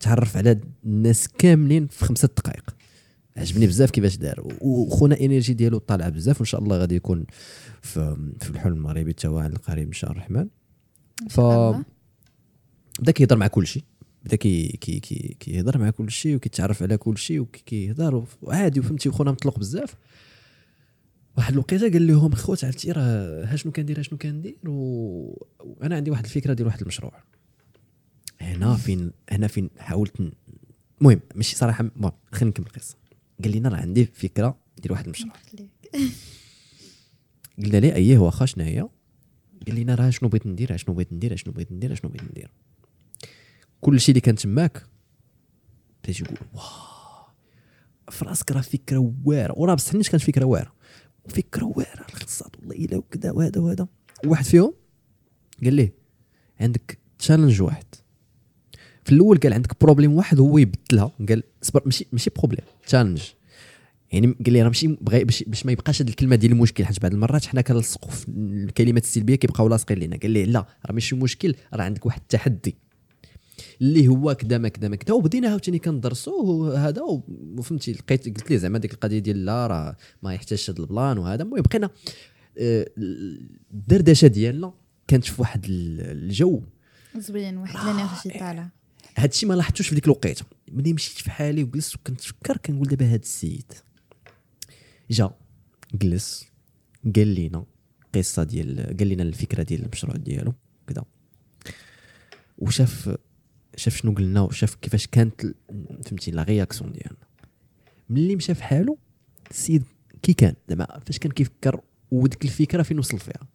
[0.00, 2.77] تعرف على الناس كاملين في خمسة دقائق.
[3.38, 4.56] عجبني بزاف كيفاش دار.
[4.60, 7.26] وخونا energy ديالو طالعه بزاف وإن شاء الله غادي يكون
[7.82, 10.48] في في الحلم المغربي حتى هو عن القريب إن شاء الرحمن
[11.30, 11.40] ف.
[13.00, 13.84] بدا كيهضر مع كل شيء
[14.24, 19.08] بدا كي كي كي كيهضر مع كل شيء وكيتعرف على كل شيء وكيهضر وعادي وفهمتي
[19.08, 19.94] وخونا مطلق بزاف.
[21.36, 25.46] واحد الوقيته قال لهم خوت عرفتي راه ها شنو كندير ها شنو كندير؟ و...
[25.60, 27.12] وأنا عندي واحد الفكرة ديال واحد المشروع.
[28.40, 30.12] هنا فين هنا فين حاولت
[31.00, 32.96] المهم ماشي صراحة bon خلينا نكمل القصة.
[33.44, 35.32] قال لنا راه عندي فكرة ديال واحد المشروع
[37.64, 38.88] قلنا ليه اييه واخا شنو هي
[39.66, 42.50] قال لنا راه شنو بغيت ندير شنو بغيت ندير شنو بغيت ندير شنو بغيت ندير؟
[43.80, 44.86] كل شيء اللي كان تماك
[46.04, 46.88] بديت يقول واه
[48.10, 49.58] في راسك راه فكرة واعرة.
[49.58, 50.72] وراه بصح كانت فكرة واعرة.
[51.28, 53.88] فكرة واعرة الاقتصاد والله الا وكذا وهذا وهذا.
[54.24, 54.74] واحد فيهم
[55.64, 55.94] قال ليه
[56.60, 57.84] عندك challenge واحد.
[59.08, 61.12] في الأول قال عندك problème واحد هو يبدلها.
[61.28, 63.22] قال صبر ماشي ماشي problème challenge
[64.12, 66.84] يعني قال لي راه ماشي بغي باش, ما يبقاش هذه الكلمة ديال المشكل.
[66.84, 70.16] حيت بعض المرات حنا كنلصقوا في الكلمات السلبية كيبقاو لاصقين لينا.
[70.16, 72.76] قال لي لا راه ماشي مشكل راه عندك واحد التحدي.
[73.80, 77.02] اللي هو كذا ما كذا ما كذا وبدينا عاوتاني كندرسوه هذا
[77.56, 81.18] وفهمتي لقيت قلت لي زعما ديك القضية ديال لا راه ما يحتاجش هذا ال plan
[81.18, 81.42] وهذا.
[81.42, 81.90] المهم بقينا
[82.58, 82.86] آه،
[83.72, 84.72] الدردشة ديالنا
[85.06, 86.62] كانت في واحد الجو.
[87.16, 88.77] زوين واحد ال energy طالع.
[89.18, 90.44] هذا الشيء ما لاحظتوش في ديك الوقيته.
[90.72, 93.72] ملي مشيت في حالي وجلست وكنتفكر كنقول دابا هذا السيد.
[95.10, 95.30] جا
[95.94, 96.46] جلس
[97.16, 97.64] قال لينا
[98.14, 100.54] قصة ديال قال لنا الفكرة ديال المشروع ديالو
[100.86, 101.04] كذا
[102.58, 103.16] وشاف
[103.76, 105.46] شاف شنو قلنا وشاف كيفاش كانت
[106.06, 107.26] فهمتي la réaction ديالنا.
[108.10, 108.98] ملي مشى في حاله
[109.50, 109.84] السيد
[110.22, 113.48] كي كان زعما فاش كان كيفكر وديك الفكرة فين وصل فيها.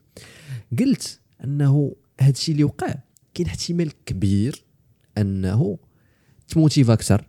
[0.80, 2.96] قلت أنه هذا الشيء اللي وقع
[3.34, 4.64] كاين احتمال كبير
[5.18, 5.78] انه
[6.48, 7.26] ت motive أكثر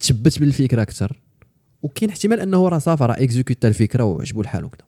[0.00, 1.20] تشبت بالفكرة أكثر
[1.82, 4.86] وكاين احتمال انه راه صافي راه exécuta الفكرة وعجبو الحال وكذا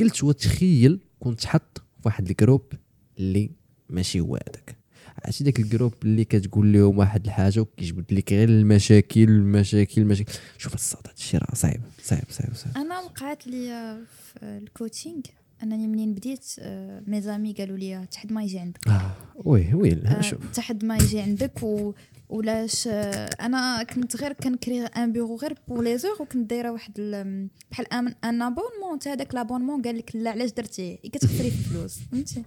[0.00, 2.72] قلت وتخيل كنت حط واحد ال groupe
[3.18, 3.50] اللي
[3.90, 4.76] ماشي هو هذاك.
[5.24, 10.32] عرفتي داك ال groupe اللي كتقول لهم واحد الحاجة وكيجبد لك غير المشاكل المشاكل المشاكل.
[10.58, 12.76] شوف الصاد هذا الشيء راه صعيب صعيب صعيب صعيب.
[12.76, 15.22] أنا وقعت لي في ال coaching.
[15.62, 18.88] أنني منين بديت آه، mes amis قالوا لي تحد ما يجي عندك.
[18.88, 19.10] آه
[19.44, 20.50] oui oui آه، شوف.
[20.54, 21.92] تحد ما يجي عندك و
[22.28, 26.92] ولاش آه، أنا كنت غير كنكري un bureau غير pour les heures وكنت دايرة واحد
[26.98, 31.58] ال- بحال un un abonnement حتى هذاك l'abonnement قال لك لا علاش درتيه كتخسري في
[31.58, 32.42] الفلوس فهمتي؟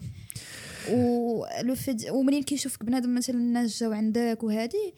[0.91, 4.93] و le vide ومنين كيشوفك بنادم مثلا الناس جاو عندك وهادي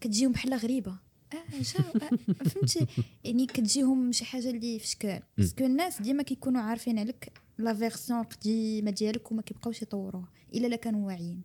[0.00, 0.90] كتجيهم بحال غريبة.
[1.32, 2.86] آه جاو آه فهمتي؟
[3.24, 7.74] يعني كتجيهم شي حاجة اللي في شكال parce que الناس ديما كيكونوا عارفين عليك la
[7.74, 11.42] version القديمه ديالك وما كيبقاوش يطوروها إلا لا كانوا واعيين.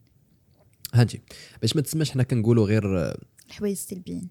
[0.94, 1.22] هانتي
[1.62, 4.30] باش ما تسماش حنا كنقولوا غير آه، الحوايج السلبيين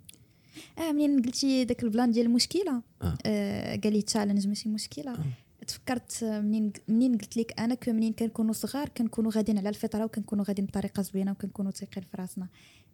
[0.78, 3.18] آه منين قلتي داك ال plan ديال المشكلة؟ آه.
[3.26, 5.18] آه قال لي challenge ماشي مشكلة.
[5.66, 10.04] تفكرت آه، منين منين قلت لك أنا que منين كنكونوا صغار كنكونوا غاديين على الفطرة
[10.04, 12.48] وكنكونوا غاديين بطريقة زوينة وكنكونوا تايقين في راسنا.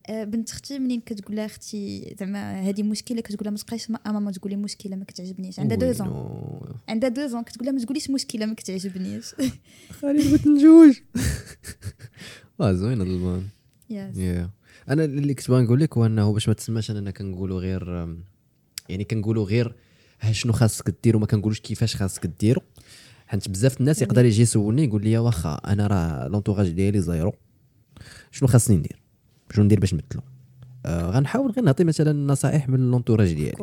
[0.08, 4.32] بنت أختي منين كتقول لها أختي زعما هذه مشكلة كتقول لها ما تبقايش ما ماما
[4.32, 5.60] تقولي مشكلة ما كتعجبنيش.
[5.60, 6.08] عندها deux ans.
[6.88, 9.34] عندها deux ans كتقول لها ما تقوليش مشكلة ما كتعجبنيش.
[9.90, 11.00] خليني بغيت نتزوج
[12.60, 13.48] آه زوين هذا ال plan
[14.88, 18.16] أنا اللي كنت باغي نقول لك هو إنه باش ما تسماش اننا كنقولوا غير
[18.88, 19.74] يعني كنقولوا غير
[20.20, 22.62] ها شنو خاصك دير وما كنقولوش كيفاش خاصك ديرو
[23.26, 27.32] حيت بزاف الناس يقدر يجي يسولني يقول لي واخا أنا راه l'entourage ديالي zéro.
[28.30, 28.99] شنو خاصني ندير؟
[29.52, 30.22] شنو ندير باش نبدلو.
[30.86, 33.56] آه غنحاول غير نعطي مثلا نصائح من l'entourage ديالي.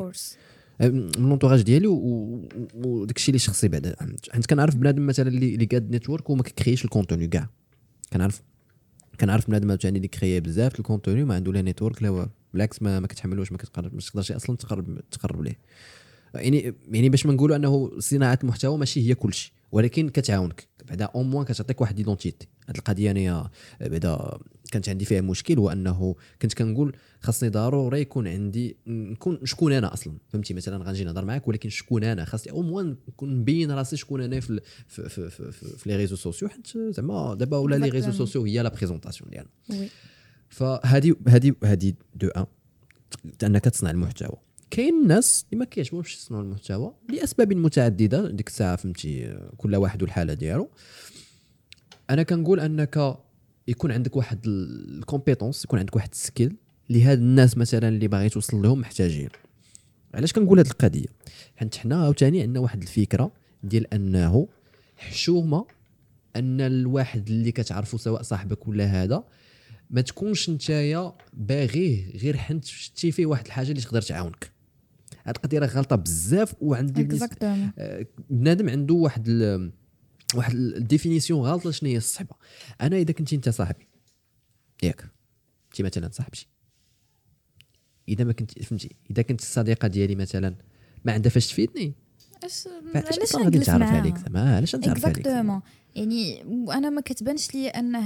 [0.82, 3.96] آه، من l'entourage ديالي وداك الشيء اللي شخصي بعدا.
[4.32, 7.50] حيت كنعرف بنادم مثلا اللي اللي قاد network وما كي crée ش ال contenu كاع.
[8.14, 8.42] كنعرف
[9.20, 12.30] كنعرف بنادم عاوتاني اللي كي crée بزاف ال contenu ما عنده لا network لا والو
[12.54, 15.60] بالعكس ما, ما كتحملوش ما كتقرب ما تقدرش أصلا تقرب تقرب ليه.
[16.34, 20.68] يعني يعني باش ما نقولوا أنه صناعة المحتوى ماشي هي كل شيء ولكن كتعاونك.
[20.88, 23.50] بعدا au moins كتعطيك واحد identité هاد القضية أنا
[23.82, 24.38] بعدا
[24.72, 29.94] كانت عندي فيها مشكل هو انه كنت كنقول خاصني ضروري يكون عندي نكون شكون أنا
[29.94, 30.14] أصلا.
[30.30, 34.22] فهمتي؟ مثلا غنجي نهضر معاك ولكن شكون أنا؟ خاصني au moins نكون مبين راسي شكون
[34.22, 37.76] أنا في ال- في في في, في, في les réseaux sociaux حيت زعما دابا ولا
[37.76, 38.12] les réseaux.
[38.12, 39.90] sociaux هي la présentation ديالنا.
[40.50, 42.46] فهذه هذه هذه d'un
[43.44, 44.38] أنك تصنع المحتوى.
[44.72, 50.34] كاين الناس اللي ما كيعجبهمش يصنعوا المحتوى لأسباب متعددة ديك الساعة فهمتي كل واحد والحالة
[50.34, 50.70] ديالو.
[52.10, 53.18] أنا كنقول أنك
[53.68, 56.56] يكون عندك واحد ال compétence يكون عندك واحد ال skill
[56.90, 59.30] اللي هاد الناس مثلا اللي باغي توصل لهم محتاجين.
[60.14, 61.06] علاش كنقول هاد القضية؟
[61.56, 63.32] حيت حنا عاوتاني عندنا واحد الفكرة
[63.64, 64.48] ديال أنه
[64.98, 65.66] حشومة
[66.36, 69.24] أن الواحد اللي كتعرفه سواء صاحبك ولا هذا
[69.90, 74.57] ما تكونش نتايا باغيه غير حنت شتي فيه واحد الحاجة اللي تقدر تعاونك.
[75.28, 77.04] هاد القضية راه غلطة بزاف وعندي
[77.78, 79.72] آه، بنادم عنده واحد ال
[80.36, 82.36] واحد ال définition غلطة شنو هي الصحبة.
[82.82, 83.88] أنا إذا كنتي أنت صاحبي
[84.84, 85.02] ياك
[85.68, 86.48] انت مثلا صاحبتي.
[88.10, 90.56] إذا ما كنت فهمتي؟ إذا كنت الصديقة ديالي مثلا
[91.06, 91.94] ما عندها فاش تفيدني
[92.96, 95.62] علاش غادي معاها؟ عليك زعما؟ علاش نتعرف عليك؟ exactement
[95.96, 98.00] يعني وأنا ما كتبانش لي أنه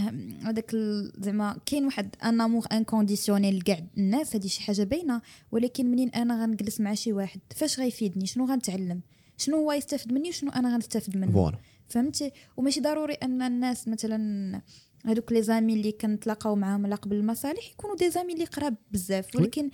[0.43, 0.75] هذاك
[1.19, 5.21] زعما كاين واحد un amour inconditionnel لكاع الناس هذه شي حاجة باينة.
[5.51, 9.01] ولكن منين أنا غنجلس مع شي واحد؟ فاش غيفيدني؟ شنو غنتعلم؟
[9.37, 11.57] شنو هو يستافد مني وشنو أنا غنستافد منه؟ voilà.
[11.87, 14.61] فهمتي؟ وماشي ضروري أن الناس مثلا
[15.05, 19.35] هذوك les amis اللي كنتلاقاو معاهم على قبل المصالح يكونوا des amis اللي قراب بزاف.
[19.35, 19.69] ولكن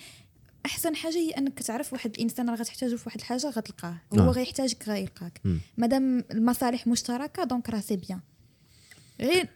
[0.67, 3.97] أحسن حاجة هي أنك تعرف واحد الإنسان راه غتحتاجو في واحد الحاجة غتلقاه.
[4.13, 4.15] آه.
[4.19, 5.41] هو غيحتاجك غيلقاك.
[5.77, 8.19] مادام المصالح مشتركة donc راه c'est bien
[9.19, 9.49] غير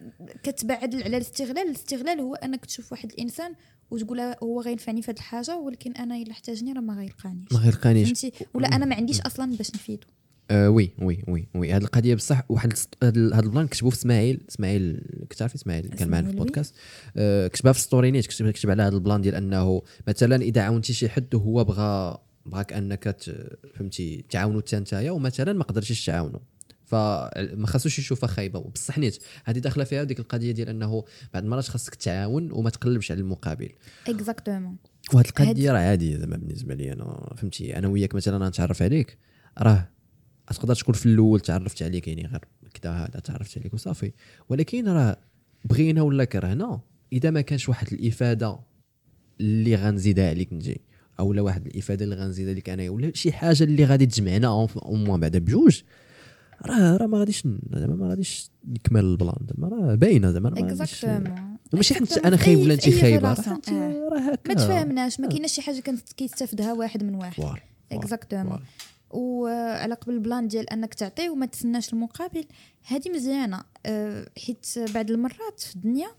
[0.44, 3.56] كتبعد على الاستغلال الاستغلال هو أنك تشوف واحد الإنسان
[3.92, 7.52] وتقول هو غينفعني في هذه الحاجة ولكن أنا إلا احتاجني راه ما غيلقانيش.
[7.52, 8.06] ما غيلقانيش.
[8.08, 10.08] فهمتي؟ ولا أنا ما عنديش أصلا باش نفيدو.
[10.52, 11.74] آه oui oui oui oui.
[11.74, 12.74] هذه القضية بصح واحد
[13.04, 16.34] هاد ال plan كتبوه في إسماعيل إسماعيل كتعرفي إسماعيل كان معنا في.
[16.34, 16.76] البودكاست.
[17.18, 20.62] آه كتبها في story نيت كتب, كتب على هذا ال plan ديال أنه مثلا إذا
[20.62, 23.18] عاونتي شي حد وهو بغى بغاك أنك
[23.74, 26.40] فهمتي تعاونوا حتى نتايا ومثلا ما قدرتيش تعاونوا
[26.86, 28.60] فما خاصوش يشوفها خايبة.
[28.60, 31.04] بصح نيت هذه داخلة فيها ديك القضية ديال أنه
[31.34, 33.70] بعض المرات خاصك تعاون وما تقلبش على المقابل.
[34.08, 34.76] exactement
[35.14, 37.78] وهاد القضية راه عادية زعما بالنسبة لي أنا فهمتي.
[37.78, 39.18] أنا وياك مثلا نتعرف عليك
[39.58, 39.90] راه
[40.48, 42.42] تقدر تكون في الأول تعرفت عليك يعني غير
[42.74, 44.12] كذا هذا تعرفت عليك وصافي.
[44.50, 45.18] ولكن راه
[45.66, 46.80] بغينا ولا كرهنا
[47.14, 48.60] إذا ما كانش واحد الإفادة
[49.40, 50.82] اللي غنزيدها عليك نجي
[51.20, 54.70] أو لا واحد الإفادة اللي غنزيدها لك أنايا ولا شي حاجة اللي غادي تجمعنا au
[54.96, 55.82] moins بعدا بجوج.
[56.66, 57.44] راه راه ما غاديش
[57.74, 62.18] زعما ما غاديش يكمل ال plan زعما راه باينة زعما exactement وماشي حيت.
[62.18, 64.10] أنا خايب ولا انت خايبة؟ راه آه.
[64.12, 64.48] راه هكا.
[64.48, 65.84] ما تفاهمناش ما كايناش شي حاجة
[66.18, 67.44] كيستافدها واحد من واحد.
[67.92, 68.60] exactement.
[69.14, 72.46] وعلى قبل ال plan ديال أنك تعطي وما تسناش المقابل.
[72.84, 73.64] هذه مزيانة.
[73.86, 76.12] أه، حيت بعض المرات في الدنيا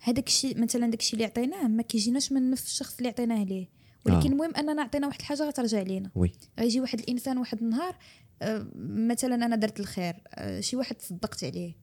[0.00, 3.68] هذاك الشيء مثلا داك الشيء اللي عطيناه ما كيجيناش من نفس الشخص اللي عطيناه ليه.
[4.06, 4.32] ولكن آه.
[4.32, 6.10] المهم أننا عطينا واحد الحاجة غترجع لينا.
[6.14, 6.32] oui.
[6.58, 7.96] غيجي واحد الإنسان واحد النهار
[8.42, 11.74] أه، مثلا أنا درت الخير أه، شي واحد تصدقت عليه.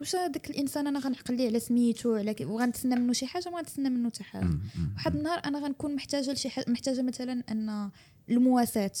[0.00, 3.90] واش هذاك الإنسان أنا غنعقل ليه على سميتو على وغنتسنى منه شي حاجة ما غنتسنى
[3.90, 4.58] منه حتى حاجة.
[4.94, 7.90] واحد النهار أنا غنكون محتاجة لشي حاجة محتاجة مثلا أن
[8.30, 8.92] المواساة.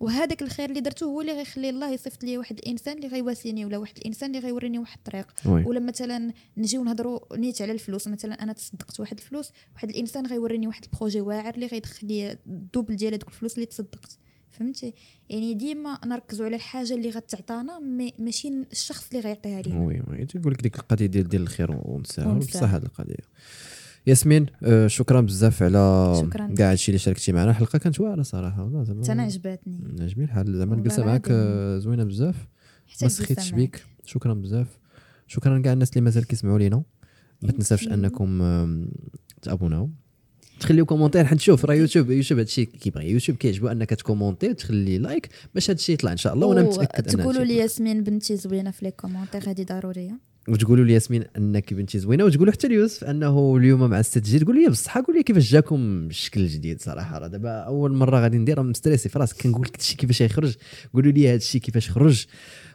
[0.00, 3.78] وهذاك الخير اللي درته هو اللي غيخلي الله يصيفط لي واحد الإنسان اللي غيواسيني ولا
[3.78, 5.26] واحد الإنسان اللي غيوريني واحد الطريق.
[5.46, 10.66] ولا مثلا نجيو نهضروا نيت على الفلوس مثلا أنا تصدقت واحد الفلوس واحد الإنسان غيوريني
[10.66, 14.18] واحد ال projet واعر اللي غيدخل لي ال double ديال هذوك الفلوس اللي تصدقت.
[14.50, 14.94] فهمتي؟
[15.30, 17.78] يعني ديما نركزوا على الحاجة اللي غتعطانا
[18.18, 19.80] ماشي الشخص اللي غيعطيها لينا.
[19.80, 20.26] وي وي.
[20.26, 22.34] تقول لك ديك القضية ديال ديال الخير ونساها.
[22.34, 23.24] بصح هذه القضية.
[24.06, 26.28] ياسمين آه، شكرا بزاف على.
[26.56, 27.50] كاع هادشي اللي شاركتي معنا.
[27.50, 30.58] الحلقة كانت واعرة صراحة والله زعما أنا عجباتني عجبني الحال.
[30.58, 31.26] زعما الجلسة معاك.
[31.30, 32.48] آه، زوينة بزاف.
[33.02, 33.50] ما سخيتش.
[33.50, 33.84] بيك.
[34.04, 34.78] شكرا بزاف.
[35.26, 36.82] شكرا كاع الناس اللي مازال كيسمعوا لينا.
[37.42, 37.88] ما تنساوش.
[37.88, 38.42] أنكم
[39.42, 39.90] تابوناو.
[40.60, 44.98] تخليو commentaire حيت شوف راه يوتيوب يوتيوب هادشي كيبغي يوتيوب كيعجبو أنك ت commenter وتخلي
[44.98, 46.46] like باش هادشي يطلع إن شاء الله.
[46.46, 47.56] وأنا متأكد تقولوا لي.
[47.56, 50.18] ياسمين بنتي زوينة في les commentaires هذه ضرورية.
[50.48, 54.44] وتقولوا لي ياسمين أنك بنتي زوينة وتقولوا حتى ليوسف أنه اليوم مع ال set جديد
[54.44, 58.38] قول لي بصح قول لي كيفاش جاكم الشكل الجديد صراحة؟ راه دابا أول مرة غادي
[58.38, 60.54] ندير مستريسي في راسك كنقول لك هادشي كيفاش يخرج.
[60.94, 62.26] قولوا لي هذا الشيء كيفاش خرج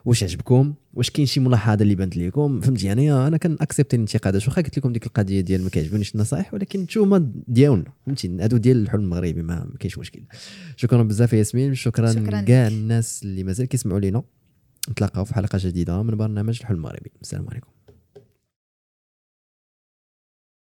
[0.06, 4.48] واش عجبكم واش كاين شي ملاحظة اللي بانت لكم فهمتي يعني أنا كان accepter الانتقادات
[4.48, 8.78] واخا قلت لكم ديك القضية ديال ما كيعجبونيش النصائح ولكن نتوما ديالنا فهمتي؟ هادو ديال
[8.78, 10.22] الحلم المغربي ما كاينش مشكل.
[10.76, 12.68] شكرا بزاف يا ياسمين شكرا, كاع.
[12.68, 14.24] الناس اللي مازال كيسمعوا لينا.
[14.90, 17.12] نتلاقاو في حلقة جديدة من برنامج الحلم المغربي.
[17.22, 17.79] السلام عليكم.